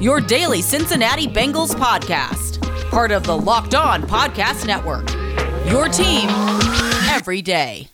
your 0.00 0.20
daily 0.20 0.62
Cincinnati 0.62 1.26
Bengals 1.26 1.74
podcast, 1.74 2.60
part 2.90 3.10
of 3.10 3.24
the 3.24 3.36
Locked 3.36 3.74
On 3.74 4.02
Podcast 4.02 4.66
Network. 4.66 5.10
Your 5.70 5.88
team 5.88 6.28
every 7.10 7.42
day. 7.42 7.88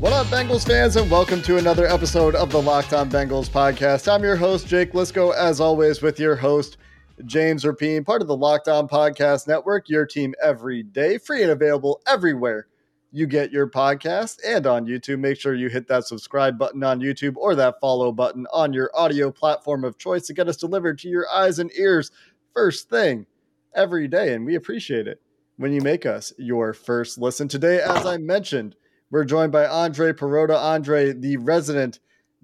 What 0.00 0.12
up, 0.14 0.26
Bengals 0.26 0.66
fans, 0.66 0.96
and 0.96 1.10
welcome 1.10 1.42
to 1.42 1.58
another 1.58 1.86
episode 1.86 2.34
of 2.34 2.50
the 2.50 2.60
Locked 2.60 2.94
On 2.94 3.10
Bengals 3.10 3.50
podcast. 3.50 4.12
I'm 4.12 4.22
your 4.22 4.36
host, 4.36 4.66
Jake 4.66 4.92
Liscow, 4.92 5.34
as 5.34 5.60
always, 5.60 6.00
with 6.00 6.18
your 6.18 6.34
host, 6.34 6.78
James 7.26 7.64
Rapien, 7.64 8.04
part 8.04 8.22
of 8.22 8.28
the 8.28 8.36
Locked 8.36 8.68
On 8.68 8.88
Podcast 8.88 9.46
Network, 9.46 9.88
your 9.88 10.06
team 10.06 10.34
every 10.42 10.82
day, 10.82 11.18
free 11.18 11.42
and 11.42 11.52
available 11.52 12.00
everywhere 12.08 12.66
you 13.12 13.26
get 13.26 13.50
your 13.50 13.68
podcast 13.68 14.38
and 14.46 14.66
on 14.66 14.86
YouTube. 14.86 15.18
Make 15.18 15.40
sure 15.40 15.54
you 15.54 15.68
hit 15.68 15.88
that 15.88 16.06
subscribe 16.06 16.58
button 16.58 16.82
on 16.84 17.00
YouTube 17.00 17.36
or 17.36 17.54
that 17.56 17.80
follow 17.80 18.12
button 18.12 18.46
on 18.52 18.72
your 18.72 18.90
audio 18.94 19.30
platform 19.30 19.84
of 19.84 19.98
choice 19.98 20.26
to 20.26 20.34
get 20.34 20.48
us 20.48 20.56
delivered 20.56 20.98
to 21.00 21.08
your 21.08 21.28
eyes 21.28 21.58
and 21.58 21.72
ears 21.72 22.10
first 22.54 22.88
thing 22.88 23.26
every 23.74 24.06
day. 24.06 24.34
And 24.34 24.44
we 24.44 24.54
appreciate 24.54 25.08
it 25.08 25.20
when 25.56 25.72
you 25.72 25.80
make 25.80 26.06
us 26.06 26.32
your 26.38 26.72
first 26.72 27.18
listen. 27.18 27.48
Today, 27.48 27.80
as 27.80 28.06
I 28.06 28.16
mentioned, 28.16 28.76
we're 29.10 29.24
joined 29.24 29.50
by 29.50 29.66
Andre 29.66 30.12
Perrotta. 30.12 30.56
Andre, 30.56 31.12
the 31.12 31.36
resident 31.38 31.98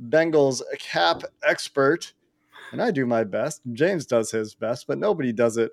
Bengals 0.08 0.62
cap 0.78 1.22
expert. 1.42 2.12
And 2.72 2.82
I 2.82 2.90
do 2.90 3.06
my 3.06 3.22
best. 3.22 3.62
James 3.72 4.04
does 4.04 4.32
his 4.32 4.54
best, 4.54 4.88
but 4.88 4.98
nobody 4.98 5.32
does 5.32 5.56
it 5.56 5.70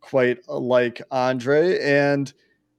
quite 0.00 0.48
like 0.48 1.02
Andre. 1.10 1.80
And 1.80 2.32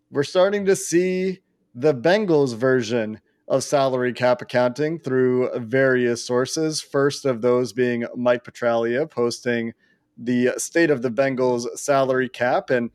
we're 0.10 0.24
starting 0.24 0.66
to 0.66 0.76
see 0.76 1.42
the 1.80 1.94
Bengals 1.94 2.56
version 2.56 3.22
of 3.48 3.64
salary 3.64 4.12
cap 4.12 4.42
accounting 4.42 4.98
through 4.98 5.52
various 5.60 6.26
sources. 6.26 6.82
First 6.82 7.24
of 7.24 7.42
those 7.42 7.72
being 7.72 8.04
Mike 8.16 8.44
Petraglia 8.44 9.08
posting 9.08 9.74
the 10.18 10.50
state 10.58 10.90
of 10.90 11.04
the 11.04 11.12
Bengals 11.12 11.68
salary 11.78 12.30
cap. 12.30 12.72
And 12.72 12.90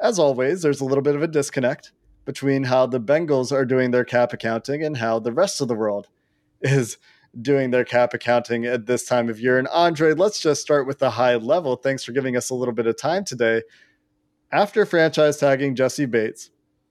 as 0.00 0.18
always, 0.18 0.60
there's 0.60 0.80
a 0.80 0.84
little 0.84 1.02
bit 1.02 1.14
of 1.14 1.22
a 1.22 1.28
disconnect 1.28 1.92
between 2.24 2.64
how 2.64 2.84
the 2.84 3.00
Bengals 3.00 3.52
are 3.52 3.64
doing 3.64 3.92
their 3.92 4.04
cap 4.04 4.32
accounting 4.32 4.82
and 4.82 4.96
how 4.96 5.20
the 5.20 5.32
rest 5.32 5.60
of 5.60 5.68
the 5.68 5.76
world 5.76 6.08
is 6.62 6.98
doing 7.40 7.70
their 7.70 7.84
cap 7.84 8.12
accounting 8.12 8.66
at 8.66 8.86
this 8.86 9.04
time 9.04 9.28
of 9.28 9.38
year. 9.38 9.56
And 9.56 9.68
Andre, 9.68 10.14
let's 10.14 10.40
just 10.40 10.62
start 10.62 10.84
with 10.84 10.98
the 10.98 11.10
high 11.10 11.36
level. 11.36 11.76
Thanks 11.76 12.02
for 12.02 12.10
giving 12.10 12.36
us 12.36 12.50
a 12.50 12.56
little 12.56 12.74
bit 12.74 12.88
of 12.88 12.98
time 12.98 13.24
today. 13.24 13.62
After 14.50 14.84
franchise 14.84 15.36
tagging 15.36 15.76
Jessie 15.76 16.06
Bates 16.06 16.50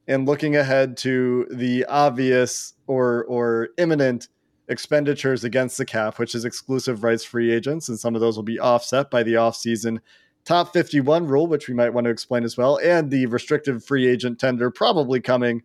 and 0.09 0.25
looking 0.25 0.55
ahead 0.55 0.97
to 0.97 1.47
the 1.51 1.85
obvious 1.85 2.73
or 2.87 3.23
or 3.25 3.69
imminent 3.77 4.27
expenditures 4.67 5.43
against 5.43 5.77
the 5.77 5.85
cap, 5.85 6.19
which 6.19 6.35
is 6.35 6.45
exclusive 6.45 7.03
rights 7.03 7.23
free 7.23 7.51
agents, 7.51 7.87
and 7.87 7.99
some 7.99 8.15
of 8.15 8.21
those 8.21 8.35
will 8.35 8.43
be 8.43 8.59
offset 8.59 9.09
by 9.09 9.23
the 9.23 9.35
offseason 9.35 9.99
top 10.45 10.73
51 10.73 11.27
rule, 11.27 11.45
which 11.45 11.67
we 11.67 11.75
might 11.75 11.93
want 11.93 12.05
to 12.05 12.11
explain 12.11 12.43
as 12.43 12.57
well, 12.57 12.79
and 12.83 13.11
the 13.11 13.27
restrictive 13.27 13.85
free 13.85 14.07
agent 14.07 14.39
tender 14.39 14.71
probably 14.71 15.21
coming 15.21 15.61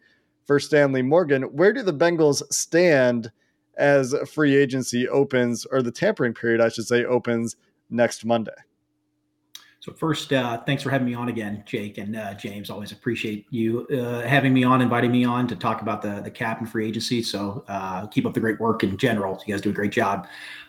for 0.47 0.61
Stanley 0.61 1.01
Morgan. 1.01 1.45
Where 1.45 1.73
do 1.73 1.83
the 1.83 1.95
Bengals 1.95 2.43
stand 2.53 3.33
as 3.79 4.15
free 4.31 4.55
agency 4.55 5.09
opens, 5.09 5.65
or 5.65 5.81
the 5.81 5.91
tampering 5.91 6.35
period, 6.35 6.61
I 6.61 6.69
should 6.69 6.87
say, 6.87 7.05
opens 7.05 7.57
next 7.89 8.27
Monday? 8.27 8.53
So 9.84 9.93
first, 9.93 10.33
uh, 10.33 10.62
thanks 10.62 10.83
for 10.83 10.89
having 10.89 11.06
me 11.06 11.12
on 11.12 11.28
again, 11.28 11.62
Jake 11.67 11.99
and 11.99 12.17
uh, 12.17 12.33
James. 12.33 12.71
Always 12.71 12.91
appreciate 12.91 13.45
you 13.50 13.87
uh, 13.89 14.22
having 14.22 14.55
me 14.55 14.65
on, 14.65 14.81
inviting 14.81 15.12
me 15.12 15.27
on 15.27 15.47
to 15.47 15.55
talk 15.55 15.83
about 15.83 16.00
the 16.00 16.22
the 16.22 16.31
cap 16.31 16.61
and 16.61 16.67
free 16.67 16.89
agency. 16.89 17.22
So 17.22 17.67
uh, 17.69 18.06
keep 18.06 18.25
up 18.25 18.33
the 18.33 18.41
great 18.41 18.59
work 18.59 18.83
in 18.83 18.97
general. 18.97 19.39
You 19.44 19.53
guys 19.53 19.61
do 19.61 19.69
a 19.69 19.75
great 19.75 19.93
job. 19.93 20.27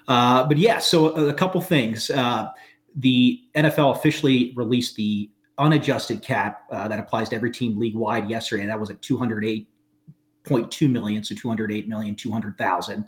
Uh, 0.09 0.43
but 0.45 0.57
yeah, 0.57 0.79
so 0.79 1.15
a, 1.15 1.29
a 1.29 1.33
couple 1.33 1.61
things. 1.61 2.09
Uh, 2.09 2.49
the 2.97 3.39
NFL 3.55 3.95
officially 3.95 4.51
released 4.57 4.97
the 4.97 5.29
unadjusted 5.59 6.21
cap 6.21 6.69
that 6.69 6.99
applies 6.99 7.29
to 7.29 7.37
every 7.37 7.51
team 7.51 7.79
league 7.79 7.95
wide 7.95 8.29
yesterday. 8.29 8.63
and 8.63 8.69
That 8.69 8.81
was 8.81 8.89
at 8.89 9.01
208.2 9.01 10.91
million, 10.91 11.23
so 11.23 11.35
208 11.35 11.87
million 11.87 12.15
200,000. 12.15 13.05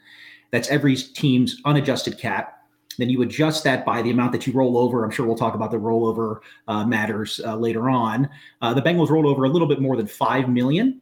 That's 0.51 0.69
every 0.69 0.95
team's 0.95 1.61
unadjusted 1.65 2.17
cap 2.17 2.56
then 2.97 3.09
you 3.09 3.21
adjust 3.21 3.63
that 3.63 3.85
by 3.85 4.01
the 4.01 4.11
amount 4.11 4.31
that 4.31 4.47
you 4.47 4.53
roll 4.53 4.77
over. 4.77 5.03
I'm 5.03 5.11
sure 5.11 5.25
we'll 5.25 5.37
talk 5.37 5.55
about 5.55 5.71
the 5.71 5.77
rollover 5.77 6.39
uh, 6.67 6.85
matters 6.85 7.39
uh, 7.45 7.55
later 7.55 7.89
on. 7.89 8.29
Uh, 8.61 8.73
the 8.73 8.81
Bengals 8.81 9.09
rolled 9.09 9.25
over 9.25 9.45
a 9.45 9.49
little 9.49 9.67
bit 9.67 9.79
more 9.79 9.95
than 9.95 10.07
five 10.07 10.49
million 10.49 11.01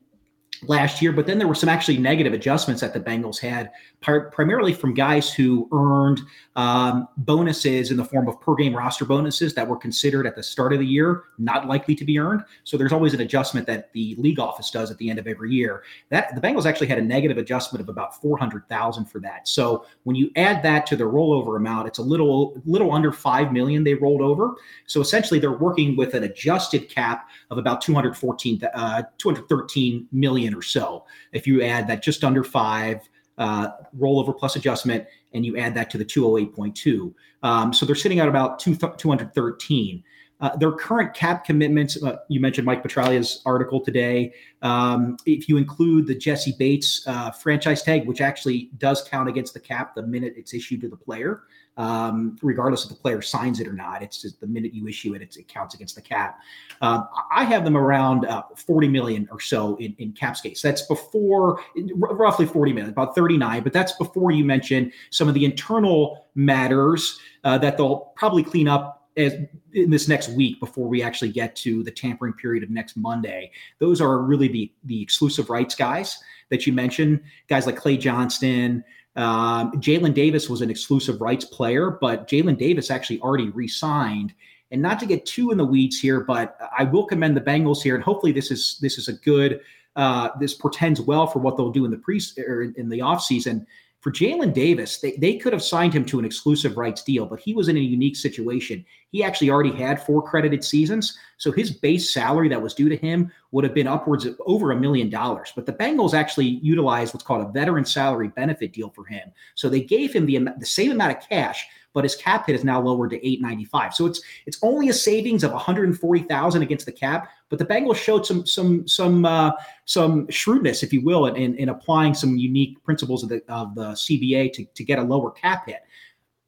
last 0.68 1.02
year, 1.02 1.12
but 1.12 1.26
then 1.26 1.38
there 1.38 1.48
were 1.48 1.56
some 1.56 1.70
actually 1.70 1.98
negative 1.98 2.34
adjustments 2.34 2.82
that 2.82 2.94
the 2.94 3.00
Bengals 3.00 3.40
had, 3.40 3.72
par- 4.02 4.30
primarily 4.32 4.74
from 4.74 4.94
guys 4.94 5.34
who 5.34 5.68
earned 5.72 6.22
um, 6.56 7.08
bonuses 7.18 7.92
in 7.92 7.98
the 7.98 8.06
form 8.06 8.28
of 8.28 8.40
per 8.40 8.56
game 8.56 8.76
roster 8.76 9.06
bonuses 9.06 9.54
that 9.54 9.68
were 9.68 9.78
considered 9.78 10.26
at 10.26 10.36
the 10.36 10.44
start 10.44 10.74
of 10.74 10.80
the 10.80 10.86
year 10.86 11.24
not 11.38 11.68
likely 11.68 11.96
to 11.96 12.06
be 12.06 12.18
earned. 12.20 12.44
So 12.64 12.78
there's 12.78 12.94
always 12.94 13.14
an 13.14 13.22
adjustment 13.22 13.68
that 13.68 13.92
the 13.94 14.16
league 14.18 14.40
office 14.40 14.72
does 14.72 14.92
at 14.92 14.98
the 14.98 15.10
end 15.10 15.20
of 15.20 15.28
every 15.28 15.52
year. 15.52 15.84
That 16.10 16.34
the 16.36 16.42
Bengals 16.42 16.66
actually 16.66 16.88
had 16.88 16.98
a 16.98 17.02
negative 17.02 17.38
adjustment 17.38 17.82
of 17.82 17.90
about 17.90 18.22
400,000 18.22 19.06
for 19.06 19.20
that. 19.20 19.48
So 19.48 19.86
when 20.04 20.16
you 20.16 20.32
add 20.36 20.64
that 20.64 20.86
to 20.88 20.96
the 20.96 21.04
rollover 21.04 21.58
amount, 21.58 21.88
it's 21.88 22.00
a 22.00 22.04
little 22.04 22.62
little 22.66 22.92
under 22.92 23.12
5 23.12 23.52
million 23.52 23.84
they 23.84 23.94
rolled 23.94 24.22
over. 24.22 24.56
So 24.88 25.02
essentially 25.02 25.40
they're 25.40 25.52
working 25.52 25.96
with 25.96 26.14
an 26.14 26.24
adjusted 26.24 26.90
cap 26.90 27.30
of 27.52 27.58
about 27.58 27.82
214 27.82 28.62
uh, 28.74 29.04
213 29.18 30.08
million 30.12 30.55
or 30.56 30.62
so. 30.62 31.06
If 31.32 31.46
you 31.46 31.62
add 31.62 31.88
that 31.88 32.02
just 32.02 32.24
under 32.24 32.44
5 32.44 33.10
uh, 33.38 33.70
rollover 33.98 34.38
plus 34.38 34.56
adjustment, 34.56 35.06
and 35.34 35.46
you 35.46 35.58
add 35.58 35.76
that 35.76 35.90
to 35.92 35.98
the 35.98 36.06
208.2. 36.06 37.14
Um, 37.44 37.74
so 37.74 37.86
they're 37.86 37.96
sitting 37.96 38.20
at 38.20 38.28
about 38.28 38.60
two, 38.60 38.76
213. 38.76 40.04
Uh, 40.42 40.56
their 40.58 40.72
current 40.72 41.14
cap 41.14 41.46
commitments, 41.46 42.02
uh, 42.04 42.18
you 42.28 42.42
mentioned 42.42 42.66
Mike 42.66 42.84
Petraglia's 42.84 43.42
article 43.46 43.80
today. 43.80 44.34
Um, 44.62 45.18
if 45.26 45.48
you 45.48 45.58
include 45.58 46.08
the 46.08 46.16
Jessie 46.16 46.54
Bates 46.60 47.06
uh, 47.08 47.32
franchise 47.32 47.84
tag, 47.84 48.06
which 48.06 48.20
actually 48.20 48.70
does 48.78 49.08
count 49.08 49.30
against 49.30 49.54
the 49.54 49.62
cap 49.62 49.96
the 49.96 50.04
minute 50.04 50.34
it's 50.36 50.54
issued 50.54 50.82
to 50.82 50.90
the 50.90 50.98
player, 50.98 51.44
um, 51.78 52.38
regardless 52.42 52.84
if 52.84 52.90
the 52.90 52.96
player 52.96 53.22
signs 53.22 53.60
it 53.60 53.68
or 53.68 53.74
not. 53.74 54.02
It's 54.02 54.22
just 54.22 54.40
the 54.40 54.48
minute 54.48 54.74
you 54.74 54.88
issue 54.88 55.14
it, 55.14 55.22
it 55.22 55.48
counts 55.48 55.76
against 55.76 55.96
the 55.96 56.02
cap. 56.02 56.40
Uh, 56.82 57.04
I 57.32 57.44
have 57.44 57.64
them 57.64 57.78
around 57.78 58.26
uh, 58.26 58.44
40 58.56 58.88
million 58.88 59.28
or 59.32 59.40
so 59.40 59.76
in, 59.78 59.96
in 59.98 60.14
cap 60.14 60.38
space. 60.38 60.62
That's 60.62 60.84
before 60.84 61.60
r- 61.60 62.16
roughly 62.16 62.46
40 62.46 62.74
million, 62.74 62.92
about 62.92 63.16
39, 63.16 63.64
but 63.64 63.74
that's 63.74 63.94
before 63.94 64.32
you 64.32 64.46
mention 64.46 64.92
some 65.10 65.28
of 65.28 65.34
the 65.34 65.46
internal 65.46 66.28
matters 66.36 67.20
uh, 67.44 67.58
that 67.58 67.78
they'll 67.78 68.12
probably 68.16 68.44
clean 68.44 68.68
up 68.68 69.02
as 69.18 69.34
in 69.74 69.90
this 69.90 70.08
next 70.08 70.30
week 70.30 70.60
before 70.60 70.88
we 70.88 71.02
actually 71.02 71.32
get 71.32 71.56
to 71.56 71.84
the 71.84 71.92
tampering 71.92 72.34
period 72.34 72.64
of 72.64 72.70
next 72.70 72.98
Monday. 72.98 73.52
Those 73.80 74.02
are 74.02 74.20
really 74.20 74.48
the 74.48 74.72
the 74.84 75.02
exclusive 75.02 75.50
rights 75.50 75.76
guys 75.76 76.20
that 76.50 76.68
you 76.68 76.74
mentioned, 76.74 77.22
guys 77.48 77.66
like 77.66 77.78
Clay 77.78 77.98
Johnston, 77.98 78.84
um, 79.16 79.72
Jalen 79.74 80.14
Davis 80.14 80.50
was 80.50 80.62
an 80.62 80.70
exclusive 80.70 81.22
rights 81.22 81.46
player, 81.46 81.92
but 81.92 82.28
Jalen 82.28 82.58
Davis 82.58 82.92
actually 82.92 83.20
already 83.22 83.50
re-signed. 83.50 84.34
And 84.72 84.82
not 84.82 85.00
to 85.00 85.06
get 85.06 85.26
too 85.26 85.52
in 85.52 85.58
the 85.58 85.66
weeds 85.66 86.00
here, 86.00 86.22
but 86.22 86.58
I 86.78 86.84
will 86.84 87.06
commend 87.06 87.38
the 87.38 87.42
Bengals 87.42 87.82
here, 87.82 87.96
and 87.96 88.04
hopefully 88.04 88.32
this 88.32 88.52
is 88.52 88.78
this 88.82 88.98
is 88.98 89.08
a 89.08 89.14
good. 89.14 89.62
Uh, 89.96 90.30
this 90.42 90.54
portends 90.54 91.00
well 91.00 91.26
for 91.26 91.40
what 91.40 91.56
they'll 91.56 91.72
do 91.72 91.86
in 91.86 91.92
the 91.92 91.98
pre 91.98 92.20
or 92.46 92.64
in 92.64 92.90
the 92.90 93.00
offseason 93.00 93.66
for 94.06 94.12
Jalen 94.12 94.54
Davis, 94.54 95.00
they, 95.00 95.14
they 95.14 95.36
could 95.36 95.52
have 95.52 95.64
signed 95.64 95.92
him 95.92 96.06
to 96.06 96.20
an 96.20 96.26
exclusive 96.26 96.78
rights 96.78 97.02
deal, 97.02 97.26
but 97.26 97.40
he 97.40 97.56
was 97.56 97.70
in 97.70 97.76
a 97.76 97.80
unique 97.80 98.16
situation. 98.16 98.86
He 99.10 99.24
actually 99.24 99.50
already 99.50 99.72
had 99.72 100.00
four 100.00 100.22
credited 100.22 100.64
seasons. 100.64 101.18
So 101.38 101.52
his 101.52 101.72
base 101.72 102.14
salary 102.14 102.48
that 102.50 102.62
was 102.62 102.76
due 102.76 102.88
to 102.88 102.98
him 102.98 103.32
would 103.50 103.64
have 103.64 103.74
been 103.74 103.88
upwards 103.88 104.28
of 104.28 104.40
over 104.46 104.70
a 104.70 104.80
million 104.80 105.10
dollars. 105.10 105.52
But 105.56 105.66
the 105.66 105.74
Bengals 105.74 106.14
actually 106.14 106.46
utilized 106.46 107.16
what's 107.16 107.24
called 107.24 107.48
a 107.48 107.52
veteran 107.52 107.84
salary 107.84 108.28
benefit 108.28 108.74
deal 108.74 108.92
for 108.92 109.06
him. 109.06 109.32
So 109.56 109.70
they 109.70 109.82
gave 109.82 110.14
him 110.14 110.28
the, 110.28 110.50
the 110.60 110.68
same 110.68 110.92
amount 110.92 111.18
of 111.18 111.28
cash, 111.28 111.66
but 111.96 112.04
his 112.04 112.16
cap 112.16 112.46
hit 112.46 112.56
is 112.56 112.64
now 112.64 112.80
lowered 112.80 113.10
to 113.10 113.16
895. 113.18 113.96
So 113.96 114.06
it's 114.06 114.22
it's 114.46 114.60
only 114.62 114.90
a 114.90 114.94
savings 114.94 115.44
of 115.44 115.52
140,000 115.52 116.62
against 116.62 116.86
the 116.86 116.92
cap, 116.92 117.32
but 117.50 117.58
the 117.58 117.66
Bengals 117.66 117.96
showed 117.96 118.28
some 118.28 118.46
some 118.46 118.88
some 118.88 119.26
uh, 119.26 119.54
some 119.86 120.30
shrewdness, 120.30 120.84
if 120.84 120.94
you 120.94 121.02
will, 121.02 121.26
in, 121.26 121.56
in 121.56 121.70
applying 121.70 122.14
some 122.14 122.38
unique 122.38 122.84
principles 122.84 123.24
of 123.24 123.30
the 123.30 123.42
of 123.50 123.74
the 123.74 123.94
CBA 123.94 124.54
to, 124.54 124.66
to 124.66 124.84
get 124.84 125.00
a 125.00 125.04
lower 125.04 125.32
cap 125.32 125.66
hit 125.66 125.82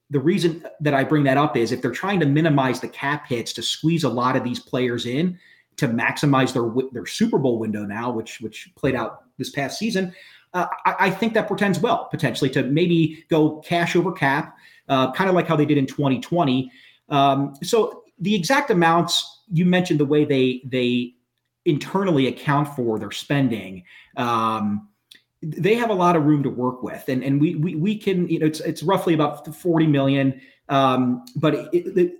the 0.09 0.19
reason 0.19 0.65
that 0.79 0.93
I 0.93 1.03
bring 1.03 1.23
that 1.25 1.37
up 1.37 1.57
is 1.57 1.71
if 1.71 1.81
they're 1.81 1.91
trying 1.91 2.21
to 2.21 2.25
minimize 2.25 2.79
the 2.79 2.87
cap 2.87 3.27
hits 3.27 3.51
to 3.53 3.61
squeeze 3.61 4.05
a 4.05 4.09
lot 4.09 4.37
of 4.37 4.43
these 4.45 4.59
players 4.59 5.05
in, 5.05 5.37
to 5.77 5.87
maximize 5.87 6.53
their 6.53 6.69
their 6.91 7.05
Super 7.05 7.37
Bowl 7.37 7.59
window 7.59 7.85
now, 7.85 8.11
which 8.11 8.41
which 8.41 8.71
played 8.75 8.95
out 8.95 9.23
this 9.37 9.49
past 9.49 9.77
season. 9.79 10.13
Uh, 10.53 10.65
I, 10.85 10.95
I, 10.99 11.09
think 11.11 11.33
that 11.33 11.47
portends 11.47 11.77
well 11.79 12.05
potentially 12.09 12.49
to 12.51 12.63
maybe 12.63 13.25
go 13.29 13.57
cash 13.57 13.95
over 13.95 14.11
cap, 14.11 14.57
uh, 14.87 15.11
kind 15.11 15.29
of 15.29 15.35
like 15.35 15.47
how 15.47 15.55
they 15.55 15.65
did 15.65 15.77
in 15.77 15.85
2020. 15.85 16.71
Um, 17.09 17.53
so 17.63 18.03
the 18.19 18.35
exact 18.35 18.69
amounts 18.69 19.43
you 19.51 19.65
mentioned, 19.65 19.99
the 19.99 20.05
way 20.05 20.25
they 20.25 20.61
they 20.65 21.13
internally 21.65 22.27
account 22.27 22.69
for 22.75 22.97
their 22.97 23.11
spending. 23.11 23.83
Um, 24.15 24.89
they 25.41 25.75
have 25.75 25.89
a 25.89 25.93
lot 25.93 26.15
of 26.15 26.25
room 26.25 26.41
to 26.43 26.49
work 26.49 26.81
with, 26.81 27.07
and 27.07 27.23
and 27.23 27.39
we 27.39 27.55
we, 27.55 27.75
we 27.75 27.97
can 27.97 28.27
you 28.27 28.39
know 28.39 28.45
it's 28.45 28.59
it's 28.61 28.83
roughly 28.83 29.13
about 29.13 29.53
40 29.53 29.87
million, 29.87 30.41
um, 30.69 31.23
but 31.35 31.53
it, 31.53 31.97
it, 31.97 32.13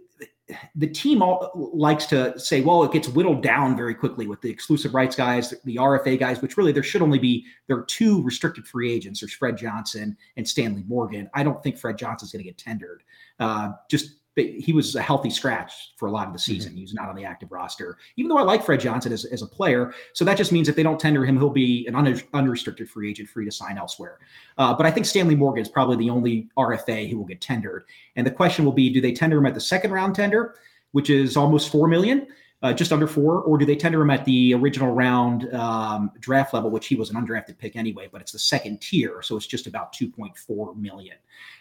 the 0.76 0.88
team 0.88 1.22
all 1.22 1.52
likes 1.74 2.06
to 2.08 2.38
say, 2.40 2.62
well, 2.62 2.84
it 2.84 2.92
gets 2.92 3.08
whittled 3.10 3.44
down 3.44 3.76
very 3.76 3.94
quickly 3.94 4.28
with 4.28 4.42
the 4.42 4.50
exclusive 4.50 4.94
rights 4.94 5.16
guys, 5.16 5.54
the 5.66 5.76
RFA 5.76 6.18
guys, 6.18 6.42
which 6.42 6.58
really 6.58 6.72
there 6.72 6.84
should 6.84 7.02
only 7.02 7.20
be 7.20 7.46
there 7.68 7.78
are 7.78 7.86
two 7.86 8.24
restricted 8.24 8.66
free 8.66 8.92
agents. 8.92 9.20
There's 9.20 9.34
Fred 9.34 9.58
Johnson 9.58 10.16
and 10.38 10.48
Stanley 10.48 10.84
Morgan. 10.88 11.30
I 11.34 11.44
don't 11.44 11.62
think 11.62 11.78
Fred 11.78 11.98
Johnson's 11.98 12.32
going 12.32 12.44
to 12.44 12.50
get 12.50 12.58
tendered. 12.58 13.04
Uh, 13.40 13.72
just 13.90 14.16
he 14.38 14.74
was 14.74 14.96
a 14.96 15.02
healthy 15.02 15.30
scratch 15.30 15.94
for 15.96 16.08
a 16.08 16.12
lot 16.12 16.28
of 16.28 16.34
the 16.34 16.40
season. 16.40 16.72
Mm-hmm. 16.72 16.78
He 16.78 16.84
was 16.84 16.94
not 16.94 17.10
on 17.10 17.16
the 17.16 17.26
active 17.26 17.52
roster, 17.52 17.98
even 18.16 18.30
though 18.30 18.38
I 18.38 18.44
like 18.44 18.64
Fred 18.64 18.80
Johnson 18.80 19.12
as, 19.12 19.26
as 19.26 19.42
a 19.42 19.48
player. 19.48 19.94
So 20.14 20.24
that 20.26 20.38
just 20.38 20.52
means 20.52 20.70
if 20.70 20.76
they 20.76 20.84
don't 20.84 21.00
tender 21.00 21.26
him, 21.26 21.38
he'll 21.38 21.50
be 21.50 21.86
an 21.88 21.96
un- 21.96 22.22
unrestricted 22.34 22.90
free 22.90 23.10
agent, 23.10 23.30
free 23.30 23.46
to 23.46 23.52
sign 23.52 23.78
elsewhere. 23.78 24.20
Uh, 24.58 24.74
but 24.74 24.86
I 24.86 24.92
think 24.92 25.06
Stanley 25.06 25.36
Morgan 25.36 25.62
is 25.62 25.70
probably 25.70 25.98
the 25.98 26.10
only 26.10 26.50
RFA 26.58 27.10
who 27.10 27.18
will 27.18 27.26
get 27.26 27.42
tendered. 27.42 27.86
And 28.16 28.26
the 28.26 28.32
question 28.32 28.66
will 28.66 28.72
be, 28.72 28.90
do 28.92 29.02
they 29.02 29.14
tender 29.14 29.38
him 29.38 29.46
at 29.46 29.54
the 29.54 29.62
second 29.62 29.92
round 29.92 30.16
tender, 30.16 30.56
which 30.92 31.10
is 31.10 31.38
almost 31.38 31.72
four 31.72 31.88
million? 31.88 32.28
Uh, 32.64 32.74
just 32.74 32.92
under 32.92 33.08
four, 33.08 33.42
or 33.42 33.58
do 33.58 33.66
they 33.66 33.76
tender 33.76 34.02
him 34.02 34.10
at 34.10 34.26
the 34.26 34.54
original 34.54 34.92
round 34.92 35.54
um, 35.54 36.12
draft 36.20 36.54
level, 36.54 36.72
which 36.72 36.88
he 36.88 36.96
was 36.96 37.10
an 37.12 37.16
undrafted 37.16 37.58
pick 37.58 37.76
anyway, 37.76 38.10
but 38.12 38.20
it's 38.20 38.32
the 38.32 38.40
second 38.40 38.82
tier, 38.82 39.22
so 39.22 39.38
it's 39.38 39.46
just 39.46 39.68
about 39.68 39.94
2.4 39.94 40.76
million. 40.76 41.18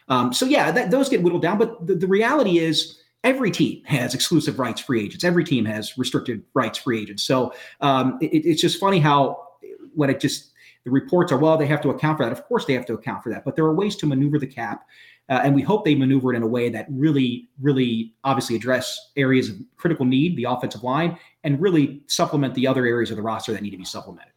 Um, 0.09 0.33
so 0.33 0.47
yeah, 0.47 0.71
that, 0.71 0.91
those 0.91 1.09
get 1.09 1.23
whittled 1.23 1.43
down, 1.43 1.59
but 1.59 1.87
the, 1.87 1.95
the 1.95 2.07
reality 2.07 2.59
is 2.59 3.03
every 3.25 3.51
team 3.51 3.83
has 3.85 4.15
exclusive 4.15 4.59
rights 4.59 4.81
free 4.81 5.05
agents. 5.05 5.25
Every 5.25 5.45
team 5.45 5.65
has 5.65 5.99
restricted 5.99 6.43
rights 6.55 6.79
free 6.79 7.03
agents. 7.03 7.25
So 7.25 7.53
um, 7.81 8.19
it, 8.23 8.47
it's 8.47 8.63
just 8.63 8.81
funny 8.81 9.01
how 9.01 9.49
when 9.95 10.11
it 10.11 10.21
just 10.21 10.53
the 10.85 10.91
reports 10.93 11.33
are 11.33 11.39
well 11.39 11.57
they 11.57 11.67
have 11.67 11.81
to 11.83 11.91
account 11.91 12.19
for 12.19 12.25
that. 12.25 12.33
Of 12.33 12.45
course 12.45 12.65
they 12.65 12.75
have 12.75 12.87
to 12.87 12.95
account 12.95 13.23
for 13.23 13.31
that, 13.31 13.45
but 13.45 13.57
there 13.57 13.65
are 13.65 13.75
ways 13.75 13.97
to 13.97 14.07
maneuver 14.07 14.39
the 14.39 14.47
cap 14.47 14.87
uh, 15.29 15.41
and 15.43 15.55
we 15.55 15.63
hope 15.63 15.85
they 15.85 15.95
maneuver 15.95 16.33
it 16.33 16.37
in 16.37 16.43
a 16.43 16.47
way 16.47 16.69
that 16.69 16.87
really, 16.89 17.49
really 17.61 18.15
obviously 18.23 18.55
address 18.55 19.11
areas 19.17 19.49
of 19.49 19.57
critical 19.77 20.05
need, 20.05 20.37
the 20.37 20.45
offensive 20.45 20.85
line, 20.85 21.19
and 21.43 21.61
really 21.61 22.03
supplement 22.07 22.55
the 22.55 22.67
other 22.67 22.87
areas 22.87 23.11
of 23.11 23.17
the 23.17 23.23
roster 23.23 23.53
that 23.53 23.63
need 23.63 23.71
to 23.71 23.77
be 23.77 23.85
supplemented. 23.85 24.33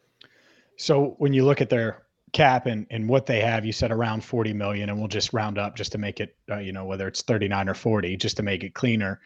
So 0.76 1.14
when 1.18 1.32
you 1.32 1.44
look 1.44 1.60
at 1.60 1.70
their 1.70 2.02
cap 2.32 2.66
and, 2.66 2.86
and 2.90 3.08
what 3.08 3.26
they 3.26 3.40
have, 3.40 3.64
you 3.64 3.72
said 3.72 3.92
around 3.92 4.24
40 4.24 4.52
million, 4.52 4.88
and 4.88 4.98
we'll 4.98 5.08
just 5.08 5.32
round 5.32 5.58
up 5.58 5.76
just 5.76 5.92
to 5.92 5.98
make 5.98 6.20
it, 6.20 6.36
uh, 6.50 6.58
you 6.58 6.72
know, 6.72 6.84
whether 6.84 7.06
it's 7.06 7.22
39 7.22 7.68
or 7.68 7.74
40, 7.74 8.16
just 8.16 8.36
to 8.38 8.42
make 8.42 8.64
it 8.64 8.74
cleaner. 8.74 9.20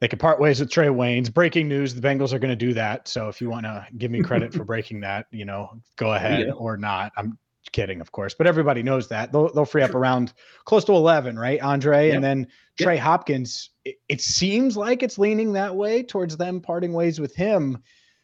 They 0.00 0.08
could 0.08 0.20
part 0.20 0.38
ways 0.38 0.60
with 0.60 0.68
Trae 0.68 0.94
Waynes. 0.94 1.32
Breaking 1.32 1.68
news: 1.68 1.94
the 1.94 2.06
Bengals 2.06 2.34
are 2.34 2.38
going 2.38 2.50
to 2.50 2.56
do 2.56 2.74
that. 2.74 3.08
So 3.08 3.28
if 3.28 3.40
you 3.40 3.48
want 3.48 3.64
to 3.64 3.86
give 3.96 4.10
me 4.10 4.20
credit 4.20 4.52
for 4.52 4.62
breaking 4.72 5.00
that, 5.00 5.26
you 5.30 5.46
know, 5.46 5.80
go 5.96 6.12
ahead 6.12 6.48
yeah. 6.48 6.52
or 6.52 6.76
not. 6.76 7.12
I'm 7.16 7.38
kidding, 7.72 8.00
of 8.00 8.12
course, 8.12 8.34
but 8.34 8.46
everybody 8.46 8.82
knows 8.82 9.08
that 9.08 9.32
they'll 9.32 9.52
they'll 9.52 9.64
free 9.64 9.82
up 9.82 9.94
around 9.94 10.32
close 10.64 10.84
to 10.84 10.92
eleven, 10.92 11.38
right, 11.38 11.60
Andre, 11.60 12.10
and 12.10 12.22
then 12.22 12.46
Trey 12.78 12.96
Hopkins. 12.96 13.70
It, 13.84 13.96
it, 14.08 14.20
seems 14.20 14.76
like 14.76 15.02
it's 15.02 15.18
leaning 15.18 15.52
that 15.52 15.74
way 15.74 16.02
towards 16.02 16.36
them 16.36 16.60
parting 16.60 16.92
ways 16.92 17.20
with 17.20 17.34
him. 17.34 17.82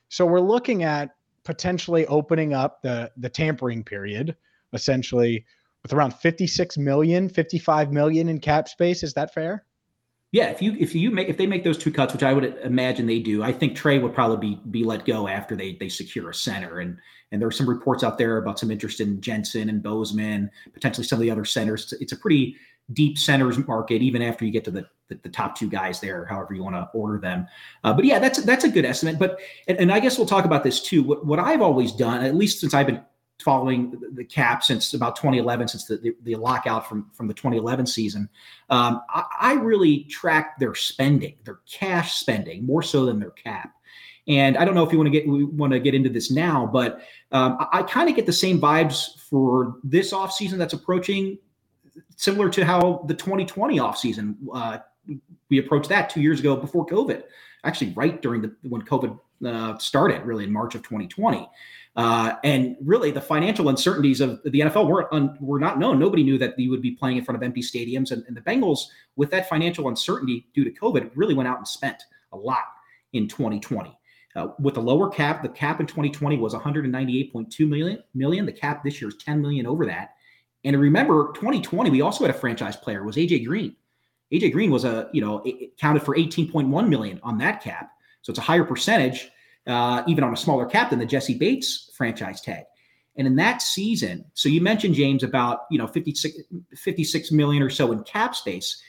So 0.08 0.26
we're 0.26 0.40
looking 0.40 0.82
at 0.82 1.10
potentially 1.44 2.06
opening 2.06 2.54
up 2.54 2.82
the 2.82 3.10
the 3.16 3.28
tampering 3.28 3.84
period, 3.84 4.36
essentially 4.72 5.44
with 5.82 5.92
around 5.92 6.14
56 6.14 6.78
million, 6.78 7.28
55 7.28 7.92
million 7.92 8.28
in 8.28 8.38
cap 8.38 8.68
space. 8.68 9.02
Is 9.02 9.14
that 9.14 9.34
fair? 9.34 9.64
Yeah, 10.32 10.46
if 10.46 10.62
you 10.62 10.74
if 10.80 10.94
you 10.94 11.10
make 11.10 11.28
if 11.28 11.36
they 11.36 11.46
make 11.46 11.62
those 11.62 11.76
two 11.76 11.92
cuts, 11.92 12.14
which 12.14 12.22
I 12.22 12.32
would 12.32 12.56
imagine 12.64 13.06
they 13.06 13.18
do, 13.18 13.42
I 13.42 13.52
think 13.52 13.76
Trey 13.76 13.98
would 13.98 14.14
probably 14.14 14.54
be 14.54 14.60
be 14.70 14.82
let 14.82 15.04
go 15.04 15.28
after 15.28 15.54
they 15.54 15.74
they 15.74 15.90
secure 15.90 16.30
a 16.30 16.34
center. 16.34 16.80
And 16.80 16.96
and 17.30 17.40
there 17.40 17.48
are 17.48 17.52
some 17.52 17.68
reports 17.68 18.02
out 18.02 18.16
there 18.16 18.38
about 18.38 18.58
some 18.58 18.70
interest 18.70 19.00
in 19.00 19.20
Jensen 19.20 19.68
and 19.68 19.82
Bozeman, 19.82 20.50
potentially 20.72 21.06
some 21.06 21.18
of 21.18 21.22
the 21.22 21.30
other 21.30 21.44
centers. 21.44 21.92
It's 22.00 22.12
a 22.12 22.16
pretty 22.16 22.56
deep 22.94 23.18
centers 23.18 23.58
market, 23.68 24.00
even 24.00 24.22
after 24.22 24.46
you 24.46 24.50
get 24.52 24.64
to 24.64 24.70
the 24.70 24.86
the, 25.08 25.20
the 25.22 25.28
top 25.28 25.54
two 25.54 25.68
guys 25.68 26.00
there, 26.00 26.24
however 26.24 26.54
you 26.54 26.62
want 26.62 26.76
to 26.76 26.88
order 26.94 27.18
them. 27.18 27.46
Uh, 27.84 27.92
but 27.92 28.06
yeah, 28.06 28.18
that's 28.18 28.42
that's 28.42 28.64
a 28.64 28.70
good 28.70 28.86
estimate. 28.86 29.18
But 29.18 29.38
and, 29.68 29.78
and 29.78 29.92
I 29.92 30.00
guess 30.00 30.16
we'll 30.16 30.26
talk 30.26 30.46
about 30.46 30.64
this 30.64 30.80
too. 30.80 31.02
What 31.02 31.26
what 31.26 31.40
I've 31.40 31.60
always 31.60 31.92
done, 31.92 32.24
at 32.24 32.34
least 32.34 32.60
since 32.60 32.72
I've 32.72 32.86
been 32.86 33.02
following 33.40 34.00
the 34.12 34.24
cap 34.24 34.62
since 34.62 34.94
about 34.94 35.16
2011, 35.16 35.68
since 35.68 35.84
the, 35.86 35.96
the, 35.96 36.16
the 36.22 36.34
lockout 36.36 36.88
from, 36.88 37.10
from 37.12 37.26
the 37.26 37.34
2011 37.34 37.86
season. 37.86 38.28
Um, 38.70 39.02
I, 39.08 39.24
I, 39.40 39.52
really 39.54 40.04
track 40.04 40.58
their 40.58 40.74
spending, 40.74 41.34
their 41.44 41.58
cash 41.68 42.14
spending, 42.14 42.64
more 42.64 42.82
so 42.82 43.04
than 43.04 43.18
their 43.18 43.30
cap. 43.30 43.74
And 44.28 44.56
I 44.56 44.64
don't 44.64 44.74
know 44.74 44.86
if 44.86 44.92
you 44.92 44.98
want 44.98 45.12
to 45.12 45.18
get 45.18 45.26
we 45.26 45.44
want 45.44 45.72
to 45.72 45.80
get 45.80 45.94
into 45.94 46.08
this 46.08 46.30
now, 46.30 46.68
but 46.72 47.02
um, 47.32 47.56
I, 47.58 47.80
I 47.80 47.82
kind 47.82 48.08
of 48.08 48.14
get 48.14 48.26
the 48.26 48.32
same 48.32 48.60
vibes 48.60 49.18
for 49.18 49.78
this 49.82 50.12
offseason 50.12 50.58
that's 50.58 50.74
approaching, 50.74 51.38
similar 52.16 52.48
to 52.50 52.64
how 52.64 53.04
the 53.08 53.14
2020 53.14 53.78
offseason 53.78 54.36
uh, 54.54 54.78
we 55.48 55.58
approached 55.58 55.88
that 55.88 56.08
two 56.08 56.20
years 56.20 56.38
ago 56.38 56.56
before 56.56 56.86
COVID, 56.86 57.24
actually 57.64 57.92
right 57.94 58.22
during 58.22 58.42
the 58.42 58.54
when 58.62 58.82
COVID 58.82 59.18
uh, 59.44 59.76
started, 59.78 60.22
really 60.22 60.44
in 60.44 60.52
March 60.52 60.74
of 60.74 60.82
2020. 60.82 61.48
Uh, 61.94 62.36
and 62.42 62.76
really, 62.82 63.10
the 63.10 63.20
financial 63.20 63.68
uncertainties 63.68 64.20
of 64.22 64.42
the 64.44 64.60
NFL 64.60 64.88
were 64.88 65.12
un, 65.12 65.36
were 65.40 65.60
not 65.60 65.78
known. 65.78 65.98
Nobody 65.98 66.22
knew 66.22 66.38
that 66.38 66.58
you 66.58 66.70
would 66.70 66.80
be 66.80 66.92
playing 66.92 67.18
in 67.18 67.24
front 67.24 67.36
of 67.36 67.42
empty 67.42 67.60
stadiums. 67.60 68.12
And, 68.12 68.24
and, 68.26 68.36
the 68.36 68.40
Bengals, 68.40 68.84
with 69.16 69.30
that 69.30 69.48
financial 69.48 69.88
uncertainty 69.88 70.46
due 70.54 70.64
to 70.64 70.70
COVID, 70.70 71.10
really 71.14 71.34
went 71.34 71.48
out 71.48 71.58
and 71.58 71.68
spent 71.68 72.02
a 72.32 72.36
lot 72.36 72.64
in 73.12 73.28
2020. 73.28 73.96
Uh, 74.34 74.48
with 74.58 74.78
a 74.78 74.80
lower 74.80 75.10
cap, 75.10 75.42
the 75.42 75.48
cap 75.50 75.80
in 75.80 75.86
2020 75.86 76.38
was 76.38 76.54
198.2 76.54 77.68
million. 77.68 78.02
Million. 78.14 78.46
The 78.46 78.52
cap 78.52 78.82
this 78.82 79.00
year 79.00 79.08
is 79.10 79.16
10 79.16 79.42
million 79.42 79.66
over 79.66 79.84
that. 79.84 80.14
And 80.64 80.78
remember, 80.80 81.32
2020 81.34 81.90
we 81.90 82.00
also 82.00 82.24
had 82.24 82.34
a 82.34 82.38
franchise 82.38 82.76
player 82.76 83.04
was 83.04 83.16
AJ 83.16 83.44
Green. 83.44 83.76
AJ 84.32 84.52
Green 84.52 84.70
was 84.70 84.84
a 84.84 85.10
you 85.12 85.20
know 85.20 85.42
it 85.44 85.76
counted 85.76 86.02
for 86.02 86.16
18.1 86.16 86.88
million 86.88 87.20
on 87.22 87.36
that 87.38 87.62
cap, 87.62 87.90
so 88.22 88.30
it's 88.30 88.38
a 88.38 88.42
higher 88.42 88.64
percentage 88.64 89.30
uh, 89.66 90.02
even 90.06 90.24
on 90.24 90.32
a 90.32 90.36
smaller 90.36 90.66
cap 90.66 90.90
than 90.90 90.98
the 90.98 91.06
Jessie 91.06 91.38
Bates 91.38 91.90
franchise 91.94 92.40
tag. 92.40 92.64
And 93.16 93.26
in 93.26 93.36
that 93.36 93.60
season, 93.60 94.24
so 94.34 94.48
you 94.48 94.60
mentioned 94.60 94.94
James 94.94 95.22
about 95.22 95.66
you 95.70 95.78
know 95.78 95.86
56, 95.86 96.36
56 96.74 97.32
million 97.32 97.62
or 97.62 97.70
so 97.70 97.92
in 97.92 98.02
cap 98.04 98.34
space, 98.34 98.82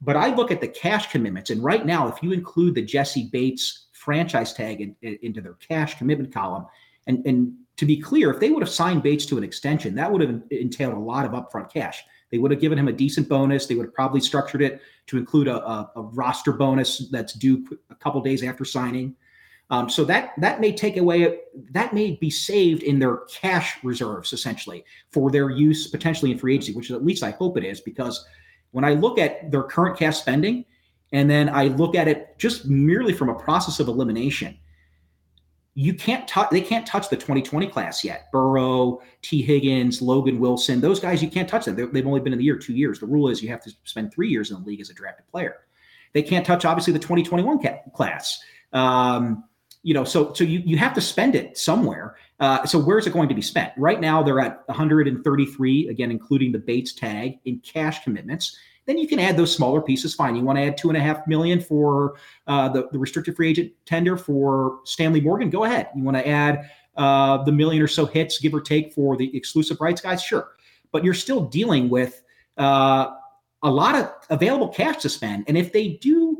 but 0.00 0.16
I 0.16 0.34
look 0.34 0.50
at 0.50 0.60
the 0.60 0.68
cash 0.68 1.10
commitments, 1.10 1.50
and 1.50 1.62
right 1.62 1.84
now, 1.84 2.08
if 2.08 2.22
you 2.22 2.32
include 2.32 2.74
the 2.74 2.82
Jessie 2.82 3.28
Bates 3.32 3.86
franchise 3.92 4.52
tag 4.52 4.80
in, 4.80 4.96
in, 5.02 5.18
into 5.22 5.40
their 5.40 5.54
cash 5.54 5.98
commitment 5.98 6.32
column, 6.32 6.66
and 7.06 7.24
and 7.26 7.54
to 7.78 7.86
be 7.86 8.00
clear, 8.00 8.30
if 8.30 8.38
they 8.38 8.50
would 8.50 8.62
have 8.62 8.70
signed 8.70 9.02
Bates 9.02 9.26
to 9.26 9.38
an 9.38 9.44
extension, 9.44 9.94
that 9.96 10.10
would 10.10 10.20
have 10.20 10.42
entailed 10.50 10.94
a 10.94 10.98
lot 10.98 11.24
of 11.24 11.32
upfront 11.32 11.72
cash. 11.72 12.04
They 12.30 12.38
would 12.38 12.50
have 12.50 12.60
given 12.60 12.78
him 12.78 12.88
a 12.88 12.92
decent 12.92 13.28
bonus. 13.28 13.66
They 13.66 13.74
would 13.74 13.86
have 13.86 13.94
probably 13.94 14.20
structured 14.20 14.62
it 14.62 14.80
to 15.08 15.18
include 15.18 15.48
a, 15.48 15.56
a, 15.56 15.90
a 15.96 16.02
roster 16.02 16.52
bonus 16.52 17.08
that's 17.10 17.32
due 17.34 17.66
a 17.90 17.94
couple 17.94 18.20
days 18.22 18.42
after 18.42 18.64
signing. 18.64 19.16
Um, 19.72 19.88
so 19.88 20.04
that 20.04 20.34
that 20.36 20.60
may 20.60 20.70
take 20.70 20.98
away 20.98 21.38
that 21.70 21.94
may 21.94 22.10
be 22.12 22.28
saved 22.28 22.82
in 22.82 22.98
their 22.98 23.22
cash 23.30 23.82
reserves 23.82 24.34
essentially 24.34 24.84
for 25.10 25.30
their 25.30 25.48
use 25.48 25.86
potentially 25.86 26.30
in 26.30 26.38
free 26.38 26.54
agency, 26.54 26.74
which 26.74 26.90
at 26.90 27.02
least 27.02 27.22
I 27.22 27.30
hope 27.30 27.56
it 27.56 27.64
is 27.64 27.80
because 27.80 28.22
when 28.72 28.84
I 28.84 28.92
look 28.92 29.18
at 29.18 29.50
their 29.50 29.62
current 29.62 29.98
cash 29.98 30.18
spending 30.18 30.66
and 31.12 31.28
then 31.28 31.48
I 31.48 31.68
look 31.68 31.94
at 31.94 32.06
it 32.06 32.38
just 32.38 32.66
merely 32.66 33.14
from 33.14 33.30
a 33.30 33.34
process 33.34 33.80
of 33.80 33.88
elimination, 33.88 34.58
you 35.72 35.94
can't 35.94 36.28
touch 36.28 36.50
they 36.50 36.60
can't 36.60 36.86
touch 36.86 37.08
the 37.08 37.16
2020 37.16 37.66
class 37.68 38.04
yet. 38.04 38.30
Burrow, 38.30 39.00
Tee 39.22 39.40
Higgins, 39.40 40.02
Logan 40.02 40.38
Wilson, 40.38 40.82
those 40.82 41.00
guys 41.00 41.22
you 41.22 41.30
can't 41.30 41.48
touch 41.48 41.64
them. 41.64 41.76
they 41.76 41.82
have 41.82 42.06
only 42.06 42.20
been 42.20 42.34
in 42.34 42.38
the 42.38 42.44
year 42.44 42.58
two 42.58 42.74
years. 42.74 43.00
The 43.00 43.06
rule 43.06 43.30
is 43.30 43.42
you 43.42 43.48
have 43.48 43.62
to 43.62 43.72
spend 43.84 44.12
three 44.12 44.28
years 44.28 44.50
in 44.50 44.60
the 44.60 44.68
league 44.68 44.82
as 44.82 44.90
a 44.90 44.94
drafted 44.94 45.26
player. 45.28 45.60
They 46.12 46.22
can't 46.22 46.44
touch 46.44 46.66
obviously 46.66 46.92
the 46.92 46.98
2021 46.98 47.58
class. 47.94 48.38
Um, 48.74 49.44
you 49.82 49.94
know, 49.94 50.04
so 50.04 50.32
so 50.32 50.44
you 50.44 50.62
you 50.64 50.76
have 50.76 50.94
to 50.94 51.00
spend 51.00 51.34
it 51.34 51.58
somewhere. 51.58 52.16
Uh, 52.40 52.64
so 52.66 52.78
where's 52.78 53.06
it 53.06 53.12
going 53.12 53.28
to 53.28 53.34
be 53.34 53.42
spent? 53.42 53.72
Right 53.76 54.00
now, 54.00 54.22
they're 54.22 54.40
at 54.40 54.62
133 54.66 55.88
again, 55.88 56.10
including 56.10 56.52
the 56.52 56.58
Bates 56.58 56.92
tag 56.92 57.38
in 57.44 57.60
cash 57.60 58.02
commitments, 58.02 58.56
then 58.86 58.98
you 58.98 59.06
can 59.06 59.18
add 59.18 59.36
those 59.36 59.54
smaller 59.54 59.80
pieces. 59.80 60.14
Fine. 60.14 60.36
You 60.36 60.42
want 60.42 60.58
to 60.58 60.62
add 60.62 60.76
two 60.76 60.88
and 60.88 60.96
a 60.96 61.00
half 61.00 61.26
million 61.26 61.60
for 61.60 62.14
uh, 62.46 62.68
the, 62.68 62.88
the 62.90 62.98
restricted 62.98 63.36
free 63.36 63.50
agent 63.50 63.72
tender 63.86 64.16
for 64.16 64.80
Stanley 64.84 65.20
Morgan? 65.20 65.50
Go 65.50 65.64
ahead. 65.64 65.88
You 65.94 66.02
want 66.02 66.16
to 66.16 66.26
add 66.26 66.68
uh, 66.96 67.42
the 67.44 67.52
million 67.52 67.82
or 67.82 67.88
so 67.88 68.06
hits, 68.06 68.38
give 68.38 68.54
or 68.54 68.60
take, 68.60 68.92
for 68.92 69.16
the 69.16 69.34
exclusive 69.36 69.80
rights 69.80 70.00
guys? 70.00 70.22
Sure. 70.22 70.48
But 70.90 71.04
you're 71.04 71.14
still 71.14 71.42
dealing 71.42 71.88
with 71.88 72.22
uh, 72.58 73.10
a 73.62 73.70
lot 73.70 73.94
of 73.94 74.10
available 74.30 74.68
cash 74.68 74.96
to 75.02 75.08
spend. 75.08 75.44
And 75.46 75.56
if 75.56 75.72
they 75.72 75.90
do 76.00 76.31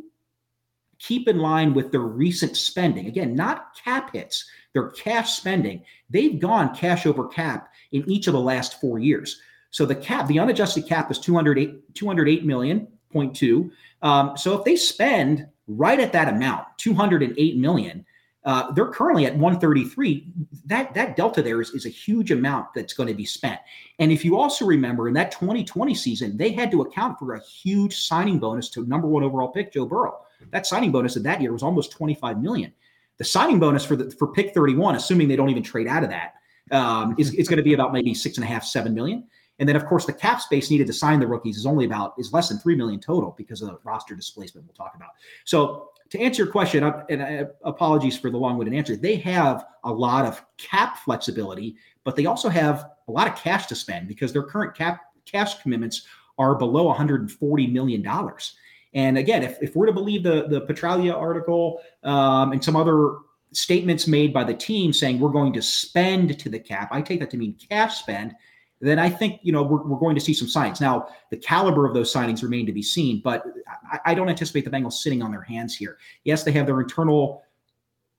keep 1.02 1.26
in 1.28 1.38
line 1.38 1.74
with 1.74 1.90
their 1.90 2.00
recent 2.00 2.56
spending, 2.56 3.06
again, 3.06 3.34
not 3.34 3.74
cap 3.74 4.12
hits, 4.12 4.48
their 4.72 4.88
cash 4.90 5.32
spending, 5.32 5.82
they've 6.08 6.38
gone 6.38 6.74
cash 6.74 7.06
over 7.06 7.26
cap 7.26 7.72
in 7.90 8.08
each 8.08 8.26
of 8.26 8.32
the 8.32 8.40
last 8.40 8.80
four 8.80 8.98
years. 8.98 9.40
So 9.70 9.84
the 9.84 9.96
cap, 9.96 10.28
the 10.28 10.38
unadjusted 10.38 10.86
cap 10.86 11.10
is 11.10 11.18
208, 11.18 11.94
208 11.94 12.44
million 12.44 12.86
point 13.12 13.34
two. 13.34 13.72
Um, 14.00 14.36
so 14.36 14.56
if 14.56 14.64
they 14.64 14.76
spend 14.76 15.46
right 15.66 15.98
at 15.98 16.12
that 16.12 16.28
amount, 16.28 16.66
208 16.78 17.56
million, 17.56 18.06
uh, 18.44 18.72
they're 18.72 18.88
currently 18.88 19.26
at 19.26 19.34
133. 19.34 20.32
That 20.66 20.94
that 20.94 21.16
delta 21.16 21.42
there 21.42 21.60
is, 21.60 21.70
is 21.70 21.86
a 21.86 21.90
huge 21.90 22.30
amount 22.32 22.74
that's 22.74 22.92
going 22.92 23.08
to 23.08 23.14
be 23.14 23.24
spent. 23.24 23.60
And 23.98 24.10
if 24.10 24.24
you 24.24 24.36
also 24.36 24.66
remember 24.66 25.08
in 25.08 25.14
that 25.14 25.30
2020 25.32 25.94
season, 25.94 26.36
they 26.36 26.50
had 26.50 26.70
to 26.72 26.82
account 26.82 27.18
for 27.18 27.34
a 27.34 27.40
huge 27.40 27.96
signing 27.96 28.38
bonus 28.38 28.68
to 28.70 28.84
number 28.84 29.06
one 29.06 29.22
overall 29.22 29.48
pick 29.48 29.72
Joe 29.72 29.86
Burrow. 29.86 30.18
That 30.50 30.66
signing 30.66 30.92
bonus 30.92 31.16
of 31.16 31.22
that 31.24 31.40
year 31.40 31.52
was 31.52 31.62
almost 31.62 31.92
25 31.92 32.40
million. 32.40 32.72
The 33.18 33.24
signing 33.24 33.58
bonus 33.58 33.84
for 33.84 33.96
the 33.96 34.10
for 34.10 34.28
pick 34.28 34.54
31, 34.54 34.96
assuming 34.96 35.28
they 35.28 35.36
don't 35.36 35.50
even 35.50 35.62
trade 35.62 35.86
out 35.86 36.02
of 36.02 36.10
that, 36.10 36.34
um, 36.70 37.14
is, 37.18 37.34
is 37.34 37.48
going 37.48 37.58
to 37.58 37.62
be 37.62 37.74
about 37.74 37.92
maybe 37.92 38.14
six 38.14 38.36
and 38.36 38.44
a 38.44 38.48
half, 38.48 38.64
seven 38.64 38.94
million. 38.94 39.24
And 39.58 39.68
then, 39.68 39.76
of 39.76 39.86
course, 39.86 40.06
the 40.06 40.12
cap 40.12 40.40
space 40.40 40.70
needed 40.70 40.86
to 40.86 40.92
sign 40.92 41.20
the 41.20 41.26
rookies 41.26 41.56
is 41.56 41.66
only 41.66 41.84
about 41.84 42.14
is 42.18 42.32
less 42.32 42.48
than 42.48 42.58
three 42.58 42.74
million 42.74 43.00
total 43.00 43.34
because 43.36 43.62
of 43.62 43.68
the 43.68 43.78
roster 43.84 44.14
displacement 44.14 44.66
we'll 44.66 44.74
talk 44.74 44.94
about. 44.96 45.10
So 45.44 45.90
to 46.10 46.18
answer 46.20 46.44
your 46.44 46.52
question, 46.52 46.84
and 47.08 47.48
apologies 47.64 48.18
for 48.18 48.30
the 48.30 48.36
long-winded 48.36 48.76
answer, 48.76 48.96
they 48.96 49.16
have 49.16 49.66
a 49.84 49.92
lot 49.92 50.26
of 50.26 50.44
cap 50.58 50.98
flexibility, 50.98 51.76
but 52.04 52.16
they 52.16 52.26
also 52.26 52.48
have 52.48 52.90
a 53.08 53.12
lot 53.12 53.28
of 53.28 53.36
cash 53.36 53.66
to 53.66 53.74
spend 53.74 54.08
because 54.08 54.32
their 54.32 54.42
current 54.42 54.74
cap 54.74 55.00
cash 55.24 55.60
commitments 55.62 56.06
are 56.38 56.54
below 56.54 56.84
140 56.84 57.66
million 57.68 58.02
dollars. 58.02 58.56
And 58.94 59.16
again, 59.16 59.42
if, 59.42 59.56
if 59.62 59.74
we're 59.74 59.86
to 59.86 59.92
believe 59.92 60.22
the 60.22 60.46
the 60.48 60.62
Petraglia 60.62 61.14
article 61.14 61.80
um, 62.02 62.52
and 62.52 62.62
some 62.62 62.76
other 62.76 63.16
statements 63.52 64.06
made 64.06 64.32
by 64.32 64.44
the 64.44 64.54
team 64.54 64.92
saying 64.92 65.20
we're 65.20 65.30
going 65.30 65.52
to 65.52 65.62
spend 65.62 66.38
to 66.38 66.48
the 66.48 66.58
cap, 66.58 66.88
I 66.90 67.02
take 67.02 67.20
that 67.20 67.30
to 67.30 67.36
mean 67.36 67.56
cash 67.68 67.98
spend 67.98 68.34
then 68.82 68.98
I 68.98 69.08
think 69.08 69.38
you 69.42 69.52
know 69.52 69.62
we're, 69.62 69.82
we're 69.84 69.98
going 69.98 70.16
to 70.16 70.20
see 70.20 70.34
some 70.34 70.48
signs. 70.48 70.80
Now, 70.80 71.08
the 71.30 71.36
caliber 71.36 71.86
of 71.86 71.94
those 71.94 72.12
signings 72.12 72.42
remain 72.42 72.66
to 72.66 72.72
be 72.72 72.82
seen, 72.82 73.22
but 73.22 73.44
I, 73.90 74.00
I 74.06 74.14
don't 74.14 74.28
anticipate 74.28 74.64
the 74.64 74.70
Bengals 74.70 74.94
sitting 74.94 75.22
on 75.22 75.30
their 75.30 75.40
hands 75.40 75.74
here. 75.74 75.98
Yes, 76.24 76.42
they 76.42 76.52
have 76.52 76.66
their 76.66 76.80
internal 76.80 77.44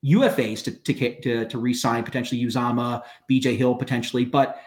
UFAs 0.04 0.64
to 0.64 0.72
to 0.72 1.20
to, 1.20 1.46
to 1.46 1.58
re-sign 1.58 2.02
potentially 2.02 2.42
Uzomah, 2.42 3.02
BJ 3.30 3.58
Hill 3.58 3.74
potentially, 3.74 4.24
but 4.24 4.58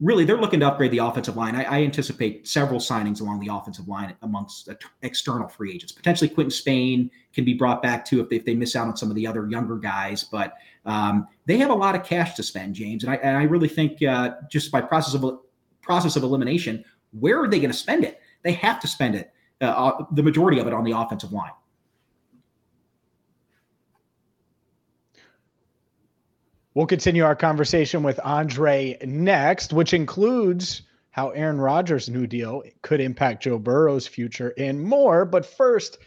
really 0.00 0.24
they're 0.24 0.40
looking 0.40 0.60
to 0.60 0.66
upgrade 0.66 0.90
the 0.90 0.98
offensive 0.98 1.36
line. 1.36 1.54
I, 1.54 1.64
I 1.64 1.82
anticipate 1.82 2.48
several 2.48 2.80
signings 2.80 3.20
along 3.20 3.40
the 3.40 3.52
offensive 3.52 3.86
line 3.86 4.14
amongst 4.22 4.68
external 5.02 5.48
free 5.48 5.74
agents. 5.74 5.92
Potentially 5.92 6.28
Quinton 6.28 6.50
Spain 6.50 7.10
can 7.34 7.44
be 7.44 7.54
brought 7.54 7.82
back 7.82 8.04
too 8.04 8.20
if 8.20 8.28
they, 8.28 8.36
if 8.36 8.44
they 8.44 8.54
miss 8.54 8.74
out 8.74 8.88
on 8.88 8.96
some 8.96 9.10
of 9.10 9.14
the 9.14 9.26
other 9.26 9.48
younger 9.48 9.76
guys. 9.76 10.24
But 10.24 10.54
um, 10.86 11.28
they 11.46 11.58
have 11.58 11.70
a 11.70 11.74
lot 11.74 11.94
of 11.94 12.02
cash 12.02 12.34
to 12.36 12.42
spend, 12.42 12.74
James, 12.74 13.04
and 13.04 13.12
I, 13.12 13.16
and 13.16 13.36
I 13.36 13.42
really 13.42 13.68
think 13.68 14.02
uh, 14.02 14.32
just 14.50 14.70
by 14.70 14.80
process 14.80 15.14
of 15.14 15.40
process 15.82 16.16
of 16.16 16.22
elimination, 16.22 16.84
where 17.18 17.42
are 17.42 17.48
they 17.48 17.58
going 17.58 17.70
to 17.70 17.76
spend 17.76 18.04
it? 18.04 18.20
They 18.42 18.52
have 18.52 18.80
to 18.80 18.88
spend 18.88 19.14
it, 19.14 19.32
uh, 19.60 19.66
uh, 19.66 20.04
the 20.12 20.22
majority 20.22 20.60
of 20.60 20.66
it, 20.66 20.72
on 20.72 20.84
the 20.84 20.96
offensive 20.96 21.32
line. 21.32 21.50
We'll 26.72 26.86
continue 26.86 27.24
our 27.24 27.34
conversation 27.34 28.04
with 28.04 28.20
Andre 28.22 28.96
next, 29.04 29.72
which 29.72 29.92
includes 29.92 30.82
how 31.10 31.30
Aaron 31.30 31.60
Rodgers' 31.60 32.08
new 32.08 32.28
deal 32.28 32.62
could 32.80 33.00
impact 33.00 33.42
Joe 33.42 33.58
Burrow's 33.58 34.06
future 34.06 34.54
and 34.56 34.80
more. 34.80 35.24
But 35.24 35.44
first, 35.44 35.98
I 36.00 36.04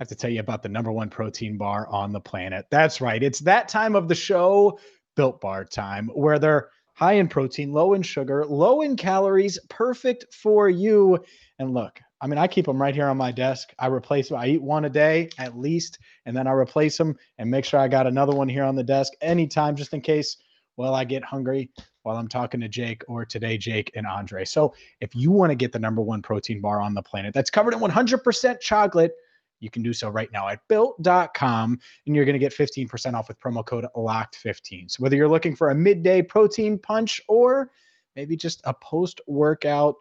have 0.00 0.08
to 0.08 0.14
tell 0.14 0.28
you 0.28 0.40
about 0.40 0.62
the 0.62 0.68
number 0.68 0.92
one 0.92 1.08
protein 1.08 1.56
bar 1.56 1.86
on 1.88 2.12
the 2.12 2.20
planet. 2.20 2.66
That's 2.70 3.00
right. 3.00 3.22
It's 3.22 3.38
that 3.40 3.68
time 3.68 3.96
of 3.96 4.06
the 4.06 4.14
show, 4.14 4.78
Built 5.16 5.40
Bar 5.40 5.64
time, 5.64 6.08
where 6.08 6.38
they're 6.38 6.68
high 6.92 7.14
in 7.14 7.28
protein, 7.28 7.72
low 7.72 7.94
in 7.94 8.02
sugar, 8.02 8.44
low 8.44 8.82
in 8.82 8.96
calories, 8.96 9.58
perfect 9.70 10.34
for 10.34 10.68
you. 10.68 11.24
And 11.58 11.72
look, 11.72 11.98
I 12.22 12.28
mean, 12.28 12.38
I 12.38 12.46
keep 12.46 12.66
them 12.66 12.80
right 12.80 12.94
here 12.94 13.08
on 13.08 13.16
my 13.16 13.32
desk. 13.32 13.74
I 13.80 13.88
replace 13.88 14.28
them. 14.28 14.38
I 14.38 14.46
eat 14.46 14.62
one 14.62 14.84
a 14.84 14.88
day 14.88 15.28
at 15.38 15.58
least, 15.58 15.98
and 16.24 16.36
then 16.36 16.46
I 16.46 16.52
replace 16.52 16.96
them 16.96 17.16
and 17.38 17.50
make 17.50 17.64
sure 17.64 17.80
I 17.80 17.88
got 17.88 18.06
another 18.06 18.32
one 18.32 18.48
here 18.48 18.62
on 18.62 18.76
the 18.76 18.84
desk 18.84 19.12
anytime, 19.20 19.74
just 19.74 19.92
in 19.92 20.00
case. 20.00 20.36
Well, 20.76 20.94
I 20.94 21.04
get 21.04 21.24
hungry 21.24 21.68
while 22.04 22.16
I'm 22.16 22.28
talking 22.28 22.60
to 22.60 22.68
Jake 22.68 23.02
or 23.08 23.24
today, 23.24 23.58
Jake 23.58 23.90
and 23.94 24.06
Andre. 24.06 24.44
So 24.44 24.72
if 25.00 25.14
you 25.14 25.32
want 25.32 25.50
to 25.50 25.56
get 25.56 25.72
the 25.72 25.78
number 25.78 26.00
one 26.00 26.22
protein 26.22 26.60
bar 26.60 26.80
on 26.80 26.94
the 26.94 27.02
planet 27.02 27.34
that's 27.34 27.50
covered 27.50 27.74
in 27.74 27.80
100% 27.80 28.60
chocolate, 28.60 29.12
you 29.60 29.70
can 29.70 29.82
do 29.82 29.92
so 29.92 30.08
right 30.08 30.30
now 30.32 30.48
at 30.48 30.60
built.com 30.68 31.78
and 32.06 32.16
you're 32.16 32.24
going 32.24 32.32
to 32.32 32.38
get 32.38 32.56
15% 32.56 33.14
off 33.14 33.28
with 33.28 33.38
promo 33.38 33.64
code 33.64 33.86
locked15. 33.96 34.90
So 34.90 35.02
whether 35.02 35.14
you're 35.14 35.28
looking 35.28 35.54
for 35.54 35.70
a 35.70 35.74
midday 35.74 36.22
protein 36.22 36.78
punch 36.78 37.20
or 37.28 37.70
maybe 38.16 38.36
just 38.36 38.60
a 38.64 38.74
post 38.74 39.20
workout 39.26 39.96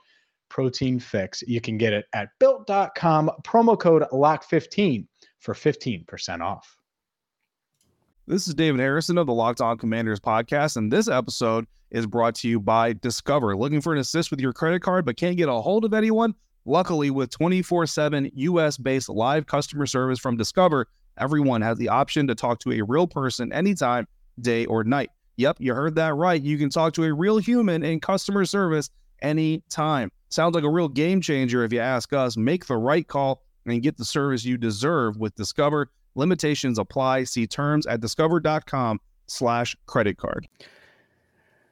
protein 0.51 1.00
fix. 1.00 1.41
You 1.48 1.62
can 1.62 1.77
get 1.77 1.93
it 1.93 2.05
at 2.13 2.29
built.com, 2.38 3.31
promo 3.43 3.79
code 3.79 4.03
LOCK15 4.12 5.08
for 5.39 5.53
15% 5.53 6.41
off. 6.41 6.77
This 8.27 8.48
is 8.48 8.53
David 8.53 8.81
Harrison 8.81 9.17
of 9.17 9.27
the 9.27 9.34
Locked 9.34 9.62
On 9.62 9.77
Commanders 9.77 10.20
podcast, 10.20 10.75
and 10.75 10.91
this 10.91 11.08
episode 11.08 11.65
is 11.89 12.05
brought 12.05 12.36
to 12.36 12.50
you 12.50 12.60
by 12.60 12.93
Discover. 12.93 13.55
Looking 13.55 13.79
for 13.79 13.93
an 13.93 14.00
assist 14.00 14.29
with 14.29 14.41
your 14.41 14.51
credit 14.51 14.81
card 14.81 15.05
but 15.05 15.15
can't 15.15 15.38
get 15.38 15.48
a 15.48 15.53
hold 15.53 15.86
of 15.86 15.93
anyone? 15.93 16.36
Luckily, 16.65 17.10
with 17.10 17.29
24 17.31 17.88
7 17.88 18.29
US 18.34 18.77
based 18.77 19.10
live 19.10 19.48
customer 19.48 19.86
service 19.86 20.20
from 20.20 20.36
Discover, 20.36 20.88
everyone 21.17 21.62
has 21.62 21.77
the 21.77 21.89
option 21.89 22.27
to 22.27 22.36
talk 22.36 22.60
to 22.60 22.74
a 22.74 22.81
real 22.81 23.08
person 23.08 23.53
anytime, 23.53 24.05
day 24.41 24.65
or 24.65 24.84
night. 24.84 25.12
Yep, 25.38 25.58
you 25.60 25.74
heard 25.74 25.96
that 25.96 26.13
right. 26.15 26.41
You 26.41 26.58
can 26.58 26.70
talk 26.70 26.93
to 26.93 27.05
a 27.05 27.13
real 27.13 27.38
human 27.38 27.84
in 27.84 28.01
customer 28.01 28.46
service 28.46 28.89
anytime. 29.22 30.12
Sounds 30.31 30.55
like 30.55 30.63
a 30.63 30.69
real 30.69 30.88
game 30.88 31.19
changer 31.19 31.65
if 31.65 31.73
you 31.73 31.81
ask 31.81 32.13
us. 32.13 32.38
Make 32.38 32.65
the 32.65 32.77
right 32.77 33.05
call 33.05 33.43
and 33.65 33.83
get 33.83 33.97
the 33.97 34.05
service 34.05 34.45
you 34.45 34.57
deserve 34.57 35.17
with 35.17 35.35
Discover. 35.35 35.91
Limitations 36.15 36.79
apply. 36.79 37.25
See 37.25 37.45
terms 37.45 37.85
at 37.85 38.00
discover.com 38.00 39.01
slash 39.27 39.75
credit 39.88 40.17
card. 40.17 40.47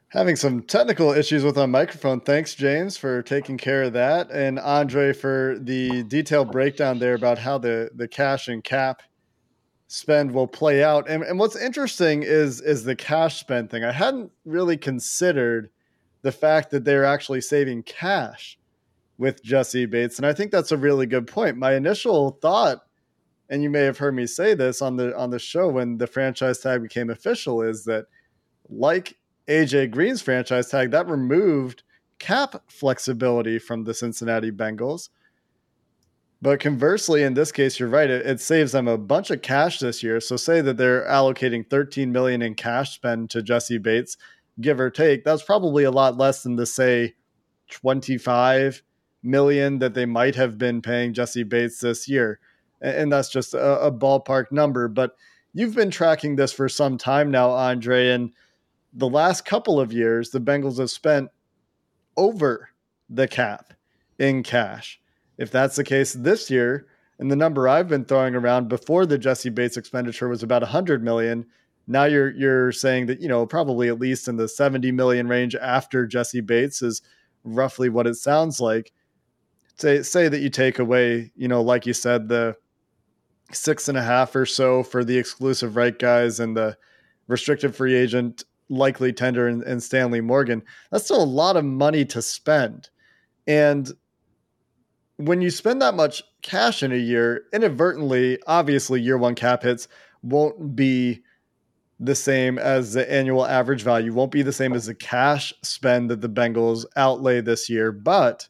Having 0.10 0.36
some 0.36 0.63
technical 0.63 1.12
issues 1.12 1.44
with 1.44 1.58
our 1.58 1.68
microphone. 1.68 2.20
Thanks, 2.20 2.54
James, 2.54 2.98
for 2.98 3.22
taking 3.22 3.58
care 3.58 3.84
of 3.84 3.94
that. 3.94 4.30
And 4.30 4.60
Andre 4.60 5.13
for 5.13 5.58
the 5.58 6.04
detailed 6.04 6.51
breakdown 6.51 7.00
there 7.00 7.13
about 7.13 7.38
how 7.38 7.60
the, 7.60 7.89
the 7.96 8.10
cash 8.10 8.50
and 8.50 8.62
cap 8.62 9.04
spend 9.88 10.34
will 10.34 10.48
play 10.48 10.84
out. 10.84 11.10
And, 11.10 11.24
and 11.24 11.39
what's 11.39 11.56
interesting 11.56 12.24
is 12.24 12.60
is 12.60 12.84
the 12.84 12.96
cash 12.96 13.39
spend 13.39 13.70
thing. 13.70 13.86
I 13.86 13.94
hadn't 13.94 14.32
really 14.44 14.75
considered– 14.75 15.70
the 16.22 16.32
fact 16.32 16.72
that 16.72 16.86
they're 16.86 17.06
actually 17.06 17.42
saving 17.42 17.84
cash 17.84 18.58
with 19.18 19.44
Jessie 19.44 19.86
Bates. 19.86 20.18
And 20.18 20.26
I 20.26 20.34
think 20.34 20.52
that's 20.52 20.72
a 20.72 20.78
really 20.78 21.06
good 21.06 21.28
point. 21.28 21.58
My 21.58 21.76
initial 21.76 22.32
thought, 22.42 22.84
and 23.50 23.62
you 23.62 23.70
may 23.70 23.82
have 23.82 23.98
heard 23.98 24.16
me 24.16 24.26
say 24.26 24.54
this 24.54 24.82
on 24.82 24.96
the 24.96 25.16
on 25.18 25.30
the 25.30 25.40
show 25.40 25.68
when 25.68 25.98
the 25.98 26.08
franchise 26.08 26.60
tag 26.60 26.82
became 26.82 27.10
official, 27.10 27.62
is 27.62 27.84
that 27.86 28.06
like 28.70 29.18
AJ 29.48 29.92
Green's 29.92 30.22
franchise 30.22 30.70
tag, 30.70 30.92
that 30.92 31.08
removed 31.08 31.84
cap 32.20 32.64
flexibility 32.68 33.60
from 33.60 33.84
the 33.84 33.94
Cincinnati 33.94 34.52
Bengals. 34.52 35.10
But 36.42 36.62
conversely, 36.62 37.24
in 37.24 37.34
this 37.34 37.52
case, 37.52 37.80
you're 37.80 37.90
right. 37.90 38.10
It, 38.10 38.26
it, 38.26 38.40
saves 38.40 38.72
them 38.72 38.88
a 38.88 38.98
bunch 38.98 39.30
of 39.30 39.42
cash 39.42 39.80
this 39.80 40.02
year. 40.02 40.22
So 40.22 40.38
say 40.38 40.62
that 40.62 40.78
they're 40.78 41.06
allocating 41.06 41.70
13 41.70 42.14
million 42.14 42.42
in 42.42 42.56
cash 42.56 42.96
spend 42.96 43.30
to 43.32 43.42
Jessie 43.42 43.78
Bates 43.78 44.16
give 44.62 44.80
or 44.80 44.89
take. 44.89 45.24
That's 45.24 45.44
probably 45.44 45.84
a 45.84 45.92
lot 45.92 46.18
less 46.18 46.44
than 46.44 46.56
the 46.56 46.66
say 46.66 47.16
25 47.70 48.84
million 49.24 49.80
that 49.80 49.94
they 49.94 50.06
might 50.06 50.36
have 50.36 50.58
been 50.58 50.82
paying 50.82 51.13
Jessie 51.13 51.44
Bates 51.44 51.80
this 51.80 52.08
year. 52.08 52.39
And 52.82 53.12
that's 53.12 53.30
just 53.30 53.54
a, 53.54 53.80
a 53.82 53.92
ballpark 53.92 54.51
number. 54.51 54.88
But 54.88 55.16
you've 55.54 55.75
been 55.75 55.92
tracking 55.92 56.36
this 56.36 56.54
for 56.54 56.70
some 56.70 56.98
time 56.98 57.30
now, 57.32 57.50
Andre. 57.50 58.10
And 58.10 58.32
the 58.94 59.10
last 59.10 59.46
couple 59.46 59.80
of 59.80 59.94
years, 59.94 60.30
the 60.30 60.39
Bengals 60.39 60.80
have 60.80 60.89
spent 60.89 61.30
over 62.16 62.70
the 63.10 63.28
cap 63.28 63.74
in 64.18 64.44
cash. 64.44 65.00
If 65.38 65.51
that's 65.51 65.75
the 65.75 65.84
case 65.84 66.13
this 66.13 66.50
year, 66.50 66.88
and 67.18 67.30
the 67.30 67.36
number 67.36 67.68
I've 67.68 67.88
been 67.88 68.06
throwing 68.06 68.36
around 68.36 68.70
before 68.70 69.06
the 69.06 69.18
Jessie 69.18 69.50
Bates 69.50 69.78
expenditure 69.78 70.30
was 70.30 70.42
about 70.42 70.62
100 70.62 71.04
million, 71.04 71.46
now 71.89 72.05
you're 72.05 72.29
you're 72.31 72.72
saying 72.72 73.08
that 73.08 73.19
you 73.19 73.27
know 73.27 73.46
probably 73.46 73.89
at 73.89 74.00
least 74.00 74.27
in 74.27 74.38
the 74.38 74.48
70 74.48 74.91
million 74.91 75.27
range 75.27 75.55
after 75.55 76.05
Jessie 76.05 76.39
Bates 76.39 76.81
is 76.81 77.01
roughly 77.43 77.89
what 77.89 78.08
it 78.08 78.15
sounds 78.15 78.62
like. 78.62 78.93
say 79.75 80.03
say 80.03 80.29
that 80.29 80.39
you 80.39 80.50
take 80.50 80.77
away, 80.79 81.31
you 81.36 81.48
know, 81.48 81.62
like 81.62 81.86
you 81.86 81.93
said, 81.93 82.29
the 82.29 82.55
six 83.51 83.89
and 83.89 83.98
a 83.98 84.03
half 84.03 84.36
or 84.36 84.46
so 84.46 84.84
for 84.84 85.03
the 85.03 85.17
exclusive 85.17 85.75
right 85.75 85.98
guys 85.98 86.39
and 86.39 86.55
the 86.55 86.77
restricted 87.27 87.75
free 87.75 87.96
agent 87.96 88.43
likely 88.69 89.12
tender 89.12 89.48
and, 89.48 89.63
and 89.63 89.81
Stanley 89.81 90.22
Morgan, 90.22 90.62
that's 90.91 91.05
still 91.05 91.24
a 91.24 91.25
lot 91.25 91.58
of 91.58 91.65
money 91.65 92.05
to 92.05 92.22
spend. 92.22 92.89
And 93.48 93.91
when 95.17 95.41
you 95.41 95.50
spend 95.50 95.81
that 95.81 95.96
much 95.96 96.22
cash 96.43 96.84
in 96.84 96.91
a 96.91 96.98
year, 96.98 97.46
inadvertently, 97.51 98.38
obviously, 98.46 99.01
year 99.01 99.17
one 99.17 99.34
cap 99.34 99.63
hits 99.63 99.88
won't 100.22 100.75
be 100.75 101.24
the 102.00 102.15
same 102.15 102.58
as 102.58 102.94
the 102.94 103.12
annual 103.12 103.46
average 103.46 103.84
value, 103.84 104.13
won't 104.13 104.32
be 104.32 104.41
the 104.41 104.53
same 104.53 104.74
as 104.74 104.86
the 104.86 104.96
cash 104.96 105.53
spend 105.62 106.10
that 106.10 106.22
the 106.22 106.29
Bengals 106.29 106.86
outlay 106.96 107.41
this 107.41 107.70
year. 107.70 107.91
But 107.91 108.48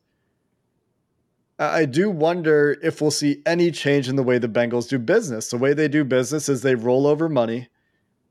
I 1.58 1.86
do 1.86 2.10
wonder 2.10 2.78
if 2.84 3.02
we'll 3.02 3.12
see 3.12 3.42
any 3.46 3.72
change 3.72 4.08
in 4.08 4.16
the 4.16 4.24
way 4.24 4.38
the 4.38 4.48
Bengals 4.48 4.88
do 4.88 5.00
business. 5.00 5.50
The 5.50 5.58
way 5.58 5.74
they 5.74 5.88
do 5.88 6.04
business 6.04 6.48
is 6.48 6.62
they 6.62 6.76
roll 6.76 7.08
over 7.08 7.28
money 7.28 7.68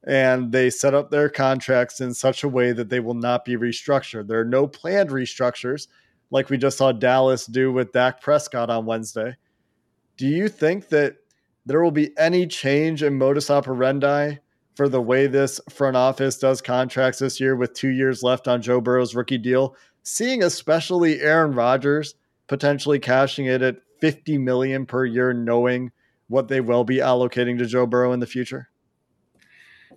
and 0.07 0.53
they 0.53 0.71
set 0.71 0.95
up 0.95 1.11
their 1.11 1.29
contracts 1.29 2.01
in 2.01 2.15
such 2.15 2.43
a 2.43 2.49
way 2.49 2.73
that 2.73 2.89
they 2.89 3.01
will 3.01 3.15
not 3.15 3.45
be 3.45 3.57
restructured. 3.57 4.29
There 4.29 4.41
are 4.41 4.45
no 4.45 4.67
planned 4.67 5.11
restructures 5.11 5.89
like 6.31 6.49
we 6.49 6.59
just 6.59 6.79
saw 6.79 6.93
Dallas 6.93 7.47
do 7.47 7.73
with 7.73 7.93
Dak 7.93 8.21
Prescott 8.21 8.71
on 8.71 8.87
Wednesday. 8.87 9.37
Do 10.17 10.27
you 10.27 10.49
think 10.49 10.89
that 10.89 11.17
there 11.67 11.83
will 11.83 11.91
be 11.91 12.17
any 12.17 12.47
change 12.47 13.03
in 13.03 13.19
modus 13.19 13.51
operandi 13.51 14.37
for 14.79 14.89
the 14.89 15.03
way 15.03 15.27
this 15.27 15.61
front 15.69 15.97
office 15.97 16.39
does 16.39 16.63
contracts 16.63 17.19
this 17.19 17.41
year 17.41 17.57
with 17.57 17.75
two 17.75 17.89
years 17.89 18.23
left 18.23 18.47
on 18.47 18.63
Joe 18.63 18.81
Burrow's 18.81 19.13
rookie 19.13 19.37
deal? 19.37 19.75
Seeing 20.05 20.45
especially 20.45 21.21
Aaron 21.21 21.51
Rodgers 21.51 22.15
potentially 22.47 23.01
cashing 23.01 23.47
it 23.47 23.61
at 23.61 23.79
50 24.01 24.39
million 24.39 24.87
per 24.87 25.05
year, 25.05 25.33
knowing 25.33 25.91
what 26.29 26.47
they 26.47 26.61
will 26.61 26.85
be 26.85 26.99
allocating 26.99 27.59
to 27.59 27.67
Joe 27.67 27.87
Burrow 27.87 28.13
in 28.13 28.21
the 28.21 28.27
future? 28.29 28.69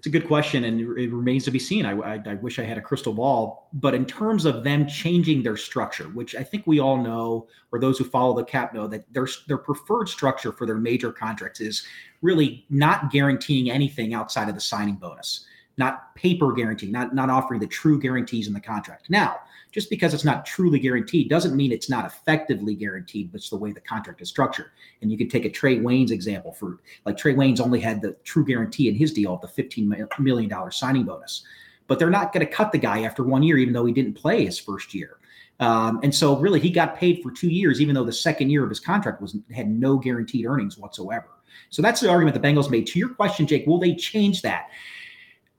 It's 0.02 0.08
a 0.08 0.10
good 0.10 0.26
question, 0.26 0.64
and 0.64 0.82
it 0.82 1.12
remains 1.14 1.44
to 1.46 1.52
be 1.52 1.60
seen. 1.60 1.86
I, 1.86 1.92
I, 1.92 2.20
I, 2.26 2.34
wish 2.34 2.58
I 2.58 2.64
had 2.64 2.80
a 2.80 2.82
crystal 2.82 3.14
ball, 3.14 3.70
but 3.72 3.94
in 3.94 4.04
terms 4.04 4.46
of 4.46 4.64
them 4.64 4.88
changing 4.88 5.44
their 5.44 5.56
structure, 5.56 6.06
which 6.06 6.34
I 6.36 6.42
think 6.42 6.66
we 6.66 6.80
all 6.80 6.98
know, 6.98 7.46
or 7.72 7.78
those 7.78 8.00
who 8.00 8.06
follow 8.06 8.36
the 8.36 8.44
cap 8.44 8.74
know, 8.74 8.88
that 8.88 9.04
their 9.14 9.28
their 9.48 9.60
preferred 9.60 10.10
structure 10.10 10.52
for 10.52 10.66
their 10.66 10.80
major 10.80 11.12
contracts 11.12 11.62
is 11.62 11.86
really 12.24 12.66
not 12.72 13.12
guaranteeing 13.12 13.70
anything 13.70 14.16
outside 14.16 14.50
of 14.50 14.56
the 14.56 14.62
signing 14.62 14.96
bonus, 14.96 15.46
not 15.78 16.16
paper 16.16 16.52
guarantee, 16.52 16.90
not 16.90 17.14
not 17.14 17.30
offering 17.30 17.60
the 17.60 17.68
true 17.68 18.02
guarantees 18.02 18.48
in 18.48 18.54
the 18.54 18.60
contract. 18.60 19.08
Now, 19.08 19.36
just 19.72 19.90
because 19.90 20.14
it's 20.14 20.26
not 20.26 20.46
truly 20.46 20.80
guaranteed 20.80 21.30
doesn't 21.30 21.56
mean 21.56 21.72
it's 21.72 21.90
not 21.90 22.06
effectively 22.06 22.76
guaranteed, 22.76 23.32
but 23.32 23.38
it's 23.38 23.50
the 23.50 23.58
way 23.58 23.72
the 23.72 23.82
contract 23.82 24.22
is 24.22 24.30
structured. 24.30 24.72
And 25.02 25.12
you 25.12 25.18
can 25.18 25.30
take 25.30 25.46
a 25.46 25.50
Trae 25.50 25.82
Waynes 25.82 26.12
example 26.12 26.52
for 26.52 26.80
like 27.06 27.18
Trae 27.18 27.36
Waynes 27.36 27.62
only 27.62 27.80
had 27.80 28.02
the 28.02 28.16
true 28.24 28.46
guarantee 28.46 28.90
in 28.90 28.96
his 28.96 29.14
deal 29.14 29.34
of 29.34 29.42
the 29.42 29.64
$15 29.64 30.20
million 30.20 30.72
signing 30.72 31.04
bonus. 31.04 31.44
But 31.88 32.00
they're 32.00 32.10
not 32.10 32.34
going 32.34 32.46
to 32.46 32.52
cut 32.52 32.72
the 32.72 32.78
guy 32.78 33.04
after 33.04 33.24
one 33.24 33.44
year, 33.44 33.58
even 33.58 33.74
though 33.74 33.86
he 33.86 33.94
didn't 33.94 34.14
play 34.14 34.46
his 34.46 34.60
first 34.60 34.94
year. 34.94 35.18
Um, 35.60 36.00
and 36.04 36.14
so 36.14 36.38
really 36.38 36.60
he 36.60 36.70
got 36.70 36.98
paid 36.98 37.22
for 37.22 37.32
two 37.32 37.50
years, 37.50 37.80
even 37.80 37.94
though 37.96 38.04
the 38.04 38.12
second 38.12 38.50
year 38.50 38.64
of 38.64 38.70
his 38.70 38.80
contract 38.80 39.22
was 39.22 39.38
had 39.54 39.70
no 39.70 39.98
guaranteed 39.98 40.46
earnings 40.46 40.78
whatsoever. 40.78 41.28
So 41.70 41.82
that's 41.82 42.02
the 42.02 42.10
argument 42.10 42.42
the 42.42 42.46
Bengals 42.46 42.70
made. 42.70 42.88
To 42.88 43.00
your 43.00 43.10
question, 43.10 43.46
Jake, 43.46 43.68
will 43.68 43.80
they 43.80 43.94
change 43.94 44.42
that? 44.42 44.70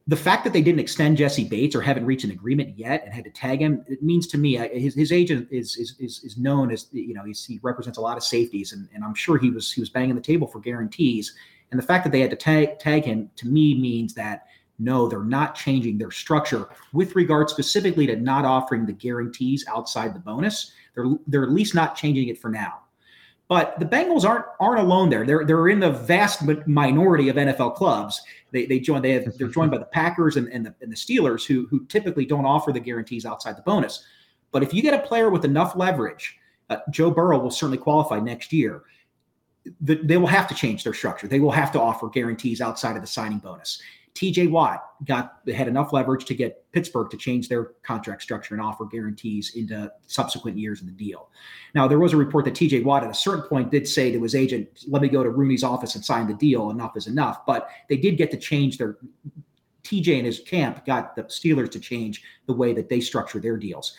The 0.09 0.17
fact 0.17 0.43
that 0.45 0.53
they 0.53 0.63
didn't 0.63 0.81
extend 0.81 1.17
Jessie 1.17 1.45
Bates 1.45 1.77
or 1.77 1.81
haven't 1.81 2.07
reached 2.07 2.25
an 2.25 2.33
agreement 2.33 2.77
yet 2.77 3.05
and 3.05 3.15
had 3.15 3.25
to 3.25 3.31
tag 3.31 3.61
him, 3.61 3.85
it 3.87 4.03
means 4.03 4.27
to 4.29 4.39
me 4.39 4.57
his, 4.57 4.95
his 4.95 5.13
agent 5.13 5.47
is, 5.51 5.77
is 5.77 5.95
is 6.01 6.25
is 6.25 6.37
known 6.37 6.73
as 6.73 6.89
you 6.93 7.15
know 7.15 7.23
he 7.25 7.61
represents 7.63 7.99
a 7.99 8.01
lot 8.01 8.17
of 8.17 8.25
safeties 8.25 8.73
and, 8.73 8.89
and 8.95 9.05
I'm 9.05 9.15
sure 9.15 9.39
he 9.39 9.51
was 9.51 9.73
he 9.73 9.81
was 9.81 9.91
banging 9.91 10.17
the 10.17 10.21
table 10.21 10.49
for 10.49 10.59
guarantees. 10.59 11.35
And 11.71 11.79
the 11.79 11.87
fact 11.87 12.05
that 12.05 12.11
they 12.11 12.21
had 12.21 12.31
to 12.31 12.37
tag 12.37 12.81
tag 12.81 13.05
him 13.05 13.31
to 13.37 13.47
me 13.47 13.75
means 13.81 14.13
that 14.15 14.47
no, 14.79 15.07
they're 15.07 15.23
not 15.23 15.55
changing 15.55 15.99
their 15.99 16.11
structure 16.11 16.69
with 16.93 17.15
regard 17.15 17.49
specifically 17.49 18.07
to 18.09 18.17
not 18.17 18.45
offering 18.45 18.85
the 18.85 18.93
guarantees 18.93 19.65
outside 19.69 20.15
the 20.15 20.21
bonus. 20.21 20.73
They're 20.95 21.07
they're 21.29 21.45
at 21.45 21.53
least 21.53 21.75
not 21.75 21.95
changing 21.95 22.29
it 22.29 22.41
for 22.41 22.51
now. 22.51 22.81
But 23.49 23.79
the 23.79 23.85
Bengals 23.85 24.25
aren't 24.25 24.47
aren't 24.61 24.81
alone 24.81 25.11
there. 25.11 25.27
They're 25.27 25.45
they're 25.45 25.69
in 25.69 25.79
the 25.79 25.91
vast 25.91 26.43
minority 26.67 27.29
of 27.29 27.37
NFL 27.37 27.77
clubs. 27.77 28.21
They 28.53 28.67
they 28.67 28.79
join 28.79 29.03
they 29.03 29.13
have, 29.13 29.37
they're 29.39 29.49
joined 29.49 29.71
by 29.71 29.79
the 29.79 29.87
Packers 29.87 30.37
and, 30.37 30.49
and 30.49 30.65
the 30.65 30.75
and 30.81 30.93
the 30.93 30.97
Steelers 30.97 31.45
who 31.47 31.67
who 31.69 31.85
typically 31.87 32.27
don't 32.27 32.45
offer 32.45 32.73
the 32.73 32.81
guarantees 32.81 33.27
outside 33.27 33.57
the 33.57 33.63
bonus. 33.63 34.05
But 34.53 34.63
if 34.63 34.73
you 34.75 34.83
get 34.83 34.95
a 34.95 35.07
player 35.07 35.31
with 35.31 35.45
enough 35.45 35.75
leverage, 35.75 36.39
uh, 36.71 36.77
Joe 36.91 37.11
Burrow 37.11 37.39
will 37.39 37.51
certainly 37.51 37.79
qualify 37.79 38.21
next 38.21 38.53
year. 38.53 38.83
The, 39.81 39.95
they 39.95 40.17
will 40.17 40.27
have 40.27 40.49
to 40.49 40.55
change 40.55 40.85
their 40.85 40.93
structure. 40.93 41.29
They 41.29 41.41
will 41.41 41.53
have 41.53 41.73
to 41.73 41.81
offer 41.81 42.09
guarantees 42.09 42.61
outside 42.61 42.97
of 42.97 43.03
the 43.03 43.09
signing 43.09 43.39
bonus. 43.39 43.81
TJ 44.15 44.51
Watt 44.51 44.85
got 45.07 45.39
had 45.55 45.69
enough 45.69 45.93
leverage 45.93 46.27
to 46.27 46.35
get 46.35 46.71
Pittsburgh 46.73 47.11
to 47.11 47.17
change 47.17 47.49
their 47.49 47.73
contract 47.83 48.23
structure 48.23 48.55
and 48.55 48.63
offer 48.63 48.85
guarantees 48.85 49.55
into 49.55 49.91
subsequent 50.07 50.59
years 50.59 50.81
of 50.81 50.87
the 50.87 50.93
deal. 50.93 51.31
Now, 51.75 51.89
there 51.89 51.99
was 51.99 52.13
a 52.13 52.17
report 52.17 52.45
that 52.45 52.55
TJ 52.55 52.85
Watt 52.85 53.05
at 53.05 53.11
a 53.11 53.15
certain 53.15 53.45
point 53.45 53.71
did 53.71 53.89
say 53.89 54.13
to 54.13 54.23
his 54.23 54.35
agent, 54.35 54.85
let 54.87 55.01
me 55.01 55.09
go 55.09 55.23
to 55.23 55.31
Rooney's 55.31 55.65
office 55.65 55.95
and 55.95 56.05
sign 56.05 56.27
the 56.27 56.35
deal. 56.35 56.71
Enough 56.71 56.97
is 56.97 57.07
enough. 57.07 57.47
But 57.47 57.69
they 57.89 57.97
did 57.97 58.19
get 58.19 58.31
to 58.33 58.37
change 58.37 58.77
their 58.77 58.99
TJ 59.85 60.19
and 60.19 60.27
his 60.27 60.41
camp 60.41 60.85
got 60.85 61.17
the 61.17 61.25
Steelers 61.25 61.71
to 61.71 61.81
change 61.81 62.23
the 62.47 62.53
way 62.53 62.73
that 62.75 62.89
they 62.89 63.01
structure 63.01 63.41
their 63.41 63.57
deals 63.57 63.97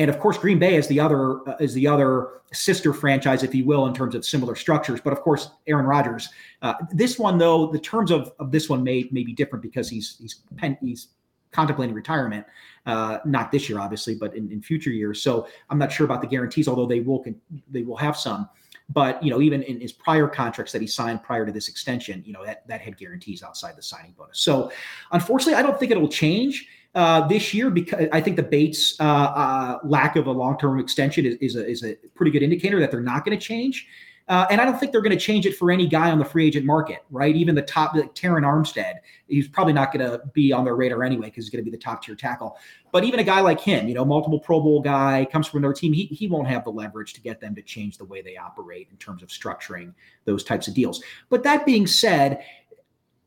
and 0.00 0.08
of 0.08 0.18
course 0.18 0.38
Green 0.38 0.58
Bay 0.58 0.76
is 0.76 0.88
the 0.88 0.98
other 0.98 1.46
uh, 1.46 1.56
is 1.60 1.74
the 1.74 1.86
other 1.86 2.40
sister 2.52 2.94
franchise, 2.94 3.42
if 3.42 3.54
you 3.54 3.66
will, 3.66 3.86
in 3.86 3.92
terms 3.92 4.14
of 4.14 4.24
similar 4.24 4.56
structures. 4.56 4.98
But 5.00 5.12
of 5.12 5.20
course, 5.20 5.50
Aaron 5.66 5.84
Rodgers. 5.84 6.30
Uh, 6.62 6.74
this 6.90 7.18
one, 7.18 7.36
though, 7.36 7.66
the 7.66 7.78
terms 7.78 8.10
of, 8.10 8.32
of 8.38 8.50
this 8.50 8.68
one 8.68 8.82
may 8.82 9.08
may 9.12 9.22
be 9.22 9.34
different 9.34 9.62
because 9.62 9.90
he's 9.90 10.16
he's 10.18 10.36
pen, 10.56 10.78
he's 10.80 11.08
contemplating 11.52 11.94
retirement, 11.94 12.46
uh, 12.86 13.18
not 13.26 13.52
this 13.52 13.68
year, 13.68 13.78
obviously, 13.78 14.14
but 14.14 14.34
in, 14.34 14.50
in 14.50 14.62
future 14.62 14.90
years. 14.90 15.20
So 15.22 15.46
I'm 15.68 15.78
not 15.78 15.92
sure 15.92 16.06
about 16.06 16.22
the 16.22 16.28
guarantees, 16.28 16.66
although 16.66 16.86
they 16.86 17.00
will 17.00 17.22
they 17.70 17.82
will 17.82 17.98
have 17.98 18.16
some. 18.16 18.48
But 18.88 19.22
you 19.22 19.30
know, 19.30 19.42
even 19.42 19.62
in 19.64 19.82
his 19.82 19.92
prior 19.92 20.26
contracts 20.26 20.72
that 20.72 20.80
he 20.80 20.88
signed 20.88 21.22
prior 21.22 21.44
to 21.44 21.52
this 21.52 21.68
extension, 21.68 22.22
you 22.24 22.32
know 22.32 22.44
that 22.46 22.66
that 22.68 22.80
had 22.80 22.96
guarantees 22.96 23.42
outside 23.42 23.76
the 23.76 23.82
signing 23.82 24.14
bonus. 24.16 24.40
So 24.40 24.72
unfortunately, 25.12 25.54
I 25.54 25.62
don't 25.62 25.78
think 25.78 25.92
it'll 25.92 26.08
change 26.08 26.68
uh, 26.94 27.26
this 27.28 27.54
year 27.54 27.70
because 27.70 28.08
I 28.12 28.20
think 28.20 28.36
the 28.36 28.42
Bates 28.42 28.98
uh, 29.00 29.04
uh, 29.04 29.78
lack 29.84 30.16
of 30.16 30.26
a 30.26 30.32
long 30.32 30.58
term 30.58 30.78
extension 30.78 31.24
is, 31.26 31.36
is, 31.36 31.56
a, 31.56 31.68
is 31.68 31.84
a 31.84 31.94
pretty 32.14 32.32
good 32.32 32.42
indicator 32.42 32.80
that 32.80 32.90
they're 32.90 33.00
not 33.00 33.24
going 33.24 33.38
to 33.38 33.44
change. 33.44 33.86
Uh, 34.30 34.46
and 34.48 34.60
I 34.60 34.64
don't 34.64 34.78
think 34.78 34.92
they're 34.92 35.00
going 35.00 35.16
to 35.16 35.18
change 35.18 35.44
it 35.44 35.56
for 35.56 35.72
any 35.72 35.88
guy 35.88 36.12
on 36.12 36.20
the 36.20 36.24
free 36.24 36.46
agent 36.46 36.64
market, 36.64 37.04
right? 37.10 37.34
Even 37.34 37.56
the 37.56 37.62
top, 37.62 37.96
like 37.96 38.14
Terron 38.14 38.42
Armstead, 38.42 38.98
he's 39.26 39.48
probably 39.48 39.72
not 39.72 39.92
going 39.92 40.08
to 40.08 40.22
be 40.34 40.52
on 40.52 40.64
their 40.64 40.76
radar 40.76 41.02
anyway 41.02 41.26
because 41.26 41.46
he's 41.46 41.50
going 41.50 41.64
to 41.64 41.68
be 41.68 41.76
the 41.76 41.82
top 41.82 42.04
tier 42.04 42.14
tackle. 42.14 42.56
But 42.92 43.02
even 43.02 43.18
a 43.18 43.24
guy 43.24 43.40
like 43.40 43.58
him, 43.58 43.88
you 43.88 43.94
know, 43.94 44.04
multiple 44.04 44.38
Pro 44.38 44.60
Bowl 44.60 44.82
guy, 44.82 45.26
comes 45.32 45.48
from 45.48 45.58
another 45.58 45.74
team, 45.74 45.92
he, 45.92 46.04
he 46.06 46.28
won't 46.28 46.46
have 46.46 46.62
the 46.62 46.70
leverage 46.70 47.12
to 47.14 47.20
get 47.20 47.40
them 47.40 47.56
to 47.56 47.62
change 47.62 47.98
the 47.98 48.04
way 48.04 48.22
they 48.22 48.36
operate 48.36 48.86
in 48.92 48.96
terms 48.98 49.24
of 49.24 49.30
structuring 49.30 49.92
those 50.26 50.44
types 50.44 50.68
of 50.68 50.74
deals. 50.74 51.02
But 51.28 51.42
that 51.42 51.66
being 51.66 51.88
said, 51.88 52.44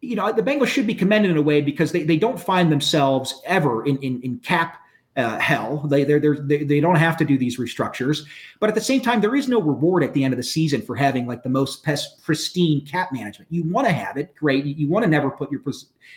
you 0.03 0.15
know, 0.15 0.31
the 0.33 0.43
Bengals 0.43 0.67
should 0.67 0.85
be 0.85 0.93
commended 0.93 1.31
in 1.31 1.37
a 1.37 1.41
way 1.41 1.61
because 1.61 1.91
they, 1.93 2.03
they 2.03 2.17
don't 2.17 2.39
find 2.39 2.71
themselves 2.71 3.41
ever 3.45 3.85
in, 3.85 3.97
in, 3.99 4.21
in 4.21 4.39
cap 4.39 4.77
uh, 5.15 5.37
hell. 5.39 5.77
They, 5.87 6.03
they're, 6.03 6.19
they 6.19 6.63
they 6.63 6.79
don't 6.79 6.95
have 6.95 7.17
to 7.17 7.25
do 7.25 7.37
these 7.37 7.59
restructures, 7.59 8.25
but 8.59 8.67
at 8.67 8.75
the 8.75 8.81
same 8.81 8.99
time, 8.99 9.21
there 9.21 9.35
is 9.35 9.47
no 9.47 9.61
reward 9.61 10.03
at 10.03 10.13
the 10.13 10.23
end 10.23 10.33
of 10.33 10.37
the 10.37 10.43
season 10.43 10.81
for 10.81 10.95
having 10.95 11.27
like 11.27 11.43
the 11.43 11.49
most 11.49 11.85
pristine 12.23 12.83
cap 12.85 13.11
management. 13.11 13.51
You 13.51 13.63
want 13.63 13.85
to 13.85 13.93
have 13.93 14.17
it, 14.17 14.33
great. 14.35 14.65
You 14.65 14.87
want 14.87 15.03
to 15.03 15.09
never 15.09 15.29
put 15.29 15.51
your 15.51 15.61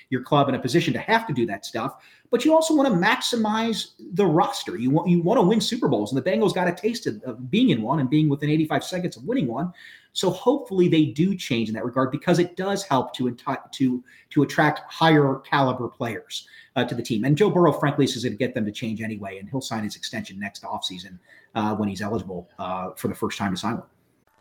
your 0.09 0.23
club 0.23 0.49
in 0.49 0.55
a 0.55 0.59
position 0.59 0.95
to 0.95 0.99
have 0.99 1.27
to 1.27 1.35
do 1.35 1.45
that 1.45 1.67
stuff, 1.67 2.03
but 2.31 2.47
you 2.47 2.55
also 2.55 2.75
want 2.75 2.89
to 2.89 2.95
maximize 2.95 3.91
the 4.15 4.25
roster. 4.25 4.79
You 4.79 4.91
want 4.91 5.11
you 5.11 5.21
want 5.21 5.39
to 5.39 5.43
win 5.43 5.61
Super 5.61 5.89
Bowls, 5.89 6.13
and 6.13 6.25
the 6.25 6.31
Bengals 6.31 6.55
got 6.55 6.67
a 6.67 6.73
taste 6.73 7.07
of, 7.07 7.23
of 7.25 7.51
being 7.51 7.71
in 7.71 7.83
one 7.83 8.01
and 8.01 8.09
being 8.09 8.31
within 8.31 8.49
85 8.49 8.83
seconds 8.83 9.17
of 9.19 9.25
winning 9.25 9.47
one. 9.47 9.75
So 10.17 10.31
hopefully 10.31 10.89
they 10.89 11.05
do 11.05 11.37
change 11.37 11.69
in 11.69 11.75
that 11.75 11.85
regard 11.85 12.11
because 12.11 12.39
it 12.39 12.57
does 12.57 12.83
help 12.83 13.13
to 13.17 13.31
to 13.73 14.05
to 14.31 14.43
attract 14.43 14.81
higher 14.91 15.43
caliber 15.45 15.89
players 15.89 16.49
uh, 16.75 16.85
to 16.85 16.95
the 16.95 17.03
team. 17.03 17.25
And 17.25 17.37
Joe 17.37 17.51
Burrow, 17.51 17.73
frankly, 17.73 18.07
is 18.07 18.23
going 18.23 18.33
to 18.33 18.39
get 18.39 18.55
them 18.55 18.65
to 18.65 18.73
change 18.73 19.03
anyway, 19.03 19.39
and 19.39 19.49
he'll 19.51 19.61
sign 19.61 19.85
his 19.85 19.95
extension 19.95 20.39
next 20.39 20.63
offseason 20.63 21.19
uh, 21.55 21.75
when 21.77 21.91
he's 21.91 22.01
eligible 22.01 22.49
uh, 22.59 22.93
for 22.97 23.09
the 23.09 23.15
first 23.15 23.37
time 23.37 23.53
to 23.53 23.61
sign 23.61 23.75
one. 23.75 23.87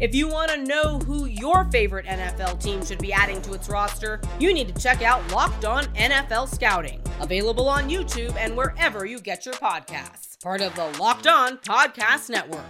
If 0.00 0.14
you 0.14 0.28
want 0.28 0.50
to 0.50 0.56
know 0.56 0.98
who 1.00 1.26
your 1.26 1.66
favorite 1.66 2.06
NFL 2.06 2.62
team 2.62 2.82
should 2.82 3.00
be 3.00 3.12
adding 3.12 3.42
to 3.42 3.52
its 3.52 3.68
roster, 3.68 4.18
you 4.38 4.54
need 4.54 4.74
to 4.74 4.82
check 4.82 5.02
out 5.02 5.30
Locked 5.30 5.66
On 5.66 5.84
NFL 5.88 6.48
Scouting, 6.48 7.02
available 7.20 7.68
on 7.68 7.90
YouTube 7.90 8.34
and 8.36 8.56
wherever 8.56 9.04
you 9.04 9.20
get 9.20 9.44
your 9.44 9.56
podcasts. 9.56 10.42
Part 10.42 10.62
of 10.62 10.74
the 10.74 10.86
Locked 10.98 11.26
On 11.26 11.58
Podcast 11.58 12.30
Network. 12.30 12.64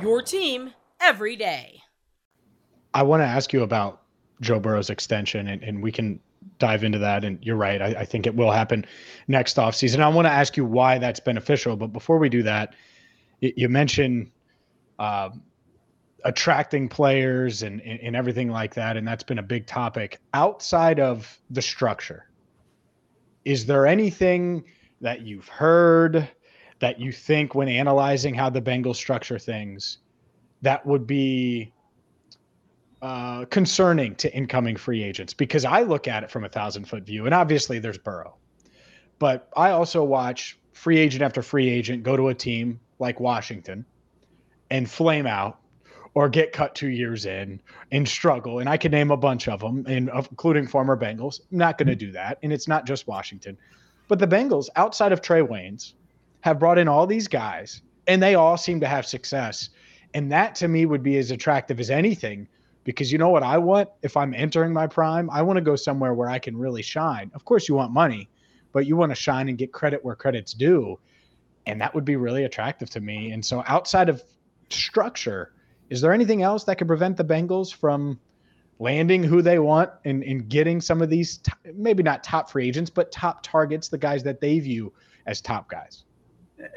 Your 0.00 0.22
team 0.22 0.72
every 1.02 1.36
day. 1.36 1.82
I 2.94 3.02
want 3.02 3.20
to 3.20 3.26
ask 3.26 3.52
you 3.52 3.62
about 3.62 4.00
Joe 4.40 4.58
Burrow's 4.58 4.88
extension, 4.88 5.48
and, 5.48 5.62
and 5.62 5.82
we 5.82 5.92
can 5.92 6.18
dive 6.58 6.82
into 6.82 6.98
that. 7.00 7.26
And 7.26 7.38
you're 7.42 7.56
right. 7.56 7.82
I, 7.82 7.88
I 7.88 8.04
think 8.06 8.26
it 8.26 8.34
will 8.34 8.50
happen 8.50 8.86
next 9.28 9.58
offseason. 9.58 10.00
I 10.00 10.08
want 10.08 10.24
to 10.24 10.32
ask 10.32 10.56
you 10.56 10.64
why 10.64 10.96
that's 10.96 11.20
beneficial. 11.20 11.76
But 11.76 11.88
before 11.88 12.16
we 12.16 12.30
do 12.30 12.42
that, 12.44 12.74
you, 13.40 13.52
you 13.54 13.68
mentioned 13.68 14.30
uh, 14.98 15.28
attracting 16.24 16.88
players 16.88 17.62
and, 17.62 17.80
and, 17.82 18.00
and 18.00 18.16
everything 18.16 18.50
like 18.50 18.74
that. 18.74 18.96
And 18.96 19.06
that's 19.06 19.22
been 19.22 19.38
a 19.38 19.42
big 19.42 19.66
topic 19.66 20.18
outside 20.34 21.00
of 21.00 21.38
the 21.50 21.62
structure. 21.62 22.30
Is 23.44 23.66
there 23.66 23.86
anything 23.86 24.64
that 25.00 25.22
you've 25.22 25.48
heard 25.48 26.28
that 26.80 26.98
you 26.98 27.12
think 27.12 27.54
when 27.54 27.68
analyzing 27.68 28.34
how 28.34 28.50
the 28.50 28.60
Bengals 28.60 28.96
structure 28.96 29.38
things 29.38 29.98
that 30.62 30.84
would 30.84 31.06
be 31.06 31.72
uh, 33.02 33.44
concerning 33.46 34.14
to 34.16 34.34
incoming 34.34 34.76
free 34.76 35.02
agents? 35.02 35.32
Because 35.32 35.64
I 35.64 35.82
look 35.82 36.08
at 36.08 36.22
it 36.22 36.30
from 36.30 36.44
a 36.44 36.48
thousand 36.48 36.86
foot 36.86 37.04
view, 37.04 37.26
and 37.26 37.34
obviously 37.34 37.78
there's 37.78 37.98
Burrow, 37.98 38.36
but 39.18 39.48
I 39.56 39.70
also 39.70 40.04
watch 40.04 40.58
free 40.72 40.98
agent 40.98 41.22
after 41.22 41.42
free 41.42 41.68
agent 41.68 42.02
go 42.02 42.16
to 42.16 42.28
a 42.28 42.34
team 42.34 42.80
like 42.98 43.20
Washington 43.20 43.84
and 44.70 44.90
flame 44.90 45.26
out 45.26 45.59
or 46.14 46.28
get 46.28 46.52
cut 46.52 46.74
two 46.74 46.88
years 46.88 47.26
in 47.26 47.60
and 47.92 48.08
struggle. 48.08 48.58
And 48.58 48.68
I 48.68 48.76
can 48.76 48.90
name 48.90 49.10
a 49.10 49.16
bunch 49.16 49.48
of 49.48 49.60
them, 49.60 49.86
including 49.86 50.66
former 50.66 50.96
Bengals. 50.96 51.40
I'm 51.50 51.58
not 51.58 51.78
going 51.78 51.88
to 51.88 51.94
do 51.94 52.10
that. 52.12 52.38
And 52.42 52.52
it's 52.52 52.66
not 52.66 52.86
just 52.86 53.06
Washington. 53.06 53.56
But 54.08 54.18
the 54.18 54.26
Bengals, 54.26 54.68
outside 54.74 55.12
of 55.12 55.22
Trae 55.22 55.46
Waynes, 55.46 55.92
have 56.40 56.58
brought 56.58 56.78
in 56.78 56.88
all 56.88 57.06
these 57.06 57.28
guys 57.28 57.82
and 58.06 58.22
they 58.22 58.34
all 58.34 58.56
seem 58.56 58.80
to 58.80 58.88
have 58.88 59.06
success. 59.06 59.68
And 60.14 60.32
that 60.32 60.56
to 60.56 60.68
me 60.68 60.84
would 60.84 61.02
be 61.02 61.18
as 61.18 61.30
attractive 61.30 61.78
as 61.78 61.90
anything 61.90 62.48
because 62.82 63.12
you 63.12 63.18
know 63.18 63.28
what 63.28 63.44
I 63.44 63.58
want 63.58 63.88
if 64.02 64.16
I'm 64.16 64.34
entering 64.34 64.72
my 64.72 64.86
prime? 64.86 65.30
I 65.30 65.42
want 65.42 65.58
to 65.58 65.62
go 65.62 65.76
somewhere 65.76 66.14
where 66.14 66.28
I 66.28 66.40
can 66.40 66.56
really 66.56 66.82
shine. 66.82 67.30
Of 67.34 67.44
course, 67.44 67.68
you 67.68 67.76
want 67.76 67.92
money, 67.92 68.28
but 68.72 68.86
you 68.86 68.96
want 68.96 69.12
to 69.12 69.16
shine 69.16 69.48
and 69.48 69.56
get 69.56 69.72
credit 69.72 70.04
where 70.04 70.16
credit's 70.16 70.54
due. 70.54 70.98
And 71.66 71.80
that 71.80 71.94
would 71.94 72.04
be 72.04 72.16
really 72.16 72.44
attractive 72.44 72.90
to 72.90 73.00
me. 73.00 73.30
And 73.30 73.44
so 73.44 73.62
outside 73.66 74.08
of 74.08 74.24
structure, 74.70 75.52
is 75.90 76.00
there 76.00 76.12
anything 76.12 76.42
else 76.42 76.64
that 76.64 76.78
could 76.78 76.86
prevent 76.86 77.16
the 77.16 77.24
Bengals 77.24 77.74
from 77.74 78.18
landing 78.78 79.22
who 79.22 79.42
they 79.42 79.58
want 79.58 79.90
and, 80.04 80.22
and 80.24 80.48
getting 80.48 80.80
some 80.80 81.02
of 81.02 81.10
these, 81.10 81.38
t- 81.38 81.52
maybe 81.74 82.02
not 82.02 82.24
top 82.24 82.50
free 82.50 82.66
agents, 82.66 82.88
but 82.88 83.12
top 83.12 83.42
targets, 83.42 83.88
the 83.88 83.98
guys 83.98 84.22
that 84.22 84.40
they 84.40 84.58
view 84.58 84.92
as 85.26 85.40
top 85.40 85.68
guys? 85.68 86.04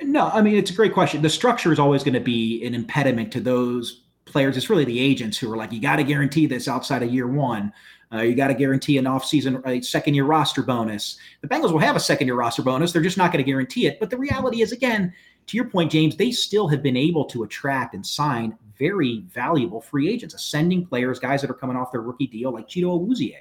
No, 0.01 0.27
I 0.27 0.41
mean, 0.41 0.55
it's 0.55 0.71
a 0.71 0.73
great 0.73 0.93
question. 0.93 1.21
The 1.21 1.29
structure 1.29 1.71
is 1.71 1.79
always 1.79 2.03
going 2.03 2.13
to 2.13 2.19
be 2.19 2.65
an 2.65 2.73
impediment 2.73 3.31
to 3.33 3.39
those 3.39 4.01
players. 4.25 4.57
It's 4.57 4.69
really 4.69 4.85
the 4.85 4.99
agents 4.99 5.37
who 5.37 5.51
are 5.51 5.57
like, 5.57 5.71
you 5.71 5.81
got 5.81 5.97
to 5.97 6.03
guarantee 6.03 6.45
this 6.45 6.67
outside 6.67 7.03
of 7.03 7.13
year 7.13 7.27
one. 7.27 7.71
Uh, 8.11 8.21
you 8.21 8.35
got 8.35 8.47
to 8.47 8.53
guarantee 8.53 8.97
an 8.97 9.05
offseason, 9.05 9.65
a 9.65 9.81
second 9.81 10.13
year 10.13 10.23
roster 10.23 10.61
bonus. 10.61 11.17
The 11.41 11.47
Bengals 11.47 11.71
will 11.71 11.79
have 11.79 11.95
a 11.95 11.99
second 11.99 12.27
year 12.27 12.35
roster 12.35 12.61
bonus. 12.61 12.91
They're 12.91 13.01
just 13.01 13.17
not 13.17 13.31
going 13.31 13.43
to 13.43 13.49
guarantee 13.49 13.87
it. 13.87 13.99
But 13.99 14.09
the 14.09 14.17
reality 14.17 14.61
is, 14.61 14.71
again, 14.71 15.13
to 15.47 15.57
your 15.57 15.65
point, 15.65 15.91
James, 15.91 16.15
they 16.15 16.31
still 16.31 16.67
have 16.67 16.81
been 16.81 16.97
able 16.97 17.25
to 17.25 17.43
attract 17.43 17.95
and 17.95 18.05
sign 18.05 18.57
very 18.77 19.23
valuable 19.29 19.81
free 19.81 20.09
agents, 20.09 20.33
ascending 20.33 20.85
players, 20.85 21.19
guys 21.19 21.41
that 21.41 21.49
are 21.49 21.55
coming 21.55 21.75
off 21.75 21.91
their 21.91 22.01
rookie 22.01 22.27
deal, 22.27 22.51
like 22.51 22.67
Chido 22.67 22.99
Awuzie. 22.99 23.35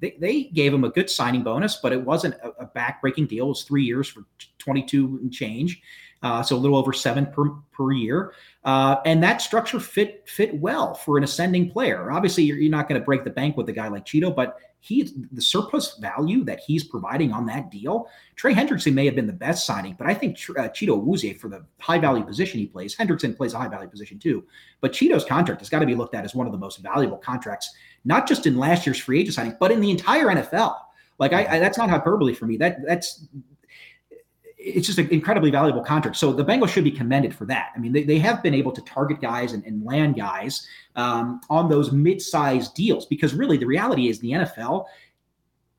They, 0.00 0.16
they 0.18 0.42
gave 0.44 0.74
him 0.74 0.84
a 0.84 0.90
good 0.90 1.08
signing 1.08 1.42
bonus, 1.42 1.76
but 1.76 1.92
it 1.92 2.00
wasn't 2.00 2.34
a, 2.42 2.50
a 2.62 2.66
back-breaking 2.66 3.26
deal. 3.26 3.46
It 3.46 3.48
was 3.48 3.62
three 3.62 3.84
years 3.84 4.08
for 4.08 4.24
22 4.58 5.20
and 5.22 5.32
change, 5.32 5.80
uh, 6.22 6.42
so 6.42 6.56
a 6.56 6.58
little 6.58 6.76
over 6.76 6.92
seven 6.92 7.26
per, 7.26 7.50
per 7.72 7.92
year. 7.92 8.32
Uh, 8.64 8.96
and 9.04 9.22
that 9.22 9.40
structure 9.40 9.80
fit 9.80 10.28
fit 10.28 10.54
well 10.58 10.94
for 10.94 11.16
an 11.16 11.24
ascending 11.24 11.70
player. 11.70 12.10
Obviously, 12.10 12.44
you're, 12.44 12.58
you're 12.58 12.70
not 12.70 12.88
going 12.88 13.00
to 13.00 13.04
break 13.04 13.24
the 13.24 13.30
bank 13.30 13.56
with 13.56 13.68
a 13.68 13.72
guy 13.72 13.88
like 13.88 14.04
Chido, 14.04 14.34
but 14.34 14.58
he 14.84 15.10
the 15.32 15.40
surplus 15.40 15.96
value 15.96 16.44
that 16.44 16.60
he's 16.60 16.84
providing 16.84 17.32
on 17.32 17.46
that 17.46 17.70
deal. 17.70 18.06
Trey 18.36 18.52
Hendrickson 18.52 18.92
may 18.92 19.06
have 19.06 19.14
been 19.14 19.26
the 19.26 19.32
best 19.32 19.64
signing, 19.64 19.94
but 19.98 20.06
I 20.06 20.12
think 20.12 20.36
uh, 20.50 20.68
Chido 20.68 21.02
Awuzie 21.02 21.38
for 21.38 21.48
the 21.48 21.64
high 21.80 21.98
value 21.98 22.22
position 22.22 22.60
he 22.60 22.66
plays. 22.66 22.94
Hendrickson 22.94 23.34
plays 23.34 23.54
a 23.54 23.58
high 23.58 23.68
value 23.68 23.88
position 23.88 24.18
too, 24.18 24.44
but 24.82 24.92
Chido's 24.92 25.24
contract 25.24 25.62
has 25.62 25.70
got 25.70 25.78
to 25.78 25.86
be 25.86 25.94
looked 25.94 26.14
at 26.14 26.26
as 26.26 26.34
one 26.34 26.46
of 26.46 26.52
the 26.52 26.58
most 26.58 26.82
valuable 26.82 27.16
contracts, 27.16 27.74
not 28.04 28.28
just 28.28 28.44
in 28.46 28.58
last 28.58 28.84
year's 28.84 28.98
free 28.98 29.20
agent 29.20 29.36
signing, 29.36 29.56
but 29.58 29.70
in 29.72 29.80
the 29.80 29.90
entire 29.90 30.26
NFL. 30.26 30.76
Like 31.18 31.32
I, 31.32 31.46
I 31.56 31.58
that's 31.60 31.78
not 31.78 31.88
hyperbole 31.88 32.34
for 32.34 32.44
me. 32.44 32.58
That 32.58 32.84
that's 32.86 33.24
it's 34.64 34.86
just 34.86 34.98
an 34.98 35.08
incredibly 35.10 35.50
valuable 35.50 35.82
contract. 35.82 36.16
So 36.16 36.32
the 36.32 36.44
Bengals 36.44 36.70
should 36.70 36.84
be 36.84 36.90
commended 36.90 37.34
for 37.34 37.44
that. 37.46 37.72
I 37.76 37.78
mean, 37.78 37.92
they, 37.92 38.02
they 38.02 38.18
have 38.18 38.42
been 38.42 38.54
able 38.54 38.72
to 38.72 38.80
target 38.82 39.20
guys 39.20 39.52
and, 39.52 39.62
and 39.64 39.84
land 39.84 40.16
guys 40.16 40.66
um, 40.96 41.40
on 41.50 41.68
those 41.68 41.92
mid-sized 41.92 42.74
deals 42.74 43.04
because 43.04 43.34
really 43.34 43.58
the 43.58 43.66
reality 43.66 44.08
is 44.08 44.18
the 44.20 44.30
NFL, 44.30 44.86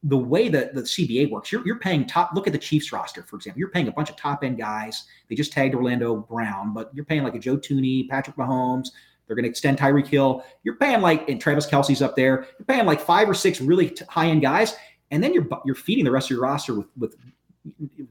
the 0.04 0.17
way 0.17 0.50
that 0.50 0.76
the 0.76 0.82
CBA 0.82 1.32
works, 1.32 1.52
you're, 1.52 1.65
you're 1.65 1.80
paying 1.80 2.06
top. 2.06 2.32
Look 2.36 2.45
at 2.45 2.54
the 2.54 2.60
Chiefs 2.60 2.91
roster, 2.91 3.24
for 3.24 3.38
example. 3.38 3.60
You're 3.60 3.71
paying 3.71 3.88
a 3.88 3.91
bunch 3.91 4.12
of 4.12 4.17
top 4.17 4.43
end 4.43 4.60
guys. 4.60 5.06
They 5.30 5.36
just 5.36 5.52
tagged 5.52 5.74
Orlando 5.74 6.15
Brown, 6.15 6.71
but 6.74 6.91
you're 6.93 7.06
paying 7.06 7.24
like 7.24 7.34
a 7.34 7.39
Joe 7.39 7.58
Thuney, 7.58 8.08
Patrick 8.08 8.36
Mahomes. 8.36 8.89
They're 9.26 9.36
going 9.36 9.45
to 9.45 9.50
extend 9.50 9.80
Tyreek 9.80 10.08
Hill. 10.08 10.45
You're 10.63 10.76
paying 10.76 11.02
like, 11.02 11.28
and 11.28 11.41
Travis 11.41 11.65
Kelce's 11.65 12.04
up 12.04 12.15
there. 12.15 12.45
You're 12.60 12.65
paying 12.67 12.86
like 12.86 13.02
five 13.02 13.28
or 13.28 13.34
six 13.34 13.60
really 13.60 13.89
t- 13.89 14.06
high 14.08 14.28
end 14.28 14.43
guys, 14.43 14.76
and 15.10 15.24
then 15.24 15.34
you're 15.34 15.48
you're 15.65 15.74
feeding 15.74 16.06
the 16.06 16.12
rest 16.12 16.28
of 16.28 16.32
your 16.32 16.41
roster 16.41 16.76
with 16.76 16.88
with 16.95 17.15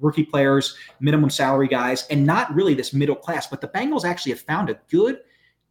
rookie 0.01 0.25
players, 0.25 0.77
minimum 1.01 1.31
salary 1.31 1.69
guys, 1.69 2.07
and 2.09 2.25
not 2.25 2.55
really 2.55 2.75
this 2.75 2.93
middle 2.93 3.17
class. 3.17 3.47
But 3.47 3.61
the 3.61 3.69
Bengals 3.69 4.05
actually 4.05 4.33
have 4.33 4.40
found 4.40 4.71
a 4.71 4.79
good 4.90 5.21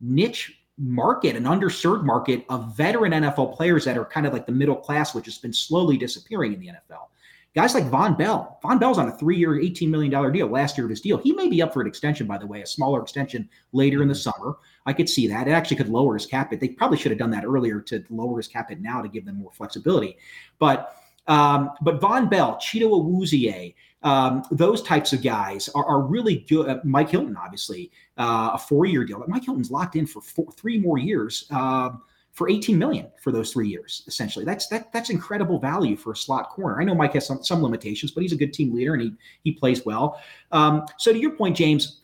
niche 0.02 0.60
market, 0.78 1.36
an 1.36 1.44
underserved 1.44 2.04
market 2.04 2.46
of 2.50 2.76
veteran 2.76 3.12
NFL 3.12 3.56
players 3.56 3.86
that 3.86 3.98
are 3.98 4.06
kind 4.06 4.26
of 4.26 4.34
like 4.34 4.46
the 4.46 4.52
middle 4.52 4.76
class, 4.76 5.14
which 5.14 5.26
has 5.26 5.38
been 5.38 5.54
slowly 5.54 5.98
disappearing 5.98 6.54
in 6.54 6.60
the 6.60 6.68
NFL. 6.68 7.08
Guys 7.56 7.76
like 7.76 7.84
Vonn 7.84 8.18
Bell. 8.18 8.58
Vonn 8.64 8.80
Bell's 8.80 8.98
on 8.98 9.10
a 9.10 9.18
three-year, 9.18 9.52
$18 9.52 9.88
million 9.88 10.32
deal, 10.32 10.48
last 10.48 10.76
year 10.76 10.86
of 10.86 10.90
his 10.90 11.02
deal. 11.02 11.20
He 11.20 11.34
may 11.34 11.48
be 11.48 11.62
up 11.62 11.72
for 11.72 11.82
an 11.82 11.88
extension, 11.88 12.26
by 12.26 12.40
the 12.40 12.48
way, 12.48 12.64
a 12.64 12.66
smaller 12.66 13.00
extension 13.00 13.48
later 13.74 14.02
in 14.02 14.08
the 14.08 14.16
mm-hmm. 14.16 14.42
summer. 14.42 14.58
I 14.88 14.94
could 14.94 15.08
see 15.08 15.28
that. 15.28 15.48
It 15.48 15.52
actually 15.52 15.78
could 15.78 15.90
lower 15.90 16.16
his 16.16 16.26
cap 16.26 16.50
hit. 16.50 16.60
They 16.60 16.70
probably 16.70 16.98
should 16.98 17.12
have 17.12 17.20
done 17.20 17.30
that 17.30 17.46
earlier 17.46 17.80
to 17.82 18.04
lower 18.10 18.38
his 18.38 18.48
cap 18.48 18.70
hit 18.70 18.82
now 18.82 19.04
to 19.04 19.08
give 19.08 19.26
them 19.26 19.36
more 19.36 19.52
flexibility. 19.52 20.18
But 20.58 20.98
um, 21.28 21.72
but 21.82 22.00
Vonn 22.00 22.30
Bell, 22.30 22.58
Chido 22.62 22.90
Awuzie, 22.92 23.76
um, 24.04 24.44
those 24.52 24.82
types 24.82 25.14
of 25.14 25.22
guys 25.22 25.70
are, 25.70 25.86
are 25.86 26.02
really 26.02 26.46
good. 26.50 26.68
Uh, 26.68 26.80
Mike 26.84 27.10
Hilton, 27.10 27.38
obviously, 27.38 27.92
uh, 28.18 28.52
a 28.54 28.58
four-year 28.58 29.06
deal. 29.06 29.20
But 29.20 29.30
Mike 29.30 29.46
Hilton's 29.46 29.72
locked 29.72 29.96
in 29.96 30.06
for 30.06 30.22
four, 30.22 30.52
three 30.52 30.78
more 30.78 30.98
years 30.98 31.46
um, 31.52 32.02
for 32.34 32.50
18 32.50 32.78
million 32.78 33.08
for 33.22 33.32
those 33.32 33.54
three 33.54 33.70
years. 33.70 34.04
Essentially, 34.08 34.44
that's 34.44 34.68
that 34.68 34.92
that's 34.92 35.10
incredible 35.10 35.60
value 35.60 35.96
for 35.96 36.12
a 36.12 36.16
slot 36.16 36.50
corner. 36.50 36.82
I 36.82 36.84
know 36.84 36.96
Mike 36.96 37.14
has 37.14 37.26
some, 37.26 37.44
some 37.44 37.64
limitations, 37.64 38.12
but 38.12 38.22
he's 38.22 38.34
a 38.34 38.38
good 38.38 38.54
team 38.54 38.74
leader 38.76 38.94
and 38.94 39.02
he 39.02 39.14
he 39.44 39.52
plays 39.54 39.86
well. 39.86 40.22
Um, 40.52 40.86
so 40.98 41.14
to 41.14 41.20
your 41.20 41.32
point, 41.32 41.56
James, 41.56 42.02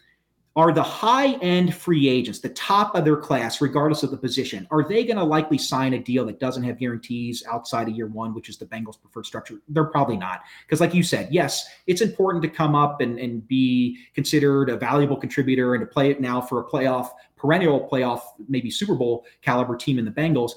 are 0.59 0.73
the 0.73 0.83
high 0.83 1.35
end 1.35 1.73
free 1.73 2.09
agents, 2.09 2.39
the 2.39 2.49
top 2.49 2.93
of 2.93 3.05
their 3.05 3.15
class, 3.15 3.61
regardless 3.61 4.03
of 4.03 4.11
the 4.11 4.17
position, 4.17 4.67
are 4.71 4.83
they 4.83 5.05
going 5.05 5.15
to 5.15 5.23
likely 5.23 5.57
sign 5.57 5.93
a 5.93 5.99
deal 5.99 6.25
that 6.25 6.37
doesn't 6.37 6.63
have 6.63 6.77
guarantees 6.77 7.45
outside 7.49 7.87
of 7.87 7.95
year 7.95 8.07
one, 8.07 8.33
which 8.33 8.49
is 8.49 8.57
the 8.57 8.65
Bengals' 8.65 8.99
preferred 8.99 9.25
structure? 9.25 9.61
They're 9.69 9.85
probably 9.85 10.17
not. 10.17 10.41
Because, 10.65 10.81
like 10.81 10.93
you 10.93 11.01
said, 11.01 11.29
yes, 11.31 11.65
it's 11.87 12.01
important 12.01 12.43
to 12.43 12.49
come 12.49 12.75
up 12.75 12.99
and, 12.99 13.17
and 13.17 13.47
be 13.47 13.99
considered 14.13 14.69
a 14.69 14.75
valuable 14.75 15.15
contributor 15.15 15.75
and 15.75 15.81
to 15.81 15.87
play 15.87 16.11
it 16.11 16.19
now 16.19 16.41
for 16.41 16.59
a 16.59 16.65
playoff, 16.65 17.11
perennial 17.37 17.87
playoff, 17.89 18.19
maybe 18.49 18.69
Super 18.69 18.95
Bowl 18.95 19.25
caliber 19.41 19.77
team 19.77 19.97
in 19.97 20.03
the 20.03 20.11
Bengals. 20.11 20.51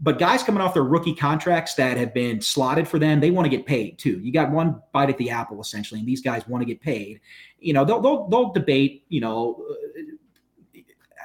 But 0.00 0.18
guys 0.18 0.42
coming 0.42 0.60
off 0.60 0.74
their 0.74 0.82
rookie 0.82 1.14
contracts 1.14 1.74
that 1.74 1.96
have 1.96 2.12
been 2.12 2.40
slotted 2.40 2.88
for 2.88 2.98
them, 2.98 3.20
they 3.20 3.30
want 3.30 3.46
to 3.46 3.56
get 3.56 3.64
paid 3.64 3.98
too. 3.98 4.18
You 4.20 4.32
got 4.32 4.50
one 4.50 4.80
bite 4.92 5.08
at 5.08 5.18
the 5.18 5.30
apple 5.30 5.60
essentially, 5.60 6.00
and 6.00 6.08
these 6.08 6.20
guys 6.20 6.46
want 6.48 6.62
to 6.62 6.66
get 6.66 6.80
paid. 6.80 7.20
You 7.58 7.72
know, 7.72 7.84
they'll 7.84 8.00
they'll, 8.00 8.28
they'll 8.28 8.52
debate. 8.52 9.04
You 9.08 9.20
know. 9.20 9.64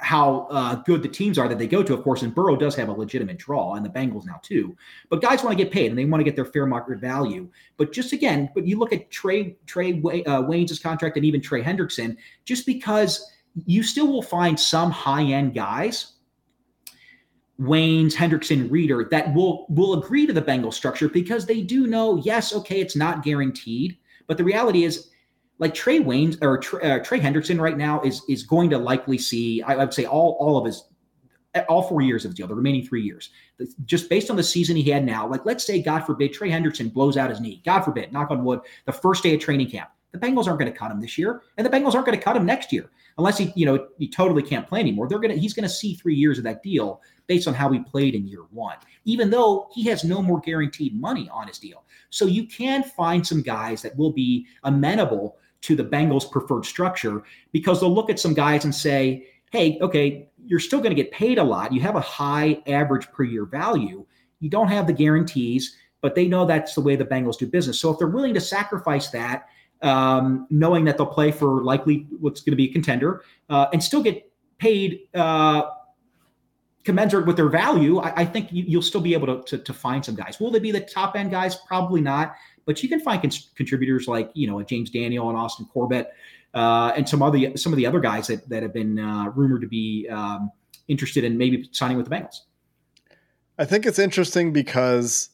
how 0.02 0.46
uh, 0.50 0.76
good 0.86 1.02
the 1.02 1.08
teams 1.08 1.36
are 1.38 1.46
that 1.46 1.58
they 1.58 1.66
go 1.66 1.82
to, 1.82 1.92
of 1.92 2.02
course, 2.02 2.22
and 2.22 2.34
Burrow 2.34 2.56
does 2.56 2.74
have 2.74 2.88
a 2.88 2.92
legitimate 2.92 3.36
draw, 3.36 3.74
and 3.74 3.84
the 3.84 3.90
Bengals 3.90 4.24
now 4.24 4.40
too. 4.42 4.74
But 5.10 5.20
guys 5.20 5.44
want 5.44 5.56
to 5.56 5.62
get 5.62 5.70
paid, 5.70 5.90
and 5.90 5.98
they 5.98 6.06
want 6.06 6.20
to 6.20 6.24
get 6.24 6.36
their 6.36 6.46
fair 6.46 6.64
market 6.64 6.98
value. 6.98 7.50
But 7.76 7.92
just 7.92 8.14
again, 8.14 8.48
but 8.54 8.66
you 8.66 8.78
look 8.78 8.94
at 8.94 9.10
Trey 9.10 9.56
Trey 9.66 9.92
uh, 9.98 10.42
Waynes' 10.42 10.82
contract, 10.82 11.16
and 11.16 11.26
even 11.26 11.42
Trey 11.42 11.62
Hendrickson, 11.62 12.16
just 12.46 12.64
because 12.64 13.30
you 13.66 13.82
still 13.82 14.06
will 14.06 14.22
find 14.22 14.58
some 14.58 14.90
high 14.90 15.24
end 15.24 15.54
guys 15.54 16.14
Waynes, 17.60 18.14
Hendrickson, 18.14 18.70
Reader 18.70 19.08
that 19.10 19.34
will 19.34 19.66
will 19.68 19.94
agree 20.02 20.26
to 20.26 20.32
the 20.32 20.40
Bengal 20.40 20.72
structure 20.72 21.08
because 21.08 21.44
they 21.44 21.60
do 21.60 21.86
know, 21.86 22.16
yes, 22.16 22.54
okay, 22.54 22.80
it's 22.80 22.96
not 22.96 23.22
guaranteed, 23.22 23.98
but 24.26 24.38
the 24.38 24.44
reality 24.44 24.84
is, 24.84 25.10
like 25.58 25.74
Trae 25.74 26.02
Waynes 26.02 26.38
or 26.42 26.56
Trey, 26.58 26.90
uh, 26.90 27.04
Trey 27.04 27.20
Hendrickson 27.20 27.60
right 27.60 27.76
now 27.76 28.00
is 28.00 28.22
is 28.28 28.44
going 28.44 28.70
to 28.70 28.78
likely 28.78 29.18
see, 29.18 29.60
I, 29.62 29.74
I 29.74 29.76
would 29.76 29.92
say 29.92 30.06
all 30.06 30.38
all 30.40 30.56
of 30.56 30.64
his 30.64 30.84
all 31.68 31.82
four 31.82 32.00
years 32.00 32.24
of 32.24 32.30
the 32.30 32.36
deal, 32.36 32.46
the 32.46 32.54
remaining 32.54 32.86
three 32.86 33.02
years, 33.02 33.30
just 33.84 34.08
based 34.08 34.30
on 34.30 34.36
the 34.36 34.42
season 34.42 34.76
he 34.76 34.88
had 34.88 35.04
now. 35.04 35.26
Like, 35.26 35.44
let's 35.44 35.66
say, 35.66 35.82
God 35.82 36.00
forbid, 36.00 36.32
Trey 36.32 36.48
Hendrickson 36.48 36.92
blows 36.92 37.16
out 37.16 37.28
his 37.28 37.40
knee. 37.40 37.60
God 37.64 37.82
forbid, 37.82 38.12
knock 38.12 38.30
on 38.30 38.44
wood, 38.44 38.60
the 38.86 38.92
first 38.92 39.22
day 39.22 39.34
of 39.34 39.40
training 39.40 39.68
camp. 39.68 39.90
The 40.12 40.18
Bengals 40.18 40.46
aren't 40.46 40.58
going 40.58 40.72
to 40.72 40.76
cut 40.78 40.90
him 40.90 41.00
this 41.00 41.16
year, 41.16 41.42
and 41.56 41.64
the 41.64 41.70
Bengals 41.70 41.94
aren't 41.94 42.06
going 42.06 42.18
to 42.18 42.24
cut 42.24 42.36
him 42.36 42.44
next 42.44 42.72
year 42.72 42.90
unless 43.18 43.38
he, 43.38 43.52
you 43.54 43.66
know, 43.66 43.86
he 43.98 44.08
totally 44.08 44.42
can't 44.42 44.66
play 44.66 44.80
anymore. 44.80 45.08
They're 45.08 45.18
gonna 45.18 45.34
he's 45.34 45.54
going 45.54 45.68
to 45.68 45.74
see 45.74 45.94
three 45.94 46.14
years 46.14 46.38
of 46.38 46.44
that 46.44 46.62
deal 46.62 47.02
based 47.26 47.46
on 47.46 47.54
how 47.54 47.70
he 47.70 47.78
played 47.78 48.14
in 48.14 48.26
year 48.26 48.44
one, 48.50 48.76
even 49.04 49.30
though 49.30 49.68
he 49.74 49.84
has 49.84 50.02
no 50.04 50.22
more 50.22 50.40
guaranteed 50.40 50.98
money 50.98 51.28
on 51.32 51.46
his 51.46 51.58
deal. 51.58 51.84
So 52.10 52.26
you 52.26 52.46
can 52.46 52.82
find 52.82 53.24
some 53.24 53.42
guys 53.42 53.82
that 53.82 53.96
will 53.96 54.12
be 54.12 54.46
amenable 54.64 55.36
to 55.62 55.76
the 55.76 55.84
Bengals' 55.84 56.30
preferred 56.30 56.64
structure 56.64 57.22
because 57.52 57.80
they'll 57.80 57.94
look 57.94 58.10
at 58.10 58.18
some 58.18 58.34
guys 58.34 58.64
and 58.64 58.74
say, 58.74 59.26
hey, 59.52 59.78
okay, 59.80 60.28
you're 60.46 60.58
still 60.58 60.80
going 60.80 60.94
to 60.94 61.00
get 61.00 61.12
paid 61.12 61.38
a 61.38 61.44
lot. 61.44 61.72
You 61.72 61.80
have 61.82 61.96
a 61.96 62.00
high 62.00 62.62
average 62.66 63.10
per 63.12 63.24
year 63.24 63.44
value. 63.44 64.04
You 64.40 64.48
don't 64.48 64.68
have 64.68 64.86
the 64.86 64.92
guarantees, 64.92 65.76
but 66.00 66.14
they 66.14 66.26
know 66.26 66.46
that's 66.46 66.74
the 66.74 66.80
way 66.80 66.96
the 66.96 67.04
Bengals 67.04 67.38
do 67.38 67.46
business. 67.46 67.78
So 67.78 67.90
if 67.90 67.98
they're 67.98 68.08
willing 68.08 68.34
to 68.34 68.40
sacrifice 68.40 69.08
that, 69.10 69.48
um, 69.82 70.46
knowing 70.50 70.84
that 70.84 70.98
they'll 70.98 71.06
play 71.06 71.30
for 71.30 71.62
likely 71.64 72.06
what's 72.18 72.40
going 72.40 72.52
to 72.52 72.56
be 72.56 72.68
a 72.68 72.72
contender 72.72 73.22
uh, 73.48 73.66
and 73.72 73.82
still 73.82 74.02
get 74.02 74.30
paid 74.58 75.00
uh, 75.14 75.62
commensurate 76.84 77.26
with 77.26 77.36
their 77.36 77.48
value, 77.48 77.98
I, 77.98 78.22
I 78.22 78.24
think 78.24 78.48
you, 78.50 78.78
will 78.78 78.82
still 78.82 79.00
be 79.00 79.14
able 79.14 79.26
to, 79.26 79.56
to, 79.56 79.62
to, 79.62 79.72
find 79.72 80.04
some 80.04 80.14
guys. 80.14 80.40
Will 80.40 80.50
they 80.50 80.58
be 80.58 80.70
the 80.70 80.80
top 80.80 81.16
end 81.16 81.30
guys? 81.30 81.56
Probably 81.66 82.00
not. 82.00 82.34
But 82.66 82.82
you 82.82 82.88
can 82.88 83.00
find 83.00 83.20
con- 83.20 83.30
contributors 83.56 84.06
like 84.06 84.30
you 84.34 84.46
know 84.46 84.62
James 84.62 84.90
Daniel 84.90 85.28
and 85.28 85.36
Austin 85.36 85.66
Corbett 85.72 86.12
uh, 86.54 86.92
and 86.96 87.08
some 87.08 87.22
other 87.22 87.56
some 87.56 87.72
of 87.72 87.76
the 87.76 87.86
other 87.86 88.00
guys 88.00 88.26
that 88.28 88.48
that 88.48 88.62
have 88.62 88.72
been 88.72 88.98
uh, 88.98 89.30
rumored 89.34 89.62
to 89.62 89.66
be 89.66 90.08
um, 90.08 90.50
interested 90.88 91.24
in 91.24 91.36
maybe 91.36 91.68
signing 91.72 91.96
with 91.96 92.08
the 92.08 92.14
Bengals. 92.14 92.40
I 93.58 93.64
think 93.64 93.86
it's 93.86 93.98
interesting 93.98 94.52
because 94.52 95.30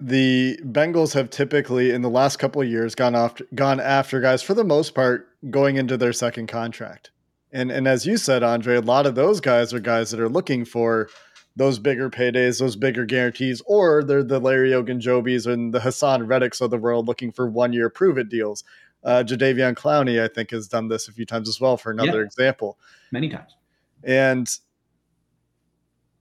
the 0.00 0.58
Bengals 0.64 1.14
have 1.14 1.30
typically 1.30 1.90
in 1.90 2.02
the 2.02 2.10
last 2.10 2.36
couple 2.38 2.60
of 2.60 2.68
years 2.68 2.94
gone 2.94 3.14
after 3.14 3.46
gone 3.54 3.80
after 3.80 4.20
guys 4.20 4.42
for 4.42 4.54
the 4.54 4.64
most 4.64 4.94
part 4.94 5.28
going 5.50 5.76
into 5.76 5.96
their 5.96 6.12
second 6.12 6.48
contract. 6.48 7.10
And 7.52 7.70
and 7.70 7.86
as 7.86 8.04
you 8.04 8.16
said, 8.16 8.42
Andre, 8.42 8.76
a 8.76 8.80
lot 8.80 9.06
of 9.06 9.14
those 9.14 9.40
guys 9.40 9.72
are 9.72 9.80
guys 9.80 10.10
that 10.10 10.20
are 10.20 10.28
looking 10.28 10.64
for 10.64 11.08
those 11.56 11.78
bigger 11.78 12.10
paydays, 12.10 12.58
those 12.58 12.74
bigger 12.74 13.04
guarantees, 13.04 13.62
or 13.66 14.02
they're 14.02 14.24
the 14.24 14.40
Larry 14.40 14.70
Ogunjobis 14.70 15.46
and 15.46 15.72
the 15.72 15.78
Haason 15.78 16.26
Reddicks 16.26 16.60
of 16.60 16.70
the 16.70 16.78
world 16.78 17.06
looking 17.06 17.30
for 17.30 17.48
one 17.48 17.72
year 17.72 17.88
prove 17.88 18.18
it 18.18 18.28
deals. 18.28 18.64
Uh, 19.04 19.22
Jadeveon 19.24 19.74
Clowney, 19.74 20.20
I 20.20 20.28
think, 20.28 20.50
has 20.50 20.66
done 20.66 20.88
this 20.88 21.08
a 21.08 21.12
few 21.12 21.26
times 21.26 21.48
as 21.48 21.60
well. 21.60 21.76
For 21.76 21.92
another 21.92 22.20
yeah, 22.20 22.26
example, 22.26 22.78
many 23.12 23.28
times. 23.28 23.54
And 24.02 24.50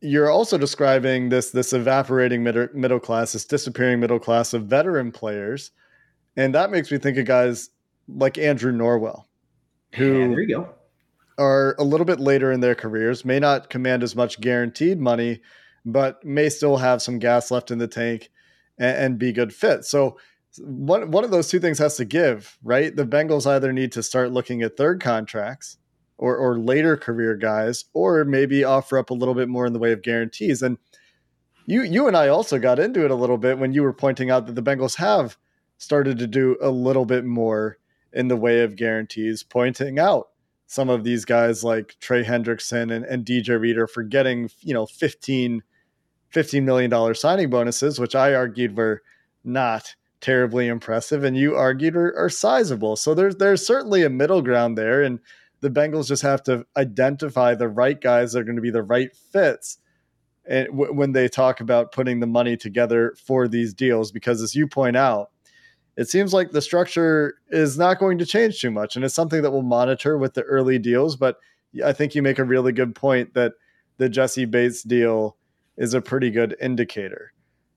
you're 0.03 0.29
also 0.29 0.57
describing 0.57 1.29
this 1.29 1.51
this 1.51 1.73
evaporating 1.73 2.43
middle, 2.43 2.67
middle 2.73 2.99
class, 2.99 3.33
this 3.33 3.45
disappearing 3.45 3.99
middle 3.99 4.19
class 4.19 4.53
of 4.53 4.65
veteran 4.65 5.11
players, 5.11 5.71
and 6.35 6.53
that 6.53 6.69
makes 6.69 6.91
me 6.91 6.97
think 6.97 7.17
of 7.17 7.25
guys 7.25 7.69
like 8.07 8.37
Andrew 8.37 8.73
Norwell, 8.73 9.25
who 9.95 10.19
yeah, 10.19 10.27
there 10.27 10.41
you 10.41 10.55
go 10.55 10.69
are 11.37 11.75
a 11.79 11.83
little 11.83 12.05
bit 12.05 12.19
later 12.19 12.51
in 12.51 12.59
their 12.59 12.75
careers, 12.75 13.25
may 13.25 13.39
not 13.39 13.69
command 13.69 14.03
as 14.03 14.15
much 14.15 14.39
guaranteed 14.39 14.99
money, 14.99 15.41
but 15.85 16.23
may 16.23 16.49
still 16.49 16.77
have 16.77 17.01
some 17.01 17.19
gas 17.19 17.51
left 17.51 17.71
in 17.71 17.79
the 17.79 17.87
tank 17.87 18.29
and, 18.77 18.97
and 18.97 19.19
be 19.19 19.31
good 19.31 19.53
fit. 19.53 19.85
So 19.85 20.17
one 20.59 21.09
one 21.11 21.23
of 21.23 21.31
those 21.31 21.49
two 21.49 21.59
things 21.59 21.79
has 21.79 21.97
to 21.97 22.05
give, 22.05 22.57
right? 22.63 22.95
The 22.95 23.05
Bengals 23.05 23.47
either 23.47 23.73
need 23.73 23.91
to 23.93 24.03
start 24.03 24.31
looking 24.31 24.61
at 24.61 24.77
third 24.77 25.01
contracts 25.01 25.77
or 26.17 26.35
or 26.37 26.59
later 26.59 26.97
career 26.97 27.35
guys, 27.35 27.85
or 27.93 28.23
maybe 28.25 28.63
offer 28.63 28.97
up 28.97 29.09
a 29.09 29.15
little 29.15 29.33
bit 29.33 29.49
more 29.49 29.65
in 29.65 29.73
the 29.73 29.79
way 29.79 29.91
of 29.91 30.01
guarantees. 30.01 30.61
And 30.61 30.77
you 31.65 31.83
you 31.83 32.07
and 32.07 32.17
I 32.17 32.27
also 32.27 32.59
got 32.59 32.79
into 32.79 33.05
it 33.05 33.11
a 33.11 33.15
little 33.15 33.37
bit 33.37 33.57
when 33.57 33.73
you 33.73 33.83
were 33.83 33.93
pointing 33.93 34.29
out 34.29 34.45
that 34.47 34.55
the 34.55 34.63
Bengals 34.63 34.95
have 34.97 35.37
started 35.77 36.17
to 36.19 36.27
do 36.27 36.57
a 36.61 36.69
little 36.69 37.05
bit 37.05 37.25
more 37.25 37.77
in 38.13 38.27
the 38.27 38.37
way 38.37 38.61
of 38.61 38.75
guarantees, 38.75 39.43
pointing 39.43 39.99
out 39.99 40.29
some 40.67 40.89
of 40.89 41.03
these 41.03 41.25
guys 41.25 41.63
like 41.63 41.95
Trey 41.99 42.23
Hendrickson 42.23 42.91
and, 42.91 43.05
and 43.05 43.25
DJ 43.25 43.59
Reader 43.59 43.87
for 43.87 44.01
getting, 44.01 44.49
you 44.61 44.73
know, 44.73 44.85
15, 44.85 45.61
$15 46.33 46.63
million 46.63 47.15
signing 47.15 47.49
bonuses, 47.49 47.99
which 47.99 48.15
I 48.15 48.33
argued 48.33 48.77
were 48.77 49.03
not 49.43 49.95
terribly 50.21 50.67
impressive 50.67 51.23
and 51.23 51.35
you 51.35 51.53
argued 51.53 51.97
are, 51.97 52.17
are 52.17 52.29
sizable. 52.29 52.95
So 52.95 53.13
there's 53.13 53.35
there's 53.35 53.65
certainly 53.65 54.03
a 54.03 54.09
middle 54.09 54.41
ground 54.41 54.77
there. 54.77 55.03
And 55.03 55.19
the 55.63 55.69
Bengals 55.69 56.07
just 56.07 56.21
have 56.21 56.43
to 56.43 56.65
identify 56.77 57.55
the 57.55 57.69
right 57.69 57.99
guys 57.99 58.33
that 58.33 58.39
are 58.39 58.43
going 58.43 58.57
to 58.57 58.61
be 58.61 58.69
the 58.69 58.83
right 58.83 59.15
fits 59.15 59.79
and 60.45 60.67
w- 60.67 60.93
when 60.93 61.13
they 61.13 61.27
talk 61.27 61.61
about 61.61 61.93
putting 61.93 62.19
the 62.19 62.27
money 62.27 62.57
together 62.57 63.15
for 63.25 63.47
these 63.47 63.73
deals 63.73 64.11
because 64.11 64.41
as 64.41 64.53
you 64.53 64.67
point 64.67 64.97
out 64.97 65.31
it 65.95 66.09
seems 66.09 66.33
like 66.33 66.51
the 66.51 66.61
structure 66.61 67.35
is 67.49 67.77
not 67.77 67.99
going 67.99 68.17
to 68.17 68.25
change 68.25 68.59
too 68.59 68.71
much. 68.71 68.95
And 68.95 69.05
it's 69.05 69.13
something 69.13 69.41
that 69.41 69.51
we'll 69.51 69.61
monitor 69.61 70.17
with 70.17 70.33
the 70.33 70.41
early 70.43 70.79
deals. 70.79 71.15
But 71.15 71.37
I 71.85 71.93
think 71.93 72.15
you 72.15 72.21
make 72.21 72.39
a 72.39 72.43
really 72.43 72.71
good 72.71 72.95
point 72.95 73.33
that 73.35 73.53
the 73.97 74.09
Jessie 74.09 74.45
Bates 74.45 74.81
deal 74.81 75.37
is 75.77 75.93
a 75.93 76.01
pretty 76.01 76.31
good 76.31 76.55
indicator. 76.59 77.33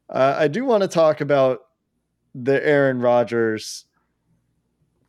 Uh, 0.09 0.35
I 0.39 0.49
do 0.49 0.65
want 0.65 0.83
to 0.83 0.89
talk 0.89 1.21
about 1.21 1.61
the 2.35 2.65
Aaron 2.67 3.01
Rodgers 3.01 3.85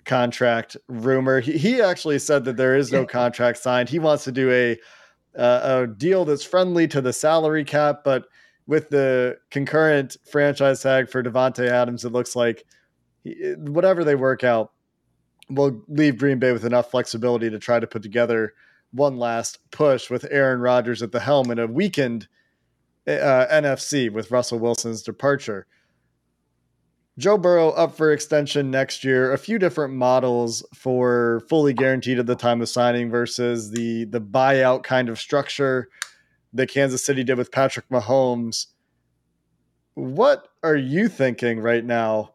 contract 0.07 0.75
rumor. 0.87 1.39
He, 1.39 1.57
he 1.57 1.81
actually 1.81 2.17
said 2.17 2.45
that 2.45 2.57
there 2.57 2.75
is 2.75 2.91
no 2.91 3.05
contract 3.19 3.59
signed. 3.59 3.89
He 3.89 3.99
wants 3.99 4.23
to 4.23 4.31
do 4.31 4.51
a 4.51 4.77
uh, 5.39 5.83
a 5.83 5.87
deal 5.87 6.25
that's 6.25 6.43
friendly 6.43 6.87
to 6.87 6.99
the 6.99 7.13
salary 7.13 7.63
cap, 7.63 8.03
but 8.03 8.25
with 8.65 8.89
the 8.89 9.37
concurrent 9.51 10.17
franchise 10.29 10.81
tag 10.81 11.09
for 11.09 11.21
Davante 11.21 11.69
Adams, 11.69 12.03
it 12.05 12.11
looks 12.11 12.35
like 12.35 12.65
whatever 13.57 14.03
they 14.03 14.15
work 14.15 14.43
out 14.43 14.71
will 15.49 15.81
leave 15.87 16.17
Green 16.17 16.39
Bay 16.39 16.53
with 16.53 16.65
enough 16.65 16.89
flexibility 16.89 17.51
to 17.51 17.59
try 17.59 17.79
to 17.79 17.85
put 17.87 18.01
together 18.01 18.53
one 18.91 19.17
last 19.17 19.59
push 19.71 20.09
with 20.09 20.25
Aaron 20.31 20.59
Rodgers 20.59 21.01
at 21.01 21.11
the 21.11 21.19
helm 21.19 21.51
in 21.51 21.59
a 21.59 21.67
weakened 21.67 22.27
uh, 23.07 23.45
NFC 23.51 24.11
with 24.11 24.31
Russell 24.31 24.59
Wilson's 24.59 25.01
departure. 25.01 25.67
Joe 27.17 27.37
Burrow 27.37 27.71
up 27.71 27.95
for 27.95 28.11
extension 28.11 28.69
next 28.69 29.03
year. 29.03 29.33
A 29.33 29.37
few 29.37 29.57
different 29.57 29.93
models 29.93 30.63
for 30.73 31.41
fully 31.49 31.73
guaranteed 31.73 32.19
at 32.19 32.27
the 32.27 32.35
time 32.35 32.61
of 32.61 32.69
signing 32.69 33.09
versus 33.09 33.71
the 33.71 34.05
the 34.05 34.21
buyout 34.21 34.83
kind 34.83 35.09
of 35.09 35.19
structure 35.19 35.89
that 36.53 36.69
Kansas 36.69 37.03
City 37.03 37.23
did 37.23 37.37
with 37.37 37.51
Patrick 37.51 37.89
Mahomes. 37.89 38.67
What 39.95 40.47
are 40.61 40.75
you 40.75 41.07
thinking 41.07 41.59
right 41.59 41.83
now 41.83 42.33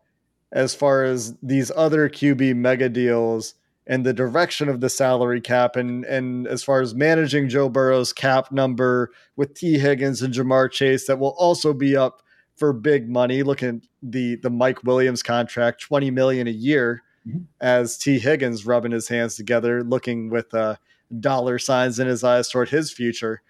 as 0.50 0.74
far 0.74 1.04
as 1.04 1.36
these 1.42 1.70
other 1.76 2.08
QB 2.08 2.56
mega 2.56 2.88
deals 2.88 3.54
and 3.86 4.04
the 4.04 4.12
direction 4.12 4.68
of 4.68 4.80
the 4.80 4.90
salary 4.90 5.40
cap 5.40 5.76
and 5.76 6.04
and 6.04 6.48
as 6.48 6.64
far 6.64 6.80
as 6.80 6.92
managing 6.92 7.48
Joe 7.48 7.68
Burrow's 7.68 8.12
cap 8.12 8.50
number 8.50 9.12
with 9.36 9.54
Tee 9.54 9.78
Higgins 9.78 10.22
and 10.22 10.34
Ja'Marr 10.34 10.72
Chase 10.72 11.06
that 11.06 11.20
will 11.20 11.36
also 11.38 11.72
be 11.72 11.96
up 11.96 12.22
for 12.62 12.72
big 12.72 13.08
money. 13.08 13.42
Look 13.42 13.60
at 13.60 13.74
the 14.04 14.36
the 14.36 14.48
Mike 14.48 14.84
Williams 14.84 15.20
contract, 15.20 15.80
20 15.80 16.12
million 16.12 16.46
a 16.46 16.52
year 16.52 17.02
mm-hmm. 17.26 17.40
as 17.60 17.98
Tee 17.98 18.20
Higgins 18.20 18.64
rubbing 18.64 18.92
his 18.92 19.08
hands 19.08 19.34
together, 19.34 19.82
looking 19.82 20.30
with 20.30 20.54
uh, 20.54 20.76
dollar 21.18 21.58
signs 21.58 21.98
in 21.98 22.06
his 22.06 22.22
eyes 22.22 22.48
toward 22.48 22.68
his 22.68 22.92
future. 22.92 23.42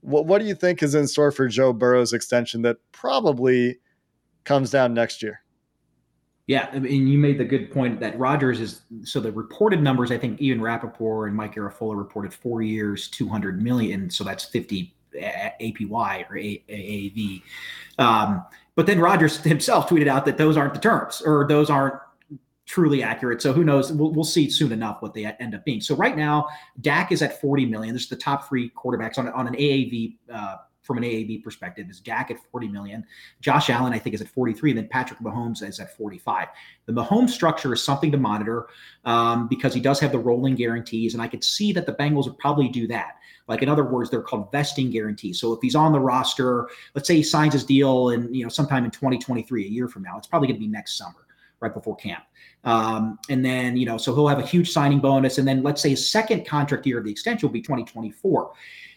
What 0.00 0.26
what 0.26 0.40
do 0.40 0.48
you 0.48 0.56
think 0.56 0.82
is 0.82 0.96
in 0.96 1.06
store 1.06 1.30
for 1.30 1.46
Joe 1.46 1.72
Burrow's 1.72 2.12
extension 2.12 2.62
that 2.62 2.78
probably 2.90 3.78
comes 4.42 4.72
down 4.72 4.94
next 4.94 5.22
year? 5.22 5.42
Yeah, 6.48 6.70
I 6.72 6.80
mean, 6.80 7.06
you 7.06 7.18
made 7.18 7.38
the 7.38 7.44
good 7.44 7.70
point 7.70 8.00
that 8.00 8.18
Rodgers 8.18 8.58
is 8.58 8.80
so 9.04 9.20
the 9.20 9.30
reported 9.30 9.80
numbers. 9.80 10.10
I 10.10 10.18
think 10.18 10.40
even 10.40 10.60
Rapoport 10.60 11.28
and 11.28 11.36
Mike 11.36 11.54
Garafolo 11.54 11.96
reported 11.96 12.34
four 12.34 12.62
years, 12.62 13.06
two 13.06 13.28
hundred 13.28 13.62
million. 13.62 14.10
So 14.10 14.24
that's 14.24 14.44
fifty 14.44 14.92
APY 15.14 16.30
or 16.30 16.36
AAV. 16.36 17.42
Um, 17.98 18.44
but 18.74 18.86
then 18.86 19.00
Rodgers 19.00 19.38
himself 19.38 19.88
tweeted 19.88 20.08
out 20.08 20.24
that 20.24 20.38
those 20.38 20.56
aren't 20.56 20.74
the 20.74 20.80
terms 20.80 21.22
or 21.24 21.46
those 21.48 21.70
aren't 21.70 21.94
truly 22.66 23.02
accurate. 23.02 23.42
So 23.42 23.52
who 23.52 23.64
knows? 23.64 23.92
We'll, 23.92 24.12
we'll 24.12 24.24
see 24.24 24.48
soon 24.48 24.70
enough 24.72 25.02
what 25.02 25.12
they 25.12 25.26
end 25.26 25.54
up 25.54 25.64
being. 25.64 25.80
So 25.80 25.96
right 25.96 26.16
now, 26.16 26.48
Dak 26.80 27.10
is 27.10 27.20
at 27.20 27.40
40 27.40 27.66
million. 27.66 27.94
This 27.94 28.04
is 28.04 28.08
the 28.08 28.16
top 28.16 28.48
three 28.48 28.70
quarterbacks 28.70 29.18
on, 29.18 29.28
on 29.28 29.48
an 29.48 29.54
AAV 29.54 30.16
uh, 30.32 30.56
from 30.90 30.98
an 30.98 31.04
AAV 31.04 31.44
perspective 31.44 31.88
is 31.88 32.00
Dak 32.00 32.32
at 32.32 32.38
40 32.50 32.66
million. 32.66 33.04
Josh 33.40 33.70
Allen, 33.70 33.92
I 33.92 33.98
think, 34.00 34.14
is 34.14 34.20
at 34.20 34.28
43. 34.28 34.72
And 34.72 34.78
then 34.78 34.88
Patrick 34.88 35.20
Mahomes 35.20 35.62
is 35.62 35.78
at 35.78 35.96
45. 35.96 36.48
The 36.86 36.92
Mahomes 36.92 37.30
structure 37.30 37.72
is 37.72 37.80
something 37.80 38.10
to 38.10 38.18
monitor 38.18 38.66
um, 39.04 39.46
because 39.46 39.72
he 39.72 39.80
does 39.80 40.00
have 40.00 40.10
the 40.10 40.18
rolling 40.18 40.56
guarantees. 40.56 41.14
And 41.14 41.22
I 41.22 41.28
could 41.28 41.44
see 41.44 41.72
that 41.74 41.86
the 41.86 41.92
Bengals 41.92 42.24
would 42.24 42.38
probably 42.38 42.68
do 42.68 42.88
that. 42.88 43.19
Like 43.50 43.62
in 43.62 43.68
other 43.68 43.84
words, 43.84 44.10
they're 44.10 44.22
called 44.22 44.50
vesting 44.52 44.90
guarantees. 44.90 45.40
So 45.40 45.52
if 45.52 45.58
he's 45.60 45.74
on 45.74 45.90
the 45.90 45.98
roster, 45.98 46.68
let's 46.94 47.08
say 47.08 47.16
he 47.16 47.22
signs 47.24 47.52
his 47.52 47.64
deal 47.64 48.10
in, 48.10 48.32
you 48.32 48.44
know, 48.44 48.48
sometime 48.48 48.84
in 48.84 48.92
2023, 48.92 49.66
a 49.66 49.68
year 49.68 49.88
from 49.88 50.04
now, 50.04 50.16
it's 50.16 50.28
probably 50.28 50.46
going 50.46 50.56
to 50.56 50.64
be 50.64 50.68
next 50.68 50.96
summer, 50.96 51.26
right 51.58 51.74
before 51.74 51.96
camp. 51.96 52.22
Um, 52.62 53.18
and 53.28 53.44
then, 53.44 53.76
you 53.76 53.86
know, 53.86 53.98
so 53.98 54.14
he'll 54.14 54.28
have 54.28 54.38
a 54.38 54.46
huge 54.46 54.70
signing 54.70 55.00
bonus. 55.00 55.38
And 55.38 55.48
then 55.48 55.64
let's 55.64 55.82
say 55.82 55.90
his 55.90 56.10
second 56.10 56.46
contract 56.46 56.86
year 56.86 56.98
of 56.98 57.04
the 57.04 57.10
extension 57.10 57.48
will 57.48 57.52
be 57.52 57.60
2024 57.60 58.52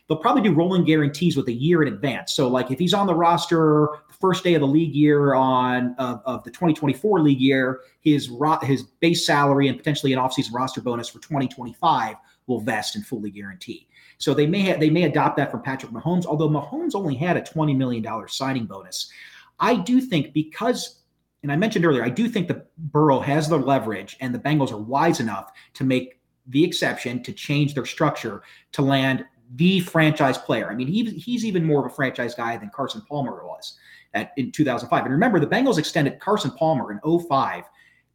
they'll 0.07 0.17
probably 0.17 0.41
do 0.41 0.53
rolling 0.53 0.83
guarantees 0.83 1.37
with 1.37 1.47
a 1.47 1.53
year 1.53 1.81
in 1.81 1.93
advance. 1.93 2.33
So, 2.33 2.47
like 2.47 2.71
if 2.71 2.77
he's 2.77 2.93
on 2.93 3.07
the 3.07 3.15
roster 3.15 3.89
the 4.09 4.13
first 4.19 4.43
day 4.43 4.53
of 4.53 4.61
the 4.61 4.67
league 4.67 4.93
year 4.93 5.33
on 5.33 5.95
of, 5.97 6.21
of 6.25 6.43
the 6.43 6.51
2024 6.51 7.21
league 7.21 7.39
year, 7.39 7.81
his 8.01 8.29
ro- 8.29 8.59
his 8.61 8.83
base 8.83 9.25
salary 9.25 9.67
and 9.67 9.77
potentially 9.77 10.13
an 10.13 10.19
offseason 10.19 10.53
roster 10.53 10.81
bonus 10.81 11.09
for 11.09 11.19
2025 11.19 12.17
will 12.47 12.59
vest 12.59 12.95
and 12.95 13.05
fully 13.05 13.31
guarantee. 13.31 13.87
So 14.23 14.33
they 14.33 14.47
may 14.47 14.61
have, 14.61 14.79
they 14.79 14.89
may 14.89 15.03
adopt 15.03 15.35
that 15.37 15.51
from 15.51 15.61
Patrick 15.61 15.91
Mahomes, 15.91 16.25
although 16.25 16.49
Mahomes 16.49 16.95
only 16.95 17.15
had 17.15 17.35
a 17.35 17.41
$20 17.41 17.75
million 17.75 18.05
signing 18.27 18.65
bonus. 18.65 19.11
I 19.59 19.75
do 19.75 19.99
think 19.99 20.33
because 20.33 21.01
and 21.43 21.51
I 21.51 21.57
mentioned 21.57 21.85
earlier, 21.85 22.05
I 22.05 22.09
do 22.09 22.29
think 22.29 22.47
the 22.47 22.65
Burrow 22.77 23.19
has 23.19 23.49
the 23.49 23.57
leverage 23.57 24.15
and 24.21 24.33
the 24.33 24.39
Bengals 24.39 24.71
are 24.71 24.77
wise 24.77 25.19
enough 25.19 25.51
to 25.73 25.83
make 25.83 26.21
the 26.47 26.63
exception 26.63 27.21
to 27.23 27.33
change 27.33 27.73
their 27.73 27.85
structure 27.85 28.43
to 28.71 28.81
land 28.81 29.25
the 29.55 29.81
franchise 29.81 30.37
player. 30.37 30.69
I 30.69 30.73
mean, 30.73 30.87
he, 30.87 31.03
he's 31.03 31.43
even 31.43 31.65
more 31.65 31.85
of 31.85 31.91
a 31.91 31.93
franchise 31.93 32.33
guy 32.33 32.55
than 32.55 32.71
Carson 32.73 33.01
Palmer 33.01 33.45
was 33.45 33.77
at, 34.13 34.31
in 34.37 34.53
2005. 34.53 35.03
And 35.03 35.13
remember, 35.13 35.39
the 35.39 35.47
Bengals 35.47 35.77
extended 35.77 36.19
Carson 36.21 36.51
Palmer 36.51 36.93
in 36.93 37.19
05 37.19 37.65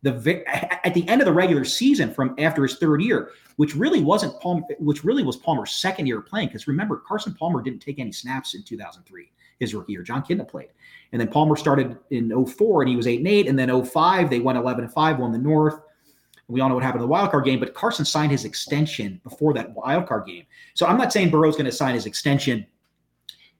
the 0.03 0.45
at 0.87 0.95
the 0.95 1.09
end 1.09 1.21
of 1.21 1.27
the 1.27 1.33
regular 1.33 1.65
season 1.65 2.13
from 2.13 2.35
after 2.39 2.63
his 2.63 2.79
third 2.79 3.03
year, 3.03 3.31
which 3.57 3.75
really 3.75 4.03
wasn't 4.03 4.39
Palmer, 4.41 4.63
which 4.79 5.05
really 5.05 5.25
was 5.25 5.37
Palmer's 5.37 5.73
second 5.73 6.07
year 6.07 6.21
playing. 6.21 6.49
Because 6.49 6.69
remember, 6.69 7.03
Carson 7.07 7.35
Palmer 7.35 7.63
didn't 7.63 7.81
take 7.81 7.99
any 7.99 8.13
snaps 8.13 8.55
in 8.55 8.63
2003, 8.63 9.31
his 9.59 9.75
rookie 9.75 9.93
year. 9.93 10.03
Jon 10.03 10.23
Kitna 10.23 10.47
played, 10.47 10.69
and 11.13 11.21
then 11.21 11.29
Palmer 11.29 11.57
started 11.57 11.99
in 12.11 12.47
04 12.47 12.83
and 12.83 12.89
he 12.89 12.97
was 12.97 13.07
eight 13.07 13.19
and 13.19 13.29
eight, 13.29 13.49
and 13.49 13.59
then 13.59 13.85
05 13.85 14.31
they 14.31 14.41
went 14.41 14.59
11 14.59 14.85
and 14.85 14.93
five, 14.93 15.19
won 15.19 15.33
the 15.33 15.39
North. 15.39 15.81
We 16.47 16.63
all 16.63 16.71
know 16.71 16.77
what 16.77 16.85
happened 16.85 17.03
in 17.03 17.09
the 17.09 17.13
wild 17.13 17.31
card 17.31 17.45
game, 17.45 17.61
but 17.61 17.75
Carson 17.75 18.07
signed 18.07 18.33
his 18.33 18.47
extension 18.47 19.21
before 19.23 19.53
that 19.53 19.75
wild 19.75 20.07
card 20.07 20.27
game. 20.27 20.47
So 20.73 20.87
I'm 20.87 20.97
not 20.97 21.13
saying 21.13 21.29
Burrow's 21.29 21.57
going 21.57 21.67
to 21.67 21.73
sign 21.73 21.95
his 21.95 22.07
extension 22.07 22.67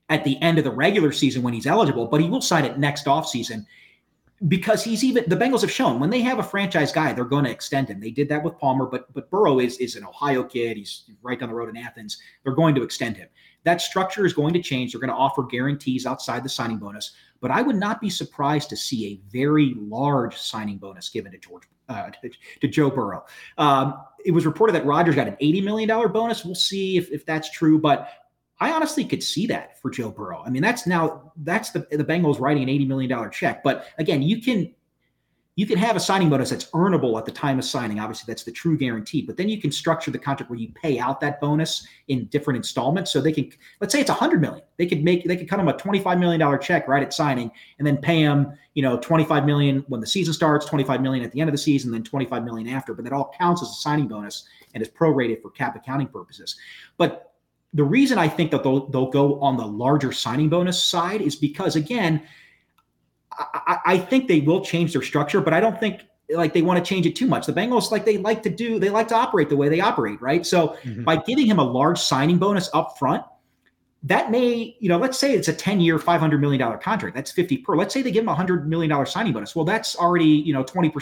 at 0.09 0.23
the 0.23 0.41
end 0.41 0.57
of 0.57 0.63
the 0.63 0.71
regular 0.71 1.11
season 1.11 1.43
when 1.43 1.53
he's 1.53 1.67
eligible, 1.67 2.07
but 2.07 2.19
he 2.19 2.27
will 2.27 2.41
sign 2.41 2.65
it 2.65 2.79
next 2.79 3.05
offseason 3.05 3.63
because 4.47 4.83
he's 4.83 5.03
even 5.03 5.25
the 5.27 5.35
Bengals 5.35 5.61
have 5.61 5.71
shown 5.71 5.99
when 5.99 6.09
they 6.09 6.21
have 6.21 6.39
a 6.39 6.43
franchise 6.43 6.91
guy, 6.91 7.11
they're 7.11 7.25
going 7.25 7.43
to 7.43 7.51
extend 7.51 7.89
him. 7.89 7.99
They 7.99 8.11
did 8.11 8.29
that 8.29 8.43
with 8.43 8.57
Palmer, 8.57 8.85
but 8.85 9.11
but 9.13 9.29
Burrow 9.29 9.59
is 9.59 9.77
is 9.77 9.95
an 9.95 10.05
Ohio 10.05 10.43
kid. 10.43 10.77
He's 10.77 11.03
right 11.21 11.39
down 11.39 11.49
the 11.49 11.55
road 11.55 11.69
in 11.69 11.77
Athens. 11.77 12.17
They're 12.43 12.53
going 12.53 12.75
to 12.75 12.83
extend 12.83 13.17
him. 13.17 13.27
That 13.63 13.81
structure 13.81 14.25
is 14.25 14.33
going 14.33 14.53
to 14.53 14.61
change. 14.61 14.93
They're 14.93 15.01
going 15.01 15.09
to 15.09 15.15
offer 15.15 15.43
guarantees 15.43 16.05
outside 16.05 16.43
the 16.43 16.49
signing 16.49 16.77
bonus. 16.77 17.11
But 17.41 17.51
I 17.51 17.61
would 17.61 17.75
not 17.75 17.99
be 17.99 18.09
surprised 18.09 18.69
to 18.69 18.77
see 18.77 19.07
a 19.07 19.19
very 19.31 19.75
large 19.77 20.37
signing 20.37 20.77
bonus 20.77 21.09
given 21.09 21.31
to 21.33 21.37
George 21.37 21.63
uh, 21.89 22.09
to, 22.21 22.31
to, 22.61 22.67
Joe 22.67 22.89
Burrow. 22.89 23.25
Um, 23.57 24.01
it 24.25 24.31
was 24.31 24.45
reported 24.45 24.73
that 24.73 24.85
Rodgers 24.85 25.15
got 25.15 25.27
an 25.27 25.37
$80 25.41 25.63
million 25.63 26.11
bonus. 26.11 26.45
We'll 26.45 26.55
see 26.55 26.97
if, 26.97 27.09
if 27.11 27.25
that's 27.25 27.49
true, 27.51 27.79
but 27.79 28.09
I 28.59 28.71
honestly 28.71 29.05
could 29.05 29.23
see 29.23 29.47
that 29.47 29.79
for 29.81 29.89
Joe 29.89 30.09
Burrow. 30.09 30.43
I 30.45 30.49
mean, 30.49 30.61
that's 30.61 30.85
now 30.85 31.31
that's 31.37 31.71
the 31.71 31.87
the 31.91 32.03
Bengals 32.03 32.39
writing 32.39 32.63
an 32.63 32.69
$80 32.69 32.87
million 32.87 33.31
check. 33.31 33.63
But 33.63 33.87
again, 33.97 34.21
you 34.21 34.41
can 34.41 34.73
you 35.59 35.65
can 35.65 35.77
have 35.77 35.97
a 35.97 35.99
signing 35.99 36.29
bonus 36.29 36.51
that's 36.51 36.71
earnable 36.71 37.17
at 37.17 37.25
the 37.25 37.33
time 37.33 37.59
of 37.59 37.65
signing. 37.65 37.99
Obviously, 37.99 38.31
that's 38.31 38.43
the 38.43 38.51
true 38.51 38.77
guarantee. 38.77 39.21
But 39.21 39.35
then 39.35 39.49
you 39.49 39.59
can 39.59 39.73
structure 39.73 40.09
the 40.09 40.17
contract 40.17 40.49
where 40.49 40.57
you 40.57 40.69
pay 40.73 40.99
out 40.99 41.19
that 41.19 41.41
bonus 41.41 41.85
in 42.07 42.27
different 42.27 42.55
installments. 42.55 43.11
So 43.11 43.19
they 43.19 43.33
can, 43.33 43.51
let's 43.81 43.91
say 43.91 43.99
it's 43.99 44.09
a 44.09 44.13
hundred 44.13 44.39
million. 44.39 44.63
They 44.77 44.85
could 44.85 45.03
make 45.03 45.25
they 45.25 45.35
could 45.35 45.49
cut 45.49 45.59
him 45.59 45.67
a 45.67 45.73
twenty-five 45.73 46.17
million 46.17 46.39
dollar 46.39 46.57
check 46.57 46.87
right 46.87 47.03
at 47.03 47.13
signing, 47.13 47.51
and 47.77 47.85
then 47.85 47.97
pay 47.97 48.19
him, 48.19 48.53
you 48.73 48.81
know, 48.81 48.97
twenty-five 48.99 49.45
million 49.45 49.83
when 49.89 49.99
the 49.99 50.07
season 50.07 50.33
starts, 50.33 50.65
twenty-five 50.65 51.01
million 51.01 51.25
at 51.25 51.33
the 51.33 51.41
end 51.41 51.49
of 51.49 51.53
the 51.53 51.57
season, 51.57 51.91
then 51.91 52.03
twenty-five 52.03 52.45
million 52.45 52.69
after. 52.69 52.93
But 52.93 53.03
that 53.03 53.11
all 53.11 53.33
counts 53.37 53.61
as 53.61 53.67
a 53.67 53.73
signing 53.73 54.07
bonus 54.07 54.47
and 54.73 54.81
is 54.81 54.87
prorated 54.87 55.41
for 55.41 55.49
cap 55.49 55.75
accounting 55.75 56.07
purposes. 56.07 56.55
But 56.97 57.28
the 57.73 57.83
reason 57.83 58.17
I 58.17 58.27
think 58.27 58.51
that 58.51 58.63
they'll 58.63 58.87
they'll 58.87 59.11
go 59.11 59.39
on 59.41 59.57
the 59.57 59.65
larger 59.65 60.11
signing 60.11 60.49
bonus 60.49 60.83
side 60.83 61.21
is 61.21 61.35
because 61.35 61.75
again 61.75 62.21
I, 63.39 63.77
I 63.85 63.97
think 63.97 64.27
they 64.27 64.41
will 64.41 64.63
change 64.63 64.93
their 64.93 65.01
structure, 65.01 65.41
but 65.41 65.53
I 65.53 65.59
don't 65.59 65.79
think 65.79 66.01
like 66.31 66.53
they 66.53 66.61
want 66.61 66.83
to 66.83 66.87
change 66.87 67.05
it 67.05 67.15
too 67.15 67.27
much. 67.27 67.45
The 67.45 67.53
Bengals 67.53 67.91
like 67.91 68.05
they 68.05 68.17
like 68.17 68.43
to 68.43 68.49
do 68.49 68.79
they 68.79 68.89
like 68.89 69.07
to 69.09 69.15
operate 69.15 69.49
the 69.49 69.57
way 69.57 69.69
they 69.69 69.81
operate, 69.81 70.21
right? 70.21 70.45
So 70.45 70.77
mm-hmm. 70.83 71.03
by 71.03 71.17
giving 71.17 71.45
him 71.45 71.59
a 71.59 71.63
large 71.63 71.99
signing 71.99 72.37
bonus 72.37 72.69
up 72.73 72.97
front, 72.97 73.23
that 74.03 74.31
may, 74.31 74.77
you 74.79 74.87
know, 74.87 74.97
let's 74.97 75.17
say 75.17 75.33
it's 75.33 75.49
a 75.49 75.53
10-year, 75.53 75.97
$500 75.97 76.39
million 76.39 76.79
contract. 76.79 77.15
That's 77.15 77.31
50 77.31 77.57
per. 77.57 77.75
Let's 77.75 77.93
say 77.93 78.01
they 78.01 78.11
give 78.11 78.23
him 78.23 78.29
a 78.29 78.35
$100 78.35 78.65
million 78.65 79.05
signing 79.05 79.33
bonus. 79.33 79.55
Well, 79.55 79.65
that's 79.65 79.95
already, 79.97 80.25
you 80.25 80.53
know, 80.53 80.63
20%, 80.63 80.93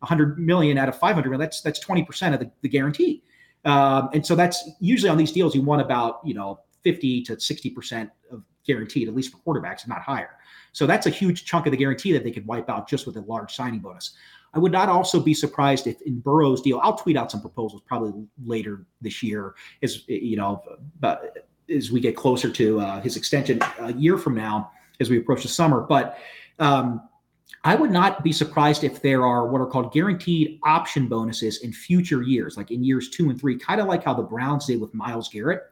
100 0.00 0.38
million 0.38 0.76
out 0.76 0.88
of 0.88 0.98
500 0.98 1.30
million. 1.30 1.40
That's 1.40 1.60
that's 1.60 1.84
20% 1.84 2.34
of 2.34 2.40
the, 2.40 2.50
the 2.62 2.68
guarantee. 2.68 3.22
Um, 3.64 4.10
and 4.12 4.24
so 4.24 4.34
that's 4.34 4.68
usually 4.80 5.10
on 5.10 5.16
these 5.16 5.32
deals, 5.32 5.54
you 5.54 5.62
want 5.62 5.80
about, 5.80 6.20
you 6.24 6.34
know, 6.34 6.60
50 6.82 7.22
to 7.22 7.36
60% 7.36 8.10
of 8.30 8.42
guaranteed, 8.66 9.08
at 9.08 9.14
least 9.14 9.32
for 9.32 9.38
quarterbacks, 9.38 9.86
not 9.88 10.02
higher. 10.02 10.30
So 10.72 10.86
that's 10.86 11.06
a 11.06 11.10
huge 11.10 11.44
chunk 11.44 11.66
of 11.66 11.70
the 11.70 11.76
guarantee 11.76 12.12
that 12.12 12.24
they 12.24 12.30
could 12.30 12.46
wipe 12.46 12.68
out 12.68 12.88
just 12.88 13.06
with 13.06 13.16
a 13.16 13.20
large 13.20 13.54
signing 13.54 13.80
bonus. 13.80 14.14
I 14.52 14.58
would 14.58 14.72
not 14.72 14.88
also 14.88 15.20
be 15.20 15.34
surprised 15.34 15.86
if 15.86 16.00
in 16.02 16.20
Burrow's 16.20 16.62
deal, 16.62 16.80
I'll 16.82 16.96
tweet 16.96 17.16
out 17.16 17.30
some 17.30 17.40
proposals 17.40 17.82
probably 17.86 18.26
later 18.44 18.86
this 19.00 19.22
year, 19.22 19.54
as 19.82 20.06
you 20.08 20.36
know, 20.36 20.62
but 21.00 21.48
as 21.68 21.90
we 21.90 22.00
get 22.00 22.16
closer 22.16 22.50
to 22.50 22.80
uh, 22.80 23.00
his 23.00 23.16
extension 23.16 23.60
a 23.78 23.92
year 23.94 24.16
from 24.16 24.34
now, 24.34 24.70
as 25.00 25.10
we 25.10 25.18
approach 25.18 25.42
the 25.42 25.48
summer. 25.48 25.80
But 25.80 26.18
um, 26.60 27.00
I 27.62 27.74
would 27.74 27.90
not 27.90 28.22
be 28.22 28.32
surprised 28.32 28.84
if 28.84 29.00
there 29.00 29.24
are 29.24 29.46
what 29.46 29.60
are 29.60 29.66
called 29.66 29.92
guaranteed 29.92 30.58
option 30.64 31.06
bonuses 31.08 31.62
in 31.62 31.72
future 31.72 32.22
years, 32.22 32.56
like 32.56 32.70
in 32.70 32.84
years 32.84 33.08
two 33.08 33.30
and 33.30 33.40
three, 33.40 33.58
kind 33.58 33.80
of 33.80 33.86
like 33.86 34.04
how 34.04 34.14
the 34.14 34.22
Browns 34.22 34.66
did 34.66 34.80
with 34.80 34.92
Myles 34.92 35.28
Garrett. 35.28 35.62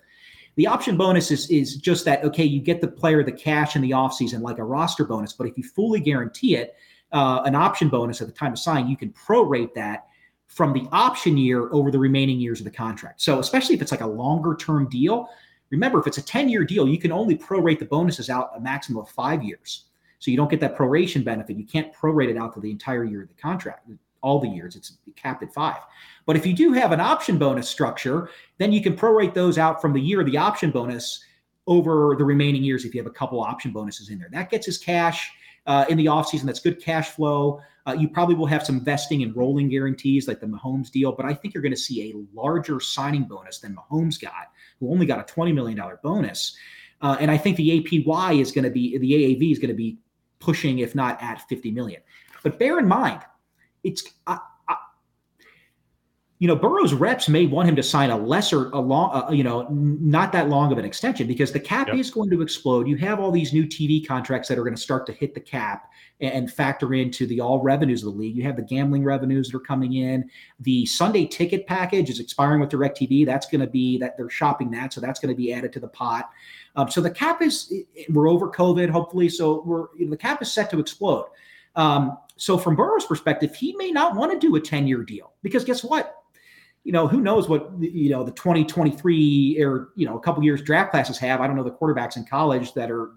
The 0.56 0.66
option 0.66 0.96
bonus 0.96 1.30
is, 1.30 1.48
is 1.50 1.76
just 1.76 2.04
that, 2.04 2.24
okay, 2.24 2.44
you 2.44 2.60
get 2.60 2.80
the 2.80 2.88
player 2.88 3.22
the 3.24 3.32
cash 3.32 3.74
in 3.74 3.82
the 3.82 3.90
offseason 3.90 4.42
like 4.42 4.58
a 4.58 4.64
roster 4.64 5.04
bonus, 5.04 5.32
but 5.32 5.46
if 5.46 5.56
you 5.56 5.64
fully 5.64 6.00
guarantee 6.00 6.56
it, 6.56 6.74
uh, 7.12 7.42
an 7.44 7.54
option 7.54 7.88
bonus 7.88 8.20
at 8.20 8.26
the 8.26 8.32
time 8.32 8.52
of 8.52 8.58
sign, 8.58 8.88
you 8.88 8.96
can 8.96 9.12
prorate 9.12 9.74
that 9.74 10.06
from 10.48 10.72
the 10.72 10.86
option 10.92 11.36
year 11.36 11.72
over 11.72 11.90
the 11.90 11.98
remaining 11.98 12.38
years 12.38 12.60
of 12.60 12.64
the 12.64 12.70
contract. 12.70 13.22
So, 13.22 13.38
especially 13.38 13.74
if 13.74 13.82
it's 13.82 13.90
like 13.90 14.02
a 14.02 14.06
longer 14.06 14.54
term 14.54 14.88
deal, 14.88 15.28
remember, 15.70 15.98
if 15.98 16.06
it's 16.06 16.18
a 16.18 16.22
10 16.22 16.48
year 16.48 16.64
deal, 16.64 16.86
you 16.86 16.98
can 16.98 17.12
only 17.12 17.36
prorate 17.36 17.78
the 17.78 17.86
bonuses 17.86 18.28
out 18.28 18.50
a 18.54 18.60
maximum 18.60 19.02
of 19.02 19.08
five 19.08 19.42
years. 19.42 19.84
So, 20.22 20.30
you 20.30 20.36
don't 20.36 20.50
get 20.50 20.60
that 20.60 20.76
proration 20.76 21.24
benefit. 21.24 21.56
You 21.56 21.66
can't 21.66 21.92
prorate 21.92 22.30
it 22.30 22.36
out 22.36 22.54
to 22.54 22.60
the 22.60 22.70
entire 22.70 23.04
year 23.04 23.22
of 23.22 23.28
the 23.28 23.34
contract, 23.34 23.88
all 24.22 24.38
the 24.38 24.48
years. 24.48 24.76
It's 24.76 24.98
capped 25.16 25.42
at 25.42 25.52
five. 25.52 25.80
But 26.26 26.36
if 26.36 26.46
you 26.46 26.54
do 26.54 26.72
have 26.72 26.92
an 26.92 27.00
option 27.00 27.38
bonus 27.38 27.68
structure, 27.68 28.30
then 28.58 28.72
you 28.72 28.82
can 28.82 28.96
prorate 28.96 29.34
those 29.34 29.58
out 29.58 29.82
from 29.82 29.92
the 29.92 30.00
year 30.00 30.20
of 30.20 30.26
the 30.26 30.36
option 30.36 30.70
bonus 30.70 31.24
over 31.66 32.14
the 32.16 32.24
remaining 32.24 32.62
years 32.62 32.84
if 32.84 32.94
you 32.94 33.00
have 33.00 33.10
a 33.10 33.14
couple 33.14 33.40
option 33.40 33.72
bonuses 33.72 34.10
in 34.10 34.18
there. 34.18 34.28
That 34.32 34.50
gets 34.50 34.66
his 34.66 34.78
cash 34.78 35.32
uh, 35.66 35.84
in 35.88 35.96
the 35.96 36.06
offseason. 36.06 36.44
That's 36.44 36.60
good 36.60 36.80
cash 36.80 37.10
flow. 37.10 37.60
Uh, 37.86 37.92
you 37.92 38.08
probably 38.08 38.34
will 38.36 38.46
have 38.46 38.64
some 38.64 38.80
vesting 38.80 39.22
and 39.22 39.34
rolling 39.34 39.68
guarantees 39.68 40.28
like 40.28 40.40
the 40.40 40.46
Mahomes 40.46 40.90
deal, 40.90 41.12
but 41.12 41.26
I 41.26 41.34
think 41.34 41.52
you're 41.52 41.62
going 41.62 41.74
to 41.74 41.80
see 41.80 42.12
a 42.12 42.40
larger 42.40 42.78
signing 42.78 43.24
bonus 43.24 43.58
than 43.58 43.76
Mahomes 43.76 44.20
got, 44.20 44.50
who 44.78 44.90
only 44.90 45.04
got 45.04 45.18
a 45.18 45.32
$20 45.32 45.52
million 45.52 45.80
bonus. 46.02 46.56
Uh, 47.00 47.16
and 47.18 47.30
I 47.30 47.36
think 47.36 47.56
the 47.56 47.82
APY 47.82 48.40
is 48.40 48.52
going 48.52 48.64
to 48.64 48.70
be, 48.70 48.96
the 48.98 49.12
AAV 49.12 49.50
is 49.50 49.58
going 49.58 49.70
to 49.70 49.74
be 49.74 49.98
pushing, 50.42 50.80
if 50.80 50.94
not 50.94 51.22
at 51.22 51.48
50 51.48 51.70
million. 51.70 52.02
But 52.42 52.58
bear 52.58 52.78
in 52.78 52.88
mind, 52.88 53.20
it's, 53.84 54.02
uh, 54.26 54.38
you 56.42 56.48
know, 56.48 56.56
Burrow's 56.56 56.92
reps 56.92 57.28
may 57.28 57.46
want 57.46 57.68
him 57.68 57.76
to 57.76 57.84
sign 57.84 58.10
a 58.10 58.16
lesser, 58.16 58.68
a 58.70 58.80
long, 58.80 59.14
uh, 59.14 59.30
you 59.30 59.44
know, 59.44 59.64
not 59.70 60.32
that 60.32 60.48
long 60.48 60.72
of 60.72 60.78
an 60.78 60.84
extension 60.84 61.28
because 61.28 61.52
the 61.52 61.60
cap 61.60 61.86
yep. 61.86 61.96
is 61.96 62.10
going 62.10 62.30
to 62.30 62.42
explode. 62.42 62.88
You 62.88 62.96
have 62.96 63.20
all 63.20 63.30
these 63.30 63.52
new 63.52 63.64
TV 63.64 64.04
contracts 64.04 64.48
that 64.48 64.58
are 64.58 64.64
going 64.64 64.74
to 64.74 64.80
start 64.80 65.06
to 65.06 65.12
hit 65.12 65.34
the 65.34 65.40
cap 65.40 65.92
and 66.18 66.52
factor 66.52 66.94
into 66.94 67.28
the 67.28 67.40
all 67.40 67.62
revenues 67.62 68.02
of 68.02 68.12
the 68.12 68.18
league. 68.18 68.34
You 68.34 68.42
have 68.42 68.56
the 68.56 68.62
gambling 68.62 69.04
revenues 69.04 69.50
that 69.50 69.56
are 69.56 69.60
coming 69.60 69.94
in. 69.94 70.28
The 70.58 70.84
Sunday 70.84 71.26
ticket 71.26 71.68
package 71.68 72.10
is 72.10 72.18
expiring 72.18 72.60
with 72.60 72.70
DirecTV. 72.70 73.24
That's 73.24 73.46
going 73.46 73.60
to 73.60 73.68
be 73.68 73.96
that 73.98 74.16
they're 74.16 74.28
shopping 74.28 74.68
that, 74.72 74.92
so 74.92 75.00
that's 75.00 75.20
going 75.20 75.32
to 75.32 75.40
be 75.40 75.52
added 75.52 75.72
to 75.74 75.78
the 75.78 75.86
pot. 75.86 76.28
Um, 76.74 76.90
so 76.90 77.00
the 77.00 77.10
cap 77.12 77.40
is 77.40 77.72
we're 78.08 78.28
over 78.28 78.50
COVID, 78.50 78.90
hopefully. 78.90 79.28
So 79.28 79.62
we're 79.64 79.86
you 79.96 80.06
know, 80.06 80.10
the 80.10 80.16
cap 80.16 80.42
is 80.42 80.50
set 80.50 80.70
to 80.70 80.80
explode. 80.80 81.28
Um, 81.76 82.18
so 82.36 82.58
from 82.58 82.74
Burrow's 82.74 83.06
perspective, 83.06 83.54
he 83.54 83.76
may 83.76 83.92
not 83.92 84.16
want 84.16 84.32
to 84.32 84.38
do 84.44 84.56
a 84.56 84.60
10 84.60 84.88
year 84.88 85.04
deal 85.04 85.34
because 85.44 85.64
guess 85.64 85.84
what? 85.84 86.21
You 86.84 86.92
know, 86.92 87.06
who 87.06 87.20
knows 87.20 87.48
what 87.48 87.70
you 87.80 88.10
know 88.10 88.24
the 88.24 88.32
2023 88.32 89.62
or 89.62 89.90
you 89.94 90.06
know 90.06 90.16
a 90.16 90.20
couple 90.20 90.42
years 90.42 90.62
draft 90.62 90.90
classes 90.90 91.18
have. 91.18 91.40
I 91.40 91.46
don't 91.46 91.56
know 91.56 91.64
the 91.64 91.70
quarterbacks 91.70 92.16
in 92.16 92.24
college 92.24 92.74
that 92.74 92.90
are 92.90 93.12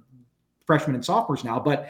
freshmen 0.66 0.95
and 0.95 1.05
sophomores 1.05 1.43
now, 1.43 1.59
but 1.59 1.89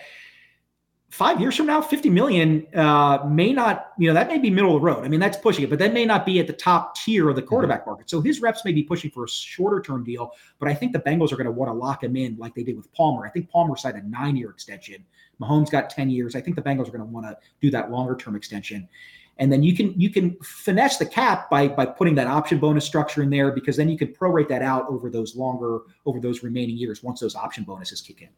five 1.16 1.40
years 1.40 1.56
from 1.56 1.66
now, 1.66 1.82
50 1.82 2.10
million 2.10 2.68
uh, 2.76 3.20
may 3.26 3.54
not, 3.54 3.94
you 3.98 4.08
know, 4.08 4.14
that 4.14 4.28
may 4.28 4.38
be 4.38 4.50
middle 4.50 4.76
of 4.76 4.82
the 4.82 4.86
road. 4.86 5.06
I 5.06 5.08
mean, 5.08 5.22
that's 5.22 5.38
pushing 5.38 5.64
it, 5.64 5.70
but 5.70 5.80
that 5.80 5.94
may 5.94 6.06
not 6.06 6.26
be 6.26 6.40
at 6.40 6.48
the 6.48 6.54
top 6.54 6.96
tier 6.96 7.30
of 7.30 7.38
the 7.38 7.42
quarterback 7.42 7.82
mm-hmm. 7.82 7.92
market. 7.92 8.10
So 8.10 8.20
his 8.20 8.42
reps 8.42 8.66
may 8.66 8.74
be 8.74 8.84
pushing 8.84 9.10
for 9.12 9.24
a 9.24 9.30
shorter 9.30 9.82
term 9.82 10.04
deal, 10.04 10.32
but 10.60 10.68
I 10.68 10.74
think 10.74 10.92
the 10.92 11.00
Bengals 11.00 11.32
are 11.32 11.38
going 11.38 11.46
to 11.46 11.52
want 11.52 11.70
to 11.70 11.74
lock 11.74 12.04
him 12.04 12.18
in 12.18 12.36
like 12.38 12.54
they 12.54 12.64
did 12.64 12.76
with 12.76 12.92
Palmer. 12.94 13.26
I 13.26 13.30
think 13.30 13.50
Palmer 13.50 13.78
signed 13.78 13.98
a 13.98 14.06
nine 14.08 14.36
year 14.36 14.50
extension. 14.50 15.06
Mahomes 15.42 15.70
got 15.70 15.90
10 15.90 16.10
years. 16.10 16.36
I 16.36 16.42
think 16.42 16.58
the 16.58 16.62
Bengals 16.62 16.88
are 16.90 16.92
going 16.92 17.00
to 17.00 17.06
want 17.06 17.26
to 17.28 17.38
do 17.62 17.70
that 17.72 17.92
longer 17.92 18.16
term 18.16 18.36
extension. 18.36 18.88
And 19.38 19.52
then 19.52 19.64
you 19.64 19.76
can 19.76 20.00
you 20.00 20.10
can 20.10 20.38
finesse 20.42 20.98
the 20.98 21.06
cap 21.06 21.50
by 21.50 21.68
by 21.68 21.86
putting 21.86 22.16
that 22.16 22.28
option 22.28 22.58
bonus 22.58 22.86
structure 22.86 23.22
in 23.22 23.30
there 23.30 23.52
because 23.52 23.76
then 23.76 23.90
you 23.90 23.98
can 23.98 24.10
prorate 24.10 24.48
that 24.48 24.62
out 24.62 24.88
over 24.88 25.10
those 25.10 25.36
longer 25.36 25.82
over 26.06 26.20
those 26.20 26.44
remaining 26.44 26.78
years 26.78 27.04
once 27.04 27.20
those 27.20 27.36
option 27.36 27.64
bonuses 27.64 28.02
kick 28.02 28.22
in. 28.22 28.30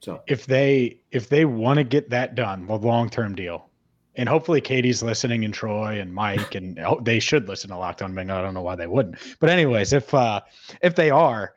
So 0.00 0.22
if 0.26 0.46
they 0.46 1.00
if 1.10 1.28
they 1.28 1.44
want 1.44 1.78
to 1.78 1.84
get 1.84 2.08
that 2.10 2.34
done, 2.34 2.66
the 2.66 2.76
long 2.76 3.10
term 3.10 3.34
deal, 3.34 3.68
and 4.14 4.28
hopefully 4.28 4.60
Katie's 4.60 5.02
listening 5.02 5.44
and 5.44 5.52
Troy 5.52 6.00
and 6.00 6.12
Mike 6.12 6.54
and 6.54 6.78
oh, 6.86 7.00
they 7.02 7.20
should 7.20 7.48
listen 7.48 7.70
to 7.70 7.76
Locked 7.76 8.02
On 8.02 8.14
Bengal. 8.14 8.38
I 8.38 8.42
don't 8.42 8.54
know 8.54 8.62
why 8.62 8.76
they 8.76 8.86
wouldn't, 8.86 9.16
but 9.40 9.50
anyways, 9.50 9.92
if 9.92 10.12
uh 10.14 10.40
if 10.82 10.94
they 10.94 11.10
are, 11.10 11.54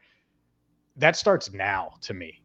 that 0.97 1.15
starts 1.15 1.53
now 1.53 1.93
to 2.01 2.13
me, 2.13 2.41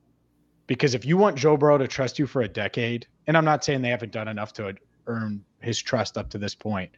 because 0.68 0.94
if 0.94 1.05
you 1.05 1.16
want 1.16 1.36
Joe 1.36 1.57
Burrow 1.57 1.78
to 1.78 1.88
trust 1.88 2.18
you 2.18 2.26
for 2.26 2.42
a 2.42 2.49
decade, 2.49 3.07
and 3.26 3.36
I'm 3.36 3.44
not 3.44 3.64
saying 3.64 3.82
they 3.82 3.88
haven't 3.88 4.12
done 4.12 4.28
enough 4.28 4.53
to 4.55 4.74
earn 5.07 5.44
his 5.61 5.80
trust 5.80 6.16
up 6.16 6.30
to 6.30 6.38
this 6.38 6.54
point. 6.54 6.90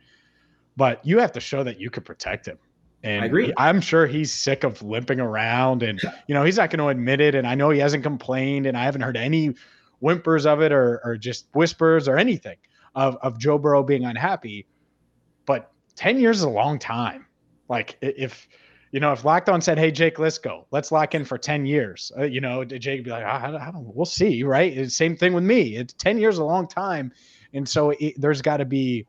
But 0.76 1.04
you 1.04 1.18
have 1.18 1.32
to 1.32 1.40
show 1.40 1.64
that 1.64 1.80
you 1.80 1.90
could 1.90 2.04
protect 2.04 2.46
him. 2.46 2.58
And 3.02 3.22
I 3.22 3.26
agree. 3.26 3.52
I'm 3.56 3.80
sure 3.80 4.06
he's 4.06 4.32
sick 4.32 4.64
of 4.64 4.82
limping 4.82 5.20
around 5.20 5.82
and 5.82 6.00
you 6.26 6.34
know, 6.34 6.44
he's 6.44 6.56
not 6.56 6.70
going 6.70 6.78
to 6.78 6.88
admit 6.88 7.20
it. 7.20 7.34
And 7.34 7.46
I 7.46 7.54
know 7.54 7.70
he 7.70 7.78
hasn't 7.78 8.02
complained 8.02 8.66
and 8.66 8.76
I 8.76 8.84
haven't 8.84 9.02
heard 9.02 9.16
any 9.16 9.54
whimpers 10.00 10.46
of 10.46 10.62
it 10.62 10.72
or 10.72 11.00
or 11.04 11.16
just 11.16 11.46
whispers 11.52 12.08
or 12.08 12.16
anything 12.16 12.56
of, 12.94 13.16
of 13.22 13.38
Joe 13.38 13.58
Burrow 13.58 13.82
being 13.82 14.04
unhappy. 14.04 14.66
But 15.46 15.70
10 15.96 16.18
years 16.18 16.38
is 16.38 16.42
a 16.44 16.48
long 16.48 16.78
time. 16.78 17.26
Like 17.68 17.96
if 18.00 18.48
you 18.90 19.00
know, 19.00 19.12
if 19.12 19.24
Locked 19.24 19.48
On 19.48 19.60
said, 19.60 19.78
"Hey, 19.78 19.90
Jake, 19.90 20.18
let's 20.18 20.38
go. 20.38 20.66
Let's 20.70 20.90
lock 20.90 21.14
in 21.14 21.24
for 21.24 21.36
ten 21.36 21.66
years," 21.66 22.10
uh, 22.18 22.24
you 22.24 22.40
know, 22.40 22.64
Jake 22.64 22.98
would 22.98 23.04
be 23.04 23.10
like, 23.10 23.24
I, 23.24 23.68
I, 23.68 23.70
don't, 23.70 23.94
we'll 23.94 24.06
see, 24.06 24.42
right?" 24.42 24.90
Same 24.90 25.16
thing 25.16 25.34
with 25.34 25.44
me. 25.44 25.76
It's 25.76 25.92
ten 25.92 26.18
years 26.18 26.38
a 26.38 26.44
long 26.44 26.66
time, 26.66 27.12
and 27.54 27.68
so 27.68 27.90
it, 27.98 28.14
there's 28.20 28.42
got 28.42 28.58
to 28.58 28.64
be, 28.64 29.06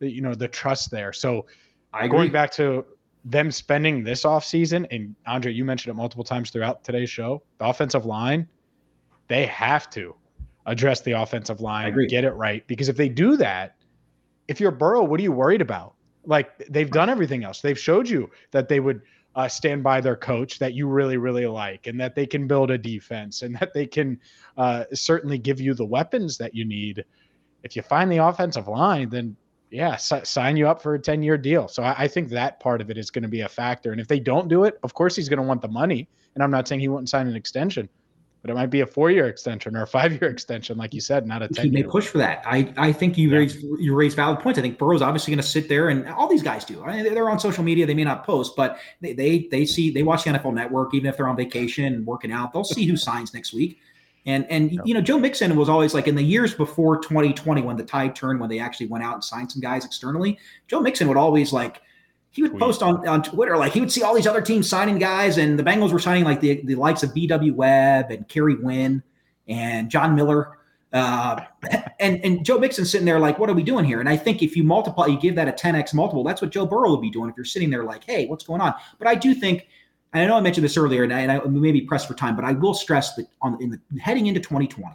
you 0.00 0.20
know, 0.20 0.34
the 0.34 0.48
trust 0.48 0.90
there. 0.90 1.12
So 1.12 1.46
I 1.92 2.04
agree. 2.04 2.18
going 2.18 2.32
back 2.32 2.50
to 2.52 2.84
them 3.24 3.50
spending 3.50 4.04
this 4.04 4.24
offseason, 4.24 4.86
and 4.90 5.14
Andre, 5.26 5.52
you 5.52 5.64
mentioned 5.64 5.90
it 5.90 5.94
multiple 5.96 6.24
times 6.24 6.50
throughout 6.50 6.84
today's 6.84 7.10
show, 7.10 7.42
the 7.58 7.66
offensive 7.66 8.04
line, 8.06 8.48
they 9.28 9.46
have 9.46 9.90
to 9.90 10.14
address 10.66 11.00
the 11.00 11.12
offensive 11.12 11.60
line, 11.60 11.94
get 12.08 12.24
it 12.24 12.32
right. 12.32 12.66
Because 12.66 12.88
if 12.88 12.96
they 12.96 13.08
do 13.08 13.36
that, 13.36 13.76
if 14.48 14.60
you're 14.60 14.70
Burrow, 14.70 15.02
what 15.02 15.20
are 15.20 15.22
you 15.22 15.32
worried 15.32 15.60
about? 15.60 15.94
Like 16.24 16.58
they've 16.68 16.90
done 16.90 17.08
everything 17.08 17.44
else. 17.44 17.60
They've 17.60 17.78
showed 17.78 18.08
you 18.08 18.30
that 18.50 18.68
they 18.68 18.80
would 18.80 19.02
uh, 19.34 19.48
stand 19.48 19.82
by 19.82 20.00
their 20.00 20.16
coach 20.16 20.58
that 20.58 20.74
you 20.74 20.88
really, 20.88 21.16
really 21.16 21.46
like, 21.46 21.86
and 21.86 22.00
that 22.00 22.14
they 22.14 22.26
can 22.26 22.46
build 22.46 22.70
a 22.70 22.78
defense, 22.78 23.42
and 23.42 23.54
that 23.56 23.72
they 23.72 23.86
can 23.86 24.18
uh, 24.56 24.84
certainly 24.92 25.38
give 25.38 25.60
you 25.60 25.74
the 25.74 25.84
weapons 25.84 26.36
that 26.38 26.54
you 26.54 26.64
need 26.64 27.04
if 27.62 27.76
you 27.76 27.82
find 27.82 28.10
the 28.10 28.18
offensive 28.18 28.68
line, 28.68 29.08
then 29.08 29.36
yeah, 29.70 29.92
s- 29.92 30.28
sign 30.28 30.56
you 30.56 30.68
up 30.68 30.82
for 30.82 30.94
a 30.94 30.98
10 30.98 31.22
year 31.22 31.36
deal. 31.36 31.68
So 31.68 31.82
I, 31.82 32.04
I, 32.04 32.08
think 32.08 32.30
that 32.30 32.60
part 32.60 32.80
of 32.80 32.90
it 32.90 32.96
is 32.96 33.10
going 33.10 33.22
to 33.22 33.28
be 33.28 33.42
a 33.42 33.48
factor. 33.48 33.92
And 33.92 34.00
if 34.00 34.08
they 34.08 34.20
don't 34.20 34.48
do 34.48 34.64
it, 34.64 34.78
of 34.82 34.94
course 34.94 35.14
he's 35.14 35.28
going 35.28 35.38
to 35.38 35.42
want 35.42 35.62
the 35.62 35.68
money. 35.68 36.08
And 36.34 36.42
I'm 36.42 36.50
not 36.50 36.68
saying 36.68 36.80
he 36.80 36.88
wouldn't 36.88 37.08
sign 37.08 37.26
an 37.26 37.36
extension, 37.36 37.88
but 38.40 38.50
it 38.50 38.54
might 38.54 38.70
be 38.70 38.80
a 38.80 38.86
four 38.86 39.10
year 39.10 39.26
extension 39.26 39.76
or 39.76 39.82
a 39.82 39.86
five 39.86 40.12
year 40.12 40.30
extension, 40.30 40.78
like 40.78 40.94
you 40.94 41.00
said, 41.00 41.26
not 41.26 41.42
a 41.42 41.48
10 41.48 41.66
He 41.66 41.70
may 41.70 41.82
push 41.82 42.06
for 42.06 42.18
that. 42.18 42.42
I, 42.46 42.72
I 42.76 42.92
think 42.92 43.18
you 43.18 43.30
yeah. 43.30 43.38
raise 43.38 43.62
you 43.62 43.94
raise 43.94 44.14
valid 44.14 44.40
points. 44.40 44.58
I 44.58 44.62
think 44.62 44.78
Burrow's 44.78 45.02
obviously 45.02 45.32
going 45.32 45.42
to 45.42 45.48
sit 45.48 45.68
there 45.68 45.88
and 45.88 46.08
all 46.08 46.28
these 46.28 46.42
guys 46.42 46.64
do. 46.64 46.82
I 46.84 47.02
mean, 47.02 47.14
they're 47.14 47.28
on 47.28 47.40
social 47.40 47.64
media. 47.64 47.84
They 47.84 47.94
may 47.94 48.04
not 48.04 48.24
post, 48.24 48.56
but 48.56 48.78
they, 49.00 49.12
they, 49.12 49.48
they 49.50 49.66
see, 49.66 49.90
they 49.90 50.02
watch 50.02 50.24
the 50.24 50.30
NFL 50.30 50.54
network, 50.54 50.94
even 50.94 51.08
if 51.08 51.16
they're 51.16 51.28
on 51.28 51.36
vacation 51.36 51.84
and 51.84 52.06
working 52.06 52.32
out, 52.32 52.52
they'll 52.52 52.64
see 52.64 52.86
who 52.86 52.96
signs 53.08 53.34
next 53.34 53.52
week. 53.52 53.80
And 54.28 54.46
and 54.50 54.78
you 54.84 54.92
know, 54.92 55.00
Joe 55.00 55.18
Mixon 55.18 55.56
was 55.56 55.70
always 55.70 55.94
like 55.94 56.06
in 56.06 56.14
the 56.14 56.22
years 56.22 56.52
before 56.52 56.98
2020 56.98 57.62
when 57.62 57.78
the 57.78 57.82
tide 57.82 58.14
turned 58.14 58.38
when 58.38 58.50
they 58.50 58.58
actually 58.58 58.86
went 58.86 59.02
out 59.02 59.14
and 59.14 59.24
signed 59.24 59.50
some 59.50 59.62
guys 59.62 59.86
externally. 59.86 60.38
Joe 60.66 60.80
Mixon 60.80 61.08
would 61.08 61.16
always 61.16 61.50
like 61.50 61.80
he 62.30 62.42
would 62.42 62.58
post 62.58 62.82
on, 62.82 63.08
on 63.08 63.22
Twitter 63.22 63.56
like 63.56 63.72
he 63.72 63.80
would 63.80 63.90
see 63.90 64.02
all 64.02 64.14
these 64.14 64.26
other 64.26 64.42
teams 64.42 64.68
signing 64.68 64.98
guys, 64.98 65.38
and 65.38 65.58
the 65.58 65.62
Bengals 65.62 65.94
were 65.94 65.98
signing 65.98 66.24
like 66.24 66.42
the, 66.42 66.60
the 66.66 66.74
likes 66.74 67.02
of 67.02 67.14
B.W. 67.14 67.54
Webb 67.54 68.10
and 68.10 68.28
Kerry 68.28 68.56
Wynn 68.56 69.02
and 69.48 69.90
John 69.90 70.14
Miller. 70.14 70.58
Uh, 70.92 71.40
and 71.98 72.22
and 72.22 72.44
Joe 72.44 72.58
Mixon 72.58 72.84
sitting 72.84 73.06
there 73.06 73.18
like, 73.18 73.38
what 73.38 73.48
are 73.48 73.54
we 73.54 73.62
doing 73.62 73.86
here? 73.86 74.00
And 74.00 74.10
I 74.10 74.18
think 74.18 74.42
if 74.42 74.56
you 74.58 74.62
multiply, 74.62 75.06
you 75.06 75.18
give 75.18 75.36
that 75.36 75.48
a 75.48 75.52
10x 75.52 75.94
multiple, 75.94 76.22
that's 76.22 76.42
what 76.42 76.50
Joe 76.50 76.66
Burrow 76.66 76.90
would 76.90 77.00
be 77.00 77.10
doing 77.10 77.30
if 77.30 77.36
you're 77.38 77.46
sitting 77.46 77.70
there 77.70 77.84
like, 77.84 78.04
hey, 78.04 78.26
what's 78.26 78.44
going 78.44 78.60
on? 78.60 78.74
But 78.98 79.08
I 79.08 79.14
do 79.14 79.34
think 79.34 79.68
and 80.12 80.22
I 80.22 80.26
know 80.26 80.36
I 80.36 80.40
mentioned 80.40 80.64
this 80.64 80.76
earlier, 80.76 81.04
and 81.04 81.12
I, 81.12 81.20
and 81.20 81.32
I 81.32 81.40
may 81.44 81.72
be 81.72 81.82
pressed 81.82 82.08
for 82.08 82.14
time, 82.14 82.34
but 82.34 82.44
I 82.44 82.52
will 82.52 82.74
stress 82.74 83.14
that 83.16 83.26
on 83.42 83.60
in 83.60 83.70
the 83.70 84.00
heading 84.00 84.26
into 84.26 84.40
2020, 84.40 84.86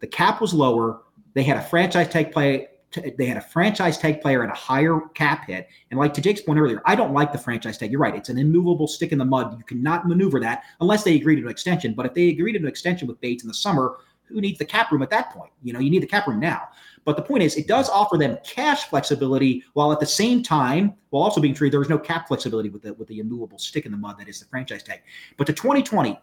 the 0.00 0.06
cap 0.06 0.40
was 0.40 0.52
lower. 0.52 1.02
They 1.34 1.42
had 1.42 1.56
a 1.56 1.62
franchise 1.62 2.08
tag 2.08 2.32
play. 2.32 2.68
They 3.16 3.26
had 3.26 3.36
a 3.36 3.42
franchise 3.42 3.98
tag 3.98 4.20
player 4.20 4.42
at 4.42 4.50
a 4.50 4.58
higher 4.58 5.00
cap 5.14 5.46
hit. 5.46 5.68
And 5.90 6.00
like 6.00 6.12
to 6.14 6.20
Jake's 6.20 6.40
point 6.40 6.58
earlier, 6.58 6.82
I 6.86 6.96
don't 6.96 7.14
like 7.14 7.30
the 7.30 7.38
franchise 7.38 7.78
tag. 7.78 7.92
You're 7.92 8.00
right; 8.00 8.16
it's 8.16 8.28
an 8.28 8.38
immovable 8.38 8.88
stick 8.88 9.12
in 9.12 9.18
the 9.18 9.24
mud. 9.24 9.56
You 9.56 9.64
cannot 9.64 10.08
maneuver 10.08 10.40
that 10.40 10.64
unless 10.80 11.04
they 11.04 11.14
agree 11.14 11.36
to 11.36 11.42
an 11.42 11.48
extension. 11.48 11.94
But 11.94 12.06
if 12.06 12.14
they 12.14 12.30
agree 12.30 12.52
to 12.52 12.58
an 12.58 12.66
extension 12.66 13.06
with 13.06 13.20
Bates 13.20 13.44
in 13.44 13.48
the 13.48 13.54
summer, 13.54 13.98
who 14.24 14.40
needs 14.40 14.58
the 14.58 14.64
cap 14.64 14.90
room 14.90 15.02
at 15.02 15.10
that 15.10 15.30
point? 15.30 15.52
You 15.62 15.72
know, 15.72 15.80
you 15.80 15.90
need 15.90 16.02
the 16.02 16.08
cap 16.08 16.26
room 16.26 16.40
now. 16.40 16.68
But 17.04 17.16
the 17.16 17.22
point 17.22 17.42
is, 17.42 17.56
it 17.56 17.66
does 17.66 17.88
offer 17.88 18.18
them 18.18 18.38
cash 18.44 18.84
flexibility 18.84 19.64
while 19.72 19.92
at 19.92 20.00
the 20.00 20.06
same 20.06 20.42
time, 20.42 20.94
while 21.10 21.22
also 21.22 21.40
being 21.40 21.54
true, 21.54 21.70
there 21.70 21.82
is 21.82 21.88
no 21.88 21.98
cap 21.98 22.28
flexibility 22.28 22.68
with 22.68 22.82
the 22.82 22.94
with 22.94 23.08
the 23.08 23.20
immovable 23.20 23.58
stick 23.58 23.86
in 23.86 23.92
the 23.92 23.98
mud 23.98 24.18
that 24.18 24.28
is 24.28 24.40
the 24.40 24.46
franchise 24.46 24.82
tag. 24.82 25.00
But 25.36 25.46
to 25.46 25.52
2020, 25.52 26.18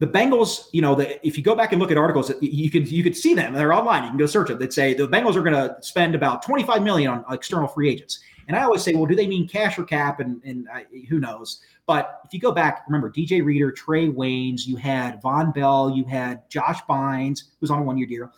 the 0.00 0.06
Bengals, 0.06 0.66
you 0.72 0.82
know, 0.82 0.94
the, 0.94 1.24
if 1.26 1.38
you 1.38 1.44
go 1.44 1.54
back 1.54 1.72
and 1.72 1.80
look 1.80 1.90
at 1.90 1.96
articles, 1.96 2.32
you 2.40 2.70
can 2.70 2.84
you 2.86 3.02
could 3.02 3.16
see 3.16 3.34
them. 3.34 3.54
They're 3.54 3.72
online. 3.72 4.02
You 4.02 4.10
can 4.10 4.18
go 4.18 4.26
search 4.26 4.50
it. 4.50 4.58
That 4.58 4.72
say 4.72 4.94
the 4.94 5.06
Bengals 5.06 5.36
are 5.36 5.42
going 5.42 5.54
to 5.54 5.76
spend 5.80 6.14
about 6.14 6.42
25 6.42 6.82
million 6.82 7.10
on 7.10 7.24
external 7.32 7.68
free 7.68 7.88
agents. 7.88 8.20
And 8.46 8.56
I 8.56 8.62
always 8.64 8.82
say, 8.82 8.94
well, 8.94 9.06
do 9.06 9.14
they 9.14 9.26
mean 9.26 9.48
cash 9.48 9.78
or 9.78 9.84
cap? 9.84 10.20
And 10.20 10.42
and 10.44 10.68
I, 10.68 10.86
who 11.08 11.20
knows? 11.20 11.60
But 11.86 12.20
if 12.24 12.34
you 12.34 12.40
go 12.40 12.50
back, 12.50 12.84
remember 12.88 13.10
DJ 13.10 13.44
Reader, 13.44 13.72
Trae 13.72 14.12
Waynes, 14.12 14.66
you 14.66 14.76
had 14.76 15.22
Vonn 15.22 15.54
Bell, 15.54 15.90
you 15.94 16.04
had 16.04 16.48
Josh 16.50 16.80
Bynes, 16.88 17.44
who's 17.60 17.70
on 17.70 17.78
a 17.78 17.82
one 17.82 17.96
year 17.96 18.06
deal. 18.06 18.30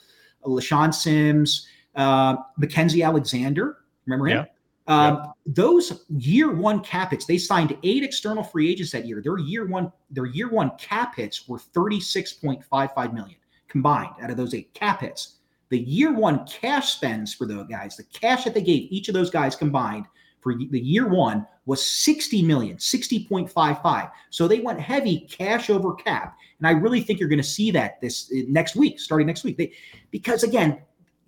LeShaun 0.51 0.93
Sims, 0.95 1.67
uh, 1.95 2.37
Mackensie 2.61 3.05
Alexander. 3.05 3.79
Remember 4.07 4.27
him? 4.27 4.37
Yeah. 4.39 4.45
Um, 4.89 5.15
yep. 5.17 5.33
Those 5.47 6.05
year 6.09 6.53
one 6.53 6.81
cap 6.81 7.11
hits, 7.11 7.27
they 7.27 7.39
signed 7.39 7.77
eight 7.83 8.05
external 8.05 8.45
free 8.45 8.71
agents 8.71 8.93
that 8.93 9.07
year. 9.07 9.21
Their 9.21 9.39
year 9.39 9.67
one, 9.67 9.93
their 10.11 10.27
year 10.27 10.49
one 10.49 10.71
cap 10.79 11.17
hits 11.17 11.49
were 11.49 11.59
36.55 11.59 13.13
million 13.13 13.37
combined 13.69 14.15
out 14.23 14.31
of 14.31 14.37
those 14.37 14.55
eight 14.55 14.73
cap 14.75 15.01
hits. 15.01 15.39
The 15.71 15.81
year 15.81 16.13
one 16.13 16.47
cash 16.47 16.95
spends 16.95 17.35
for 17.35 17.47
those 17.47 17.67
guys, 17.67 17.97
the 17.97 18.05
cash 18.05 18.45
that 18.45 18.55
they 18.55 18.63
gave 18.63 18.91
each 18.93 19.09
of 19.09 19.15
those 19.15 19.31
guys 19.31 19.57
combined 19.57 20.07
for 20.47 20.55
the 20.55 20.79
year 20.79 21.09
one 21.09 21.45
was 21.65 21.85
60 21.85 22.41
million, 22.43 22.77
60.55. 22.77 24.13
So 24.31 24.47
they 24.47 24.61
went 24.61 24.79
heavy 24.79 25.27
cash 25.29 25.71
over 25.71 25.93
cap. 25.95 26.37
And 26.61 26.69
I 26.69 26.71
really 26.71 27.01
think 27.01 27.19
you're 27.19 27.29
going 27.29 27.41
to 27.41 27.43
see 27.43 27.73
that 27.73 28.01
this 28.01 28.31
uh, 28.33 28.43
next 28.47 28.77
week, 28.77 29.01
starting 29.01 29.27
next 29.27 29.43
week. 29.43 29.59
They, 29.59 29.73
because 30.13 30.45
again, 30.45 30.81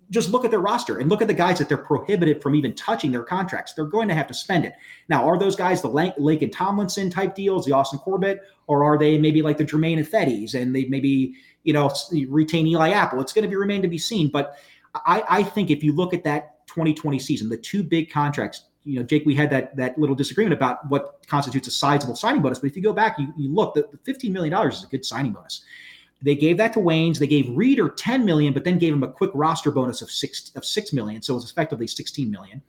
just 0.09 0.29
look 0.29 0.45
at 0.45 0.51
their 0.51 0.61
roster 0.61 0.99
and 0.99 1.09
look 1.09 1.21
at 1.21 1.27
the 1.27 1.33
guys 1.33 1.59
that 1.59 1.67
they're 1.67 1.77
prohibited 1.77 2.41
from 2.41 2.55
even 2.55 2.73
touching 2.75 3.11
their 3.11 3.25
contracts. 3.25 3.73
They're 3.73 3.83
going 3.83 4.07
to 4.07 4.13
have 4.13 4.25
to 4.27 4.33
spend 4.33 4.63
it. 4.63 4.71
Now, 5.09 5.27
are 5.27 5.37
those 5.37 5.57
guys 5.57 5.81
the 5.81 5.89
Laken 5.89 6.49
Tomlinson 6.49 7.09
type 7.09 7.35
deals, 7.35 7.65
the 7.65 7.73
Austin 7.73 7.99
Corbett, 7.99 8.41
or 8.67 8.85
are 8.85 8.97
they 8.97 9.17
maybe 9.17 9.41
like 9.41 9.57
the 9.57 9.65
Germain 9.65 9.99
Ifedis 9.99 10.55
and 10.55 10.73
they 10.73 10.85
maybe, 10.85 11.35
you 11.63 11.73
know, 11.73 11.93
retain 12.29 12.65
Eli 12.67 12.91
Apple? 12.91 13.19
It's 13.19 13.33
going 13.33 13.43
to 13.43 13.49
be 13.49 13.57
remain 13.57 13.81
to 13.81 13.89
be 13.89 13.97
seen. 13.97 14.29
But 14.31 14.55
I, 14.95 15.23
I 15.27 15.43
think 15.43 15.71
if 15.71 15.83
you 15.83 15.91
look 15.91 16.13
at 16.13 16.23
that 16.23 16.65
2020 16.67 17.19
season, 17.19 17.49
the 17.49 17.57
two 17.57 17.83
big 17.83 18.09
contracts, 18.09 18.68
you 18.83 18.99
know, 18.99 19.05
Jake, 19.05 19.25
we 19.25 19.35
had 19.35 19.49
that 19.49 19.75
that 19.75 19.97
little 19.97 20.15
disagreement 20.15 20.53
about 20.53 20.87
what 20.89 21.25
constitutes 21.27 21.67
a 21.67 21.71
sizable 21.71 22.15
signing 22.15 22.41
bonus. 22.41 22.59
But 22.59 22.67
if 22.67 22.75
you 22.75 22.81
go 22.81 22.93
back, 22.93 23.19
you, 23.19 23.33
you 23.37 23.53
look, 23.53 23.73
the, 23.73 23.87
the 23.91 24.11
$15 24.11 24.31
million 24.31 24.53
is 24.67 24.83
a 24.83 24.87
good 24.87 25.05
signing 25.05 25.33
bonus. 25.33 25.63
They 26.21 26.35
gave 26.35 26.57
that 26.57 26.73
to 26.73 26.79
Waynes. 26.79 27.17
They 27.17 27.27
gave 27.27 27.49
Reader 27.55 27.89
10 27.89 28.25
million, 28.25 28.53
but 28.53 28.63
then 28.63 28.77
gave 28.77 28.93
him 28.93 29.03
a 29.03 29.07
quick 29.07 29.31
roster 29.33 29.71
bonus 29.71 30.01
of 30.01 30.11
six 30.11 30.51
of 30.55 30.65
six 30.65 30.91
million. 30.91 31.21
So 31.21 31.33
it 31.33 31.37
was 31.37 31.51
effectively 31.51 31.87
16 31.87 32.29
million. 32.29 32.61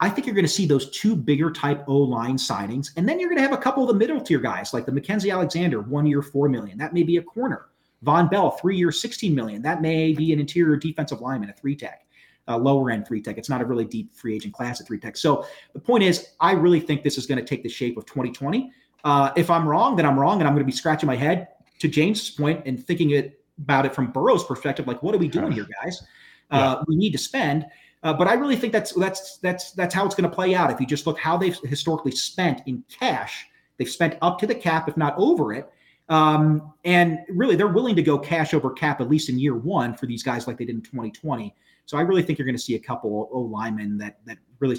I 0.00 0.10
think 0.10 0.26
you're 0.26 0.34
going 0.34 0.44
to 0.44 0.52
see 0.52 0.66
those 0.66 0.90
two 0.90 1.16
bigger 1.16 1.50
type 1.50 1.84
O 1.88 1.96
line 1.96 2.36
signings. 2.36 2.90
And 2.96 3.08
then 3.08 3.18
you're 3.18 3.30
going 3.30 3.38
to 3.38 3.48
have 3.48 3.52
a 3.52 3.62
couple 3.62 3.82
of 3.82 3.88
the 3.88 3.94
middle 3.94 4.20
tier 4.20 4.38
guys 4.38 4.74
like 4.74 4.84
the 4.84 4.92
Mackensie 4.92 5.32
Alexander, 5.32 5.80
one 5.80 6.06
year, 6.06 6.22
four 6.22 6.48
million. 6.48 6.76
That 6.76 6.92
may 6.92 7.02
be 7.02 7.16
a 7.16 7.22
corner. 7.22 7.66
Vonn 8.04 8.30
Bell, 8.30 8.50
three 8.50 8.76
year, 8.76 8.92
16 8.92 9.34
million. 9.34 9.62
That 9.62 9.80
may 9.80 10.12
be 10.12 10.32
an 10.32 10.40
interior 10.40 10.76
defensive 10.76 11.20
lineman, 11.20 11.48
a 11.48 11.54
three 11.54 11.76
tech 11.76 12.06
uh, 12.48 12.56
lower 12.56 12.90
end 12.90 13.06
three 13.06 13.20
tech. 13.20 13.38
It's 13.38 13.48
not 13.48 13.60
a 13.60 13.64
really 13.64 13.84
deep 13.84 14.14
free 14.14 14.34
agent 14.34 14.54
class 14.54 14.80
at 14.80 14.86
three 14.86 14.98
tech. 14.98 15.16
So 15.16 15.46
the 15.72 15.80
point 15.80 16.04
is, 16.04 16.28
I 16.40 16.52
really 16.52 16.80
think 16.80 17.02
this 17.02 17.18
is 17.18 17.26
going 17.26 17.38
to 17.38 17.44
take 17.44 17.62
the 17.62 17.68
shape 17.68 17.96
of 17.96 18.06
2020. 18.06 18.70
Uh, 19.04 19.32
if 19.36 19.50
I'm 19.50 19.68
wrong, 19.68 19.96
then 19.96 20.06
I'm 20.06 20.18
wrong, 20.18 20.40
and 20.40 20.48
I'm 20.48 20.54
going 20.54 20.64
to 20.64 20.70
be 20.70 20.76
scratching 20.76 21.06
my 21.06 21.16
head 21.16 21.48
to 21.78 21.88
James' 21.88 22.30
point 22.30 22.62
and 22.66 22.84
thinking 22.84 23.10
it 23.10 23.40
about 23.58 23.86
it 23.86 23.94
from 23.94 24.10
Burrow's 24.10 24.44
perspective. 24.44 24.86
Like, 24.86 25.02
what 25.02 25.14
are 25.14 25.18
we 25.18 25.28
doing 25.28 25.52
here, 25.52 25.66
guys? 25.82 26.02
Uh, 26.50 26.84
We 26.88 26.96
need 26.96 27.12
to 27.12 27.18
spend. 27.18 27.66
Uh, 28.02 28.12
but 28.12 28.28
I 28.28 28.34
really 28.34 28.56
think 28.56 28.72
that's 28.72 28.92
that's 28.92 29.38
that's 29.38 29.72
that's 29.72 29.94
how 29.94 30.04
it's 30.06 30.14
going 30.14 30.28
to 30.28 30.34
play 30.34 30.54
out. 30.54 30.70
If 30.70 30.80
you 30.80 30.86
just 30.86 31.06
look 31.06 31.18
how 31.18 31.36
they've 31.36 31.56
historically 31.64 32.12
spent 32.12 32.62
in 32.66 32.84
cash, 32.88 33.46
they've 33.78 33.88
spent 33.88 34.16
up 34.22 34.38
to 34.40 34.46
the 34.46 34.54
cap, 34.54 34.88
if 34.88 34.96
not 34.96 35.14
over 35.16 35.52
it. 35.52 35.68
Um, 36.08 36.72
and 36.84 37.18
really, 37.28 37.56
they're 37.56 37.66
willing 37.66 37.96
to 37.96 38.02
go 38.02 38.18
cash 38.18 38.54
over 38.54 38.70
cap 38.70 39.00
at 39.00 39.08
least 39.08 39.28
in 39.28 39.38
year 39.38 39.56
one 39.56 39.94
for 39.94 40.06
these 40.06 40.22
guys, 40.22 40.46
like 40.46 40.56
they 40.56 40.64
did 40.64 40.76
in 40.76 40.82
2020. 40.82 41.54
So 41.86 41.96
I 41.96 42.02
really 42.02 42.22
think 42.22 42.38
you're 42.38 42.46
going 42.46 42.56
to 42.56 42.62
see 42.62 42.74
a 42.74 42.80
couple 42.80 43.28
O 43.32 43.40
linemen 43.40 43.98
that 43.98 44.18
that 44.26 44.38
really 44.58 44.78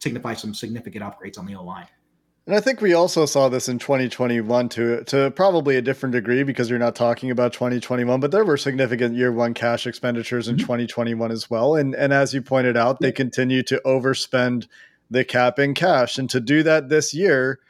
signify 0.00 0.34
some 0.34 0.54
significant 0.54 1.04
upgrades 1.04 1.38
on 1.38 1.46
the 1.46 1.54
O 1.54 1.62
line. 1.62 1.86
And 2.46 2.56
I 2.56 2.60
think 2.60 2.80
we 2.80 2.94
also 2.94 3.26
saw 3.26 3.50
this 3.50 3.68
in 3.68 3.78
2021 3.78 4.70
to 4.70 5.04
to 5.04 5.30
probably 5.32 5.76
a 5.76 5.82
different 5.82 6.14
degree 6.14 6.42
because 6.44 6.70
you're 6.70 6.78
not 6.78 6.96
talking 6.96 7.30
about 7.30 7.52
2021, 7.52 8.20
but 8.20 8.30
there 8.30 8.44
were 8.44 8.56
significant 8.56 9.14
year 9.14 9.30
one 9.30 9.52
cash 9.52 9.86
expenditures 9.86 10.48
in 10.48 10.56
mm-hmm. 10.56 10.62
2021 10.62 11.30
as 11.30 11.50
well. 11.50 11.76
And 11.76 11.94
and 11.94 12.10
as 12.10 12.32
you 12.32 12.40
pointed 12.40 12.74
out, 12.74 13.00
they 13.00 13.12
continue 13.12 13.62
to 13.64 13.80
overspend 13.84 14.66
the 15.10 15.24
cap 15.24 15.58
in 15.58 15.74
cash. 15.74 16.16
And 16.16 16.30
to 16.30 16.40
do 16.40 16.62
that 16.62 16.88
this 16.88 17.12
year, 17.12 17.60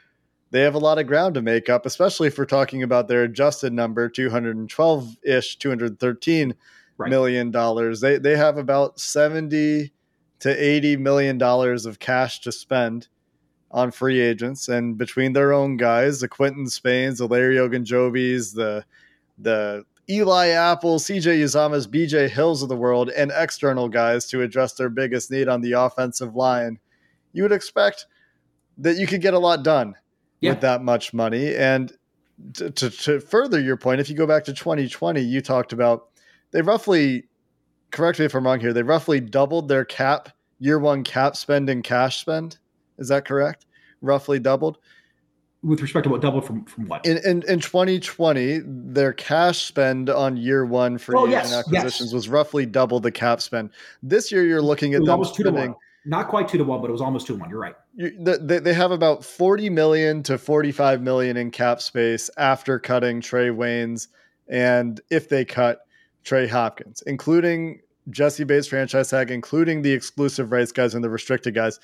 they 0.51 0.61
have 0.61 0.75
a 0.75 0.79
lot 0.79 0.97
of 0.97 1.07
ground 1.07 1.35
to 1.35 1.41
make 1.41 1.67
up, 1.67 1.85
especially 1.85 2.27
if 2.27 2.37
we're 2.37 2.45
talking 2.45 2.81
about 2.81 3.09
their 3.09 3.23
adjusted 3.23 3.73
number, 3.73 4.07
212 4.07 5.17
ish, 5.23 5.57
213 5.57 6.55
right. 6.99 7.09
million 7.09 7.51
dollars. 7.51 8.01
They 8.01 8.17
they 8.17 8.37
have 8.37 8.57
about 8.57 8.99
70 8.99 9.91
to 10.39 10.49
80 10.49 10.97
million 10.97 11.37
dollars 11.37 11.85
of 11.85 11.99
cash 11.99 12.39
to 12.41 12.51
spend 12.51 13.07
on 13.71 13.91
free 13.91 14.19
agents 14.19 14.67
and 14.67 14.97
between 14.97 15.33
their 15.33 15.53
own 15.53 15.77
guys, 15.77 16.19
the 16.19 16.27
Quinton 16.27 16.67
Spains, 16.67 17.19
the 17.19 17.27
Larry 17.27 17.55
Ogunjobis, 17.55 18.55
the 18.55 18.83
the 19.37 19.85
Eli 20.09 20.47
Apple, 20.47 20.97
CJ 20.97 21.43
Uzomah's, 21.43 21.87
BJ 21.87 22.29
Hills 22.29 22.63
of 22.63 22.69
the 22.69 22.75
world, 22.75 23.09
and 23.09 23.31
external 23.35 23.87
guys 23.87 24.25
to 24.27 24.41
address 24.41 24.73
their 24.73 24.89
biggest 24.89 25.29
need 25.29 25.47
on 25.47 25.61
the 25.61 25.73
offensive 25.73 26.35
line, 26.35 26.79
you 27.31 27.43
would 27.43 27.51
expect 27.51 28.07
that 28.79 28.97
you 28.97 29.05
could 29.05 29.21
get 29.21 29.35
a 29.35 29.39
lot 29.39 29.63
done 29.63 29.93
yeah. 30.41 30.51
with 30.51 30.61
that 30.61 30.81
much 30.81 31.13
money. 31.13 31.55
And 31.55 31.93
to, 32.53 32.71
to, 32.71 32.89
to 32.89 33.19
further 33.19 33.59
your 33.59 33.77
point, 33.77 34.01
if 34.01 34.09
you 34.09 34.15
go 34.15 34.25
back 34.25 34.45
to 34.45 34.53
2020, 34.53 35.21
you 35.21 35.41
talked 35.41 35.73
about 35.73 36.08
they 36.51 36.61
roughly, 36.61 37.25
correct 37.91 38.19
me 38.19 38.25
if 38.25 38.35
I'm 38.35 38.45
wrong 38.45 38.59
here, 38.59 38.73
they 38.73 38.83
roughly 38.83 39.19
doubled 39.19 39.67
their 39.67 39.85
cap, 39.85 40.29
year 40.59 40.79
one 40.79 41.03
cap 41.03 41.35
spend 41.35 41.69
and 41.69 41.83
cash 41.83 42.19
spend 42.19 42.57
is 42.99 43.07
that 43.07 43.25
correct? 43.25 43.65
Roughly 44.01 44.39
doubled. 44.39 44.77
With 45.63 45.81
respect 45.81 46.05
to 46.05 46.09
what 46.09 46.21
doubled 46.21 46.45
from 46.45 46.63
from 46.65 46.87
what? 46.87 47.05
In 47.05 47.17
in, 47.17 47.43
in 47.47 47.59
2020, 47.59 48.61
their 48.65 49.11
cash 49.11 49.63
spend 49.63 50.09
on 50.09 50.37
year 50.37 50.65
one 50.65 50.97
for 50.97 51.17
oh, 51.17 51.25
yes, 51.25 51.51
acquisitions 51.51 52.09
yes. 52.09 52.13
was 52.13 52.29
roughly 52.29 52.65
double 52.65 52.99
the 52.99 53.11
cap 53.11 53.41
spend. 53.41 53.71
This 54.03 54.31
year, 54.31 54.45
you're 54.45 54.61
looking 54.61 54.93
at 54.93 55.01
them 55.01 55.09
almost 55.09 55.33
spending, 55.33 55.53
two 55.53 55.61
to 55.61 55.67
one. 55.69 55.75
Not 56.05 56.29
quite 56.29 56.47
two 56.47 56.57
to 56.59 56.63
one, 56.63 56.79
but 56.79 56.89
it 56.89 56.93
was 56.93 57.01
almost 57.01 57.27
two 57.27 57.33
to 57.33 57.39
one. 57.39 57.49
You're 57.49 57.59
right. 57.59 57.75
You, 57.95 58.11
they, 58.17 58.59
they 58.59 58.73
have 58.73 58.91
about 58.91 59.25
40 59.25 59.69
million 59.69 60.23
to 60.23 60.37
45 60.37 61.01
million 61.01 61.35
in 61.35 61.51
cap 61.51 61.81
space 61.81 62.29
after 62.37 62.79
cutting 62.79 63.19
Trae 63.19 63.53
Waynes 63.53 64.07
and 64.47 65.01
if 65.11 65.27
they 65.27 65.43
cut 65.43 65.81
Trey 66.29 66.47
Hopkins, 66.47 67.01
including 67.07 67.81
Jessie 68.09 68.43
Bates 68.43 68.67
franchise 68.67 69.09
tag, 69.09 69.31
including 69.31 69.81
the 69.81 69.91
exclusive 69.91 70.51
rights 70.51 70.71
guys 70.71 70.95
and 70.95 71.03
the 71.03 71.09
restricted 71.09 71.55
guys 71.55 71.79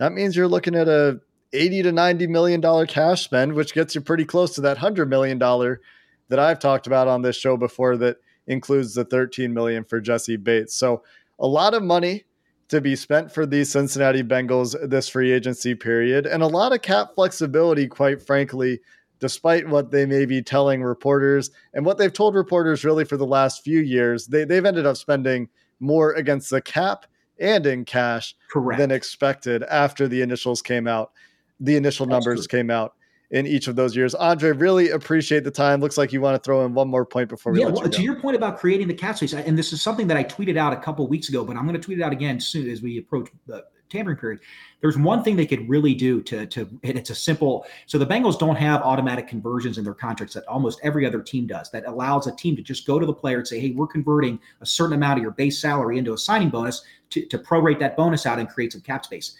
that 0.00 0.12
means 0.12 0.34
you're 0.34 0.48
looking 0.48 0.74
at 0.74 0.88
a 0.88 1.20
80 1.52 1.82
to 1.82 1.92
90 1.92 2.26
million 2.26 2.60
dollar 2.60 2.86
cash 2.86 3.22
spend, 3.22 3.52
which 3.52 3.74
gets 3.74 3.94
you 3.94 4.00
pretty 4.00 4.24
close 4.24 4.54
to 4.54 4.62
that 4.62 4.78
100 4.78 5.10
million 5.10 5.38
dollar 5.38 5.82
that 6.28 6.38
I've 6.38 6.58
talked 6.58 6.86
about 6.86 7.06
on 7.06 7.20
this 7.20 7.36
show 7.36 7.58
before 7.58 7.98
that 7.98 8.16
includes 8.46 8.94
the 8.94 9.04
13 9.04 9.52
million 9.52 9.84
for 9.84 10.00
Jessie 10.00 10.38
Bates. 10.38 10.74
So, 10.74 11.02
a 11.38 11.46
lot 11.46 11.74
of 11.74 11.82
money 11.82 12.24
to 12.68 12.80
be 12.80 12.96
spent 12.96 13.30
for 13.30 13.44
these 13.44 13.70
Cincinnati 13.70 14.22
Bengals 14.22 14.74
this 14.88 15.08
free 15.08 15.32
agency 15.32 15.74
period 15.74 16.26
and 16.26 16.42
a 16.42 16.46
lot 16.46 16.72
of 16.72 16.80
cap 16.80 17.08
flexibility 17.14 17.86
quite 17.86 18.22
frankly 18.22 18.80
despite 19.20 19.68
what 19.68 19.90
they 19.90 20.06
may 20.06 20.24
be 20.24 20.42
telling 20.42 20.82
reporters 20.82 21.50
and 21.74 21.84
what 21.84 21.98
they've 21.98 22.12
told 22.12 22.34
reporters 22.34 22.84
really 22.84 23.04
for 23.04 23.16
the 23.16 23.26
last 23.26 23.62
few 23.62 23.80
years. 23.80 24.26
They 24.26 24.44
they've 24.44 24.64
ended 24.64 24.86
up 24.86 24.96
spending 24.96 25.48
more 25.78 26.12
against 26.14 26.50
the 26.50 26.60
cap 26.60 27.06
and 27.38 27.64
in 27.66 27.84
cash 27.84 28.34
Correct. 28.50 28.78
than 28.78 28.90
expected 28.90 29.62
after 29.64 30.08
the 30.08 30.22
initials 30.22 30.60
came 30.62 30.86
out. 30.86 31.12
The 31.60 31.76
initial 31.76 32.06
That's 32.06 32.26
numbers 32.26 32.46
true. 32.46 32.58
came 32.58 32.70
out 32.70 32.94
in 33.30 33.46
each 33.46 33.68
of 33.68 33.76
those 33.76 33.94
years. 33.94 34.14
Andre, 34.14 34.52
really 34.52 34.90
appreciate 34.90 35.44
the 35.44 35.50
time. 35.50 35.80
Looks 35.80 35.96
like 35.96 36.12
you 36.12 36.20
want 36.20 36.34
to 36.34 36.44
throw 36.44 36.64
in 36.64 36.74
one 36.74 36.88
more 36.88 37.06
point 37.06 37.28
before 37.28 37.52
we 37.52 37.60
yeah, 37.60 37.66
well, 37.66 37.84
you 37.84 37.90
to 37.90 38.02
your 38.02 38.16
point 38.16 38.36
about 38.36 38.58
creating 38.58 38.88
the 38.88 38.94
cap 38.94 39.16
space, 39.16 39.32
and 39.32 39.56
this 39.56 39.72
is 39.72 39.80
something 39.80 40.06
that 40.08 40.16
I 40.16 40.24
tweeted 40.24 40.56
out 40.56 40.72
a 40.72 40.76
couple 40.76 41.06
weeks 41.06 41.28
ago, 41.28 41.44
but 41.44 41.56
I'm 41.56 41.64
going 41.64 41.74
to 41.74 41.80
tweet 41.80 41.98
it 41.98 42.02
out 42.02 42.12
again 42.12 42.40
soon 42.40 42.68
as 42.68 42.82
we 42.82 42.98
approach 42.98 43.28
the 43.46 43.64
tampering 43.90 44.16
period. 44.16 44.40
There's 44.80 44.96
one 44.96 45.22
thing 45.22 45.36
they 45.36 45.46
could 45.46 45.68
really 45.68 45.94
do 45.94 46.22
to 46.22 46.46
to 46.46 46.60
and 46.82 46.96
it's 46.96 47.10
a 47.10 47.14
simple. 47.14 47.66
So 47.86 47.98
the 47.98 48.06
Bengals 48.06 48.38
don't 48.38 48.56
have 48.56 48.82
automatic 48.82 49.28
conversions 49.28 49.78
in 49.78 49.84
their 49.84 49.94
contracts 49.94 50.34
that 50.34 50.46
almost 50.46 50.80
every 50.82 51.04
other 51.06 51.20
team 51.20 51.46
does. 51.46 51.70
That 51.70 51.86
allows 51.86 52.26
a 52.26 52.34
team 52.36 52.56
to 52.56 52.62
just 52.62 52.86
go 52.86 52.98
to 52.98 53.06
the 53.06 53.12
player 53.12 53.38
and 53.38 53.46
say, 53.46 53.60
"Hey, 53.60 53.72
we're 53.72 53.86
converting 53.86 54.38
a 54.60 54.66
certain 54.66 54.94
amount 54.94 55.18
of 55.18 55.22
your 55.22 55.32
base 55.32 55.60
salary 55.60 55.98
into 55.98 56.12
a 56.12 56.18
signing 56.18 56.50
bonus 56.50 56.82
to, 57.10 57.26
to 57.26 57.38
prorate 57.38 57.78
that 57.80 57.96
bonus 57.96 58.26
out 58.26 58.38
and 58.38 58.48
create 58.48 58.72
some 58.72 58.80
cap 58.80 59.04
space." 59.04 59.36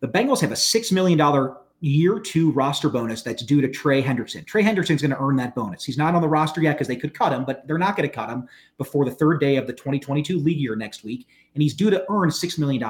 The 0.00 0.08
Bengals 0.08 0.40
have 0.40 0.52
a 0.52 0.56
six 0.56 0.90
million 0.90 1.18
dollar 1.18 1.58
year 1.82 2.20
two 2.20 2.52
roster 2.52 2.88
bonus 2.88 3.22
that's 3.22 3.42
due 3.42 3.60
to 3.60 3.68
Trey 3.68 4.00
Hendrickson. 4.00 4.46
Trey 4.46 4.62
Hendrickson's 4.62 5.02
going 5.02 5.10
to 5.10 5.20
earn 5.20 5.34
that 5.36 5.54
bonus. 5.54 5.84
He's 5.84 5.98
not 5.98 6.14
on 6.14 6.22
the 6.22 6.28
roster 6.28 6.62
yet 6.62 6.74
because 6.74 6.86
they 6.86 6.96
could 6.96 7.12
cut 7.12 7.32
him, 7.32 7.44
but 7.44 7.66
they're 7.66 7.76
not 7.76 7.96
going 7.96 8.08
to 8.08 8.14
cut 8.14 8.30
him 8.30 8.48
before 8.78 9.04
the 9.04 9.10
third 9.10 9.40
day 9.40 9.56
of 9.56 9.66
the 9.66 9.72
2022 9.72 10.38
league 10.38 10.58
year 10.58 10.76
next 10.76 11.02
week. 11.02 11.26
And 11.54 11.62
he's 11.62 11.74
due 11.74 11.90
to 11.90 12.04
earn 12.08 12.30
$6 12.30 12.58
million 12.58 12.82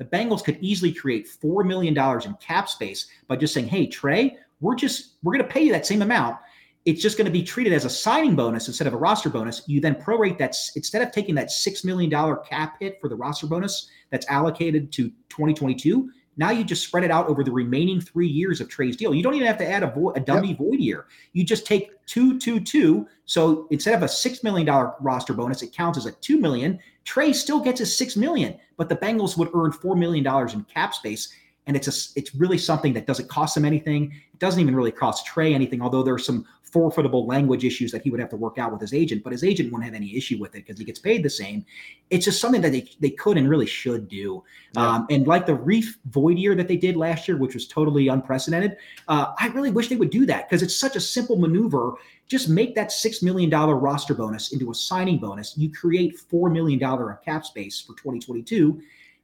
the 0.00 0.06
Bengals 0.06 0.42
could 0.42 0.56
easily 0.62 0.92
create 0.92 1.28
$4 1.28 1.64
million 1.66 1.96
in 2.24 2.34
cap 2.40 2.70
space 2.70 3.08
by 3.28 3.36
just 3.36 3.52
saying, 3.52 3.68
hey, 3.68 3.86
Trey, 3.86 4.34
we're 4.60 4.74
just, 4.74 5.16
we're 5.22 5.34
going 5.34 5.44
to 5.44 5.52
pay 5.52 5.62
you 5.62 5.72
that 5.72 5.84
same 5.84 6.00
amount. 6.00 6.38
It's 6.86 7.02
just 7.02 7.18
going 7.18 7.26
to 7.26 7.30
be 7.30 7.42
treated 7.42 7.74
as 7.74 7.84
a 7.84 7.90
signing 7.90 8.34
bonus 8.34 8.66
instead 8.66 8.86
of 8.86 8.94
a 8.94 8.96
roster 8.96 9.28
bonus. 9.28 9.62
You 9.66 9.78
then 9.78 9.94
prorate 9.94 10.38
that 10.38 10.56
instead 10.74 11.02
of 11.02 11.12
taking 11.12 11.34
that 11.34 11.48
$6 11.48 11.84
million 11.84 12.10
cap 12.48 12.76
hit 12.80 12.98
for 12.98 13.10
the 13.10 13.14
roster 13.14 13.46
bonus 13.46 13.90
that's 14.08 14.26
allocated 14.28 14.90
to 14.92 15.10
2022, 15.28 16.10
now 16.38 16.48
you 16.48 16.64
just 16.64 16.82
spread 16.82 17.04
it 17.04 17.10
out 17.10 17.28
over 17.28 17.44
the 17.44 17.52
remaining 17.52 18.00
three 18.00 18.26
years 18.26 18.62
of 18.62 18.70
Trey's 18.70 18.96
deal. 18.96 19.12
You 19.12 19.22
don't 19.22 19.34
even 19.34 19.46
have 19.46 19.58
to 19.58 19.68
add 19.68 19.82
a, 19.82 19.88
vo- 19.88 20.12
a 20.12 20.20
dummy 20.20 20.48
yep. 20.48 20.58
void 20.58 20.80
year. 20.80 21.04
You 21.34 21.44
just 21.44 21.66
take 21.66 21.90
two, 22.06 22.38
two, 22.38 22.60
two. 22.60 23.06
So 23.26 23.66
instead 23.70 23.94
of 23.94 24.02
a 24.02 24.08
six 24.08 24.42
million 24.42 24.66
dollar 24.66 24.94
roster 25.00 25.34
bonus, 25.34 25.60
it 25.60 25.74
counts 25.74 25.98
as 25.98 26.06
a 26.06 26.12
two 26.12 26.40
million. 26.40 26.78
Trey 27.04 27.32
still 27.32 27.60
gets 27.60 27.80
his 27.80 27.96
six 27.96 28.16
million, 28.16 28.58
but 28.76 28.88
the 28.88 28.96
Bengals 28.96 29.36
would 29.36 29.50
earn 29.54 29.72
four 29.72 29.96
million 29.96 30.24
dollars 30.24 30.54
in 30.54 30.64
cap 30.64 30.94
space. 30.94 31.32
And 31.66 31.76
it's 31.76 31.88
a, 31.88 32.18
it's 32.18 32.34
really 32.34 32.58
something 32.58 32.92
that 32.94 33.06
doesn't 33.06 33.28
cost 33.28 33.54
them 33.54 33.64
anything. 33.64 34.12
It 34.32 34.38
doesn't 34.38 34.60
even 34.60 34.74
really 34.74 34.90
cost 34.90 35.26
Trey 35.26 35.54
anything, 35.54 35.82
although 35.82 36.02
there's 36.02 36.26
some 36.26 36.46
forfeitable 36.70 37.26
language 37.26 37.64
issues 37.64 37.90
that 37.92 38.02
he 38.02 38.10
would 38.10 38.20
have 38.20 38.30
to 38.30 38.36
work 38.36 38.58
out 38.58 38.72
with 38.72 38.80
his 38.80 38.94
agent, 38.94 39.22
but 39.22 39.32
his 39.32 39.44
agent 39.44 39.72
wouldn't 39.72 39.84
have 39.84 39.94
any 39.94 40.16
issue 40.16 40.38
with 40.38 40.54
it 40.54 40.66
because 40.66 40.78
he 40.78 40.84
gets 40.84 40.98
paid 40.98 41.22
the 41.22 41.30
same. 41.30 41.64
It's 42.10 42.24
just 42.24 42.40
something 42.40 42.60
that 42.62 42.72
they, 42.72 42.88
they 43.00 43.10
could 43.10 43.36
and 43.36 43.48
really 43.48 43.66
should 43.66 44.08
do. 44.08 44.42
Yeah. 44.74 44.86
Um, 44.86 45.06
and 45.10 45.26
like 45.26 45.46
the 45.46 45.56
Reiff 45.56 45.96
void 46.06 46.38
year 46.38 46.54
that 46.54 46.68
they 46.68 46.76
did 46.76 46.96
last 46.96 47.28
year, 47.28 47.36
which 47.36 47.54
was 47.54 47.66
totally 47.66 48.08
unprecedented, 48.08 48.76
uh, 49.08 49.32
I 49.38 49.48
really 49.48 49.70
wish 49.70 49.88
they 49.88 49.96
would 49.96 50.10
do 50.10 50.26
that 50.26 50.48
because 50.48 50.62
it's 50.62 50.76
such 50.76 50.96
a 50.96 51.00
simple 51.00 51.36
maneuver. 51.36 51.94
Just 52.28 52.48
make 52.48 52.74
that 52.76 52.90
$6 52.90 53.22
million 53.22 53.50
roster 53.50 54.14
bonus 54.14 54.52
into 54.52 54.70
a 54.70 54.74
signing 54.74 55.18
bonus. 55.18 55.56
You 55.56 55.72
create 55.72 56.16
$4 56.30 56.52
million 56.52 56.82
of 56.82 57.22
cap 57.24 57.44
space 57.44 57.80
for 57.80 57.94
2022 57.94 58.80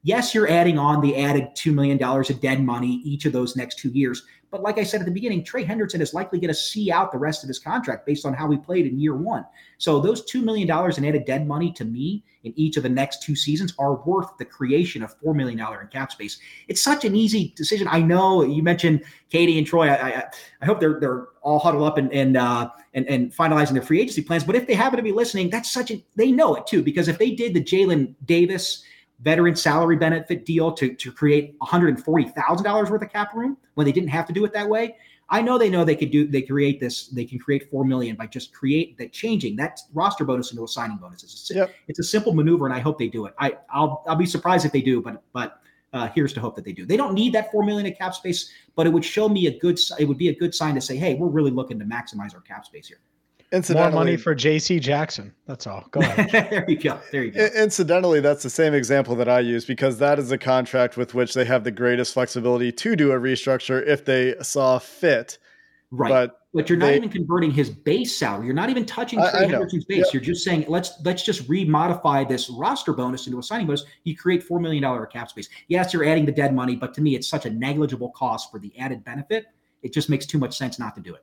yes, 0.06 0.32
you're 0.32 0.48
adding 0.48 0.78
on 0.78 1.00
the 1.00 1.16
added 1.16 1.48
$2 1.56 1.74
million 1.74 2.00
of 2.00 2.40
dead 2.40 2.62
money 2.62 3.00
each 3.04 3.24
of 3.24 3.32
those 3.32 3.56
next 3.56 3.76
two 3.76 3.88
years. 3.88 4.22
But 4.52 4.62
like 4.62 4.78
I 4.78 4.84
said 4.84 5.00
at 5.00 5.04
the 5.04 5.12
beginning, 5.12 5.42
Trey 5.42 5.64
Hendrickson 5.64 6.00
is 6.00 6.14
likely 6.14 6.38
going 6.38 6.48
to 6.48 6.54
see 6.54 6.92
out 6.92 7.10
the 7.10 7.18
rest 7.18 7.42
of 7.42 7.48
his 7.48 7.58
contract 7.58 8.06
based 8.06 8.24
on 8.24 8.32
how 8.32 8.48
he 8.48 8.56
played 8.56 8.86
in 8.86 9.00
year 9.00 9.16
one. 9.16 9.44
So 9.78 9.98
those 9.98 10.24
$2 10.30 10.44
million 10.44 10.70
in 10.70 11.04
added 11.04 11.24
dead 11.24 11.48
money 11.48 11.72
to 11.72 11.84
me 11.84 12.22
in 12.44 12.52
each 12.54 12.76
of 12.76 12.84
the 12.84 12.88
next 12.88 13.24
two 13.24 13.34
seasons 13.34 13.74
are 13.80 13.96
worth 14.04 14.28
the 14.38 14.44
creation 14.44 15.02
of 15.02 15.18
$4 15.20 15.34
million 15.34 15.58
in 15.58 15.88
cap 15.88 16.12
space. 16.12 16.38
It's 16.68 16.80
such 16.80 17.04
an 17.04 17.16
easy 17.16 17.52
decision. 17.56 17.88
I 17.90 18.00
know 18.00 18.44
you 18.44 18.62
mentioned 18.62 19.02
Katie 19.28 19.58
and 19.58 19.66
Troy. 19.66 19.88
I, 19.88 19.94
I, 19.94 20.24
I 20.62 20.66
hope 20.66 20.78
they're, 20.78 21.00
they're 21.00 21.26
all 21.42 21.58
huddled 21.58 21.82
up 21.82 21.98
and, 21.98 22.12
and, 22.12 22.36
uh, 22.36 22.70
and, 22.94 23.08
and 23.08 23.34
finalizing 23.34 23.72
their 23.72 23.82
free 23.82 24.00
agency 24.00 24.22
plans. 24.22 24.44
But 24.44 24.54
if 24.54 24.68
they 24.68 24.74
happen 24.74 24.98
to 24.98 25.02
be 25.02 25.10
listening, 25.10 25.50
that's 25.50 25.72
such 25.72 25.90
a, 25.90 26.00
they 26.14 26.30
know 26.30 26.54
it 26.54 26.68
too, 26.68 26.84
because 26.84 27.08
if 27.08 27.18
they 27.18 27.32
did 27.32 27.54
the 27.54 27.62
Jalen 27.62 28.14
Davis– 28.24 28.84
veteran 29.20 29.56
salary 29.56 29.96
benefit 29.96 30.44
deal 30.44 30.72
to, 30.72 30.94
to 30.94 31.10
create 31.12 31.58
$140,000 31.60 32.90
worth 32.90 33.02
of 33.02 33.12
cap 33.12 33.34
room 33.34 33.56
when 33.74 33.84
they 33.84 33.92
didn't 33.92 34.10
have 34.10 34.26
to 34.26 34.32
do 34.32 34.44
it 34.44 34.52
that 34.52 34.68
way. 34.68 34.96
I 35.28 35.42
know 35.42 35.58
they 35.58 35.70
know 35.70 35.84
they 35.84 35.96
could 35.96 36.12
do 36.12 36.26
they 36.28 36.42
create 36.42 36.78
this 36.78 37.08
they 37.08 37.24
can 37.24 37.38
create 37.40 37.68
4 37.68 37.84
million 37.84 38.14
by 38.14 38.28
just 38.28 38.54
create 38.54 38.96
that 38.98 39.12
changing 39.12 39.56
that 39.56 39.80
roster 39.92 40.24
bonus 40.24 40.52
into 40.52 40.62
a 40.62 40.68
signing 40.68 40.98
bonus. 40.98 41.24
It's 41.24 41.50
a, 41.50 41.54
yep. 41.54 41.74
it's 41.88 41.98
a 41.98 42.04
simple 42.04 42.32
maneuver 42.32 42.66
and 42.66 42.74
I 42.74 42.78
hope 42.78 42.98
they 42.98 43.08
do 43.08 43.26
it. 43.26 43.34
I 43.38 43.56
I'll 43.68 44.04
I'll 44.06 44.14
be 44.14 44.26
surprised 44.26 44.64
if 44.64 44.70
they 44.70 44.82
do 44.82 45.02
but 45.02 45.22
but 45.32 45.60
uh, 45.92 46.08
here's 46.14 46.32
to 46.34 46.40
hope 46.40 46.54
that 46.56 46.64
they 46.64 46.72
do. 46.72 46.84
They 46.84 46.96
don't 46.96 47.14
need 47.14 47.32
that 47.32 47.50
4 47.50 47.64
million 47.64 47.90
of 47.90 47.96
cap 47.96 48.14
space, 48.14 48.50
but 48.74 48.86
it 48.86 48.90
would 48.90 49.04
show 49.04 49.28
me 49.28 49.46
a 49.46 49.58
good 49.58 49.80
it 49.98 50.04
would 50.04 50.18
be 50.18 50.28
a 50.28 50.34
good 50.34 50.54
sign 50.54 50.74
to 50.74 50.80
say, 50.80 50.96
"Hey, 50.96 51.14
we're 51.14 51.28
really 51.28 51.50
looking 51.50 51.78
to 51.78 51.84
maximize 51.84 52.34
our 52.34 52.42
cap 52.42 52.66
space 52.66 52.86
here." 52.86 52.98
More 53.70 53.90
money 53.90 54.16
for 54.16 54.34
J.C. 54.34 54.80
Jackson. 54.80 55.32
That's 55.46 55.66
all. 55.66 55.86
Go 55.90 56.00
ahead. 56.00 56.30
there 56.50 56.64
you 56.68 56.76
go. 56.76 57.00
There 57.12 57.22
you 57.24 57.30
go. 57.30 57.46
Incidentally, 57.56 58.20
that's 58.20 58.42
the 58.42 58.50
same 58.50 58.74
example 58.74 59.14
that 59.16 59.28
I 59.28 59.40
use 59.40 59.64
because 59.64 59.98
that 59.98 60.18
is 60.18 60.30
a 60.32 60.38
contract 60.38 60.96
with 60.96 61.14
which 61.14 61.34
they 61.34 61.44
have 61.44 61.64
the 61.64 61.70
greatest 61.70 62.14
flexibility 62.14 62.72
to 62.72 62.96
do 62.96 63.12
a 63.12 63.16
restructure 63.20 63.86
if 63.86 64.04
they 64.04 64.34
saw 64.42 64.78
fit. 64.78 65.38
Right. 65.92 66.08
But 66.10 66.40
But 66.52 66.68
you're 66.68 66.78
not 66.78 66.86
they- 66.86 66.96
even 66.96 67.08
converting 67.08 67.52
his 67.52 67.70
base 67.70 68.16
salary. 68.18 68.46
You're 68.46 68.54
not 68.54 68.70
even 68.70 68.84
touching 68.84 69.20
I- 69.20 69.30
Trey 69.30 69.44
I. 69.44 69.48
Hendrickson's 69.48 69.84
base. 69.84 70.06
Yep. 70.06 70.14
You're 70.14 70.22
just 70.22 70.44
saying 70.44 70.64
let's 70.68 70.94
let's 71.04 71.22
just 71.22 71.48
remodify 71.48 72.28
this 72.28 72.50
roster 72.50 72.92
bonus 72.92 73.26
into 73.28 73.38
a 73.38 73.42
signing 73.42 73.66
bonus. 73.66 73.84
You 74.02 74.16
create 74.16 74.42
four 74.42 74.58
million 74.58 74.82
dollar 74.82 75.06
cap 75.06 75.30
space. 75.30 75.48
Yes, 75.68 75.92
you're 75.94 76.04
adding 76.04 76.26
the 76.26 76.32
dead 76.32 76.52
money, 76.54 76.74
but 76.74 76.92
to 76.94 77.00
me, 77.00 77.14
it's 77.14 77.28
such 77.28 77.46
a 77.46 77.50
negligible 77.50 78.10
cost 78.10 78.50
for 78.50 78.58
the 78.58 78.76
added 78.78 79.04
benefit. 79.04 79.46
It 79.82 79.92
just 79.92 80.10
makes 80.10 80.26
too 80.26 80.38
much 80.38 80.58
sense 80.58 80.80
not 80.80 80.96
to 80.96 81.00
do 81.00 81.14
it. 81.14 81.22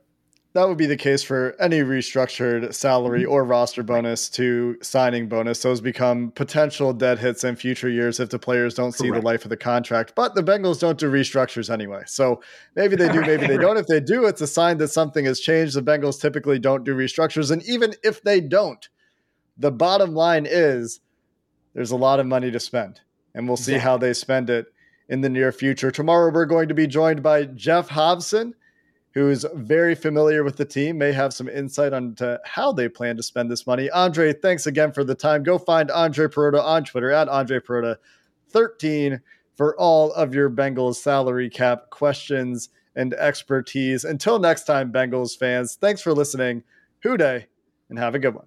That 0.54 0.68
would 0.68 0.78
be 0.78 0.86
the 0.86 0.96
case 0.96 1.24
for 1.24 1.56
any 1.58 1.80
restructured 1.80 2.72
salary 2.72 3.22
mm-hmm. 3.22 3.32
or 3.32 3.44
roster 3.44 3.82
bonus 3.82 4.28
to 4.30 4.78
signing 4.82 5.28
bonus. 5.28 5.60
Those 5.60 5.80
become 5.80 6.30
potential 6.30 6.92
dead 6.92 7.18
hits 7.18 7.42
in 7.42 7.56
future 7.56 7.88
years 7.88 8.20
if 8.20 8.30
the 8.30 8.38
players 8.38 8.74
don't 8.74 8.92
see 8.92 9.08
Correct. 9.08 9.22
the 9.22 9.26
life 9.26 9.44
of 9.44 9.48
the 9.48 9.56
contract. 9.56 10.14
But 10.14 10.36
the 10.36 10.44
Bengals 10.44 10.78
don't 10.78 10.96
do 10.96 11.10
restructures 11.10 11.70
anyway. 11.70 12.04
So 12.06 12.40
maybe 12.76 12.94
they 12.94 13.10
do, 13.10 13.22
maybe 13.22 13.48
they 13.48 13.56
don't. 13.56 13.76
If 13.76 13.88
they 13.88 13.98
do, 13.98 14.26
it's 14.26 14.40
a 14.42 14.46
sign 14.46 14.78
that 14.78 14.88
something 14.88 15.24
has 15.24 15.40
changed. 15.40 15.74
The 15.74 15.82
Bengals 15.82 16.20
typically 16.20 16.60
don't 16.60 16.84
do 16.84 16.94
restructures. 16.94 17.50
And 17.50 17.60
even 17.64 17.94
if 18.04 18.22
they 18.22 18.40
don't, 18.40 18.88
the 19.58 19.72
bottom 19.72 20.14
line 20.14 20.46
is 20.48 21.00
there's 21.74 21.90
a 21.90 21.96
lot 21.96 22.20
of 22.20 22.26
money 22.26 22.52
to 22.52 22.60
spend. 22.60 23.00
And 23.34 23.48
we'll 23.48 23.56
see 23.56 23.78
how 23.78 23.96
they 23.96 24.12
spend 24.12 24.50
it 24.50 24.66
in 25.08 25.20
the 25.20 25.28
near 25.28 25.50
future. 25.50 25.90
Tomorrow, 25.90 26.32
we're 26.32 26.46
going 26.46 26.68
to 26.68 26.74
be 26.74 26.86
joined 26.86 27.24
by 27.24 27.46
Geoff 27.46 27.88
Hobson 27.88 28.54
who's 29.14 29.46
very 29.54 29.94
familiar 29.94 30.42
with 30.42 30.56
the 30.56 30.64
team, 30.64 30.98
may 30.98 31.12
have 31.12 31.32
some 31.32 31.48
insight 31.48 31.92
on 31.92 32.14
to 32.16 32.40
how 32.44 32.72
they 32.72 32.88
plan 32.88 33.16
to 33.16 33.22
spend 33.22 33.50
this 33.50 33.66
money. 33.66 33.88
Andre, 33.90 34.32
thanks 34.32 34.66
again 34.66 34.92
for 34.92 35.04
the 35.04 35.14
time. 35.14 35.44
Go 35.44 35.56
find 35.56 35.90
Andre 35.90 36.26
Perrotta 36.26 36.62
on 36.62 36.84
Twitter 36.84 37.12
at 37.12 37.28
Andre 37.28 37.60
Perrotta 37.60 37.96
13 38.50 39.20
for 39.56 39.78
all 39.78 40.12
of 40.14 40.34
your 40.34 40.50
Bengals 40.50 40.96
salary 40.96 41.48
cap 41.48 41.90
questions 41.90 42.70
and 42.96 43.14
expertise. 43.14 44.04
Until 44.04 44.38
next 44.40 44.64
time, 44.64 44.92
Bengals 44.92 45.38
fans, 45.38 45.76
thanks 45.76 46.02
for 46.02 46.12
listening. 46.12 46.64
Who 47.02 47.16
Dey, 47.16 47.46
and 47.88 47.98
have 47.98 48.14
a 48.14 48.18
good 48.18 48.34
one. 48.34 48.46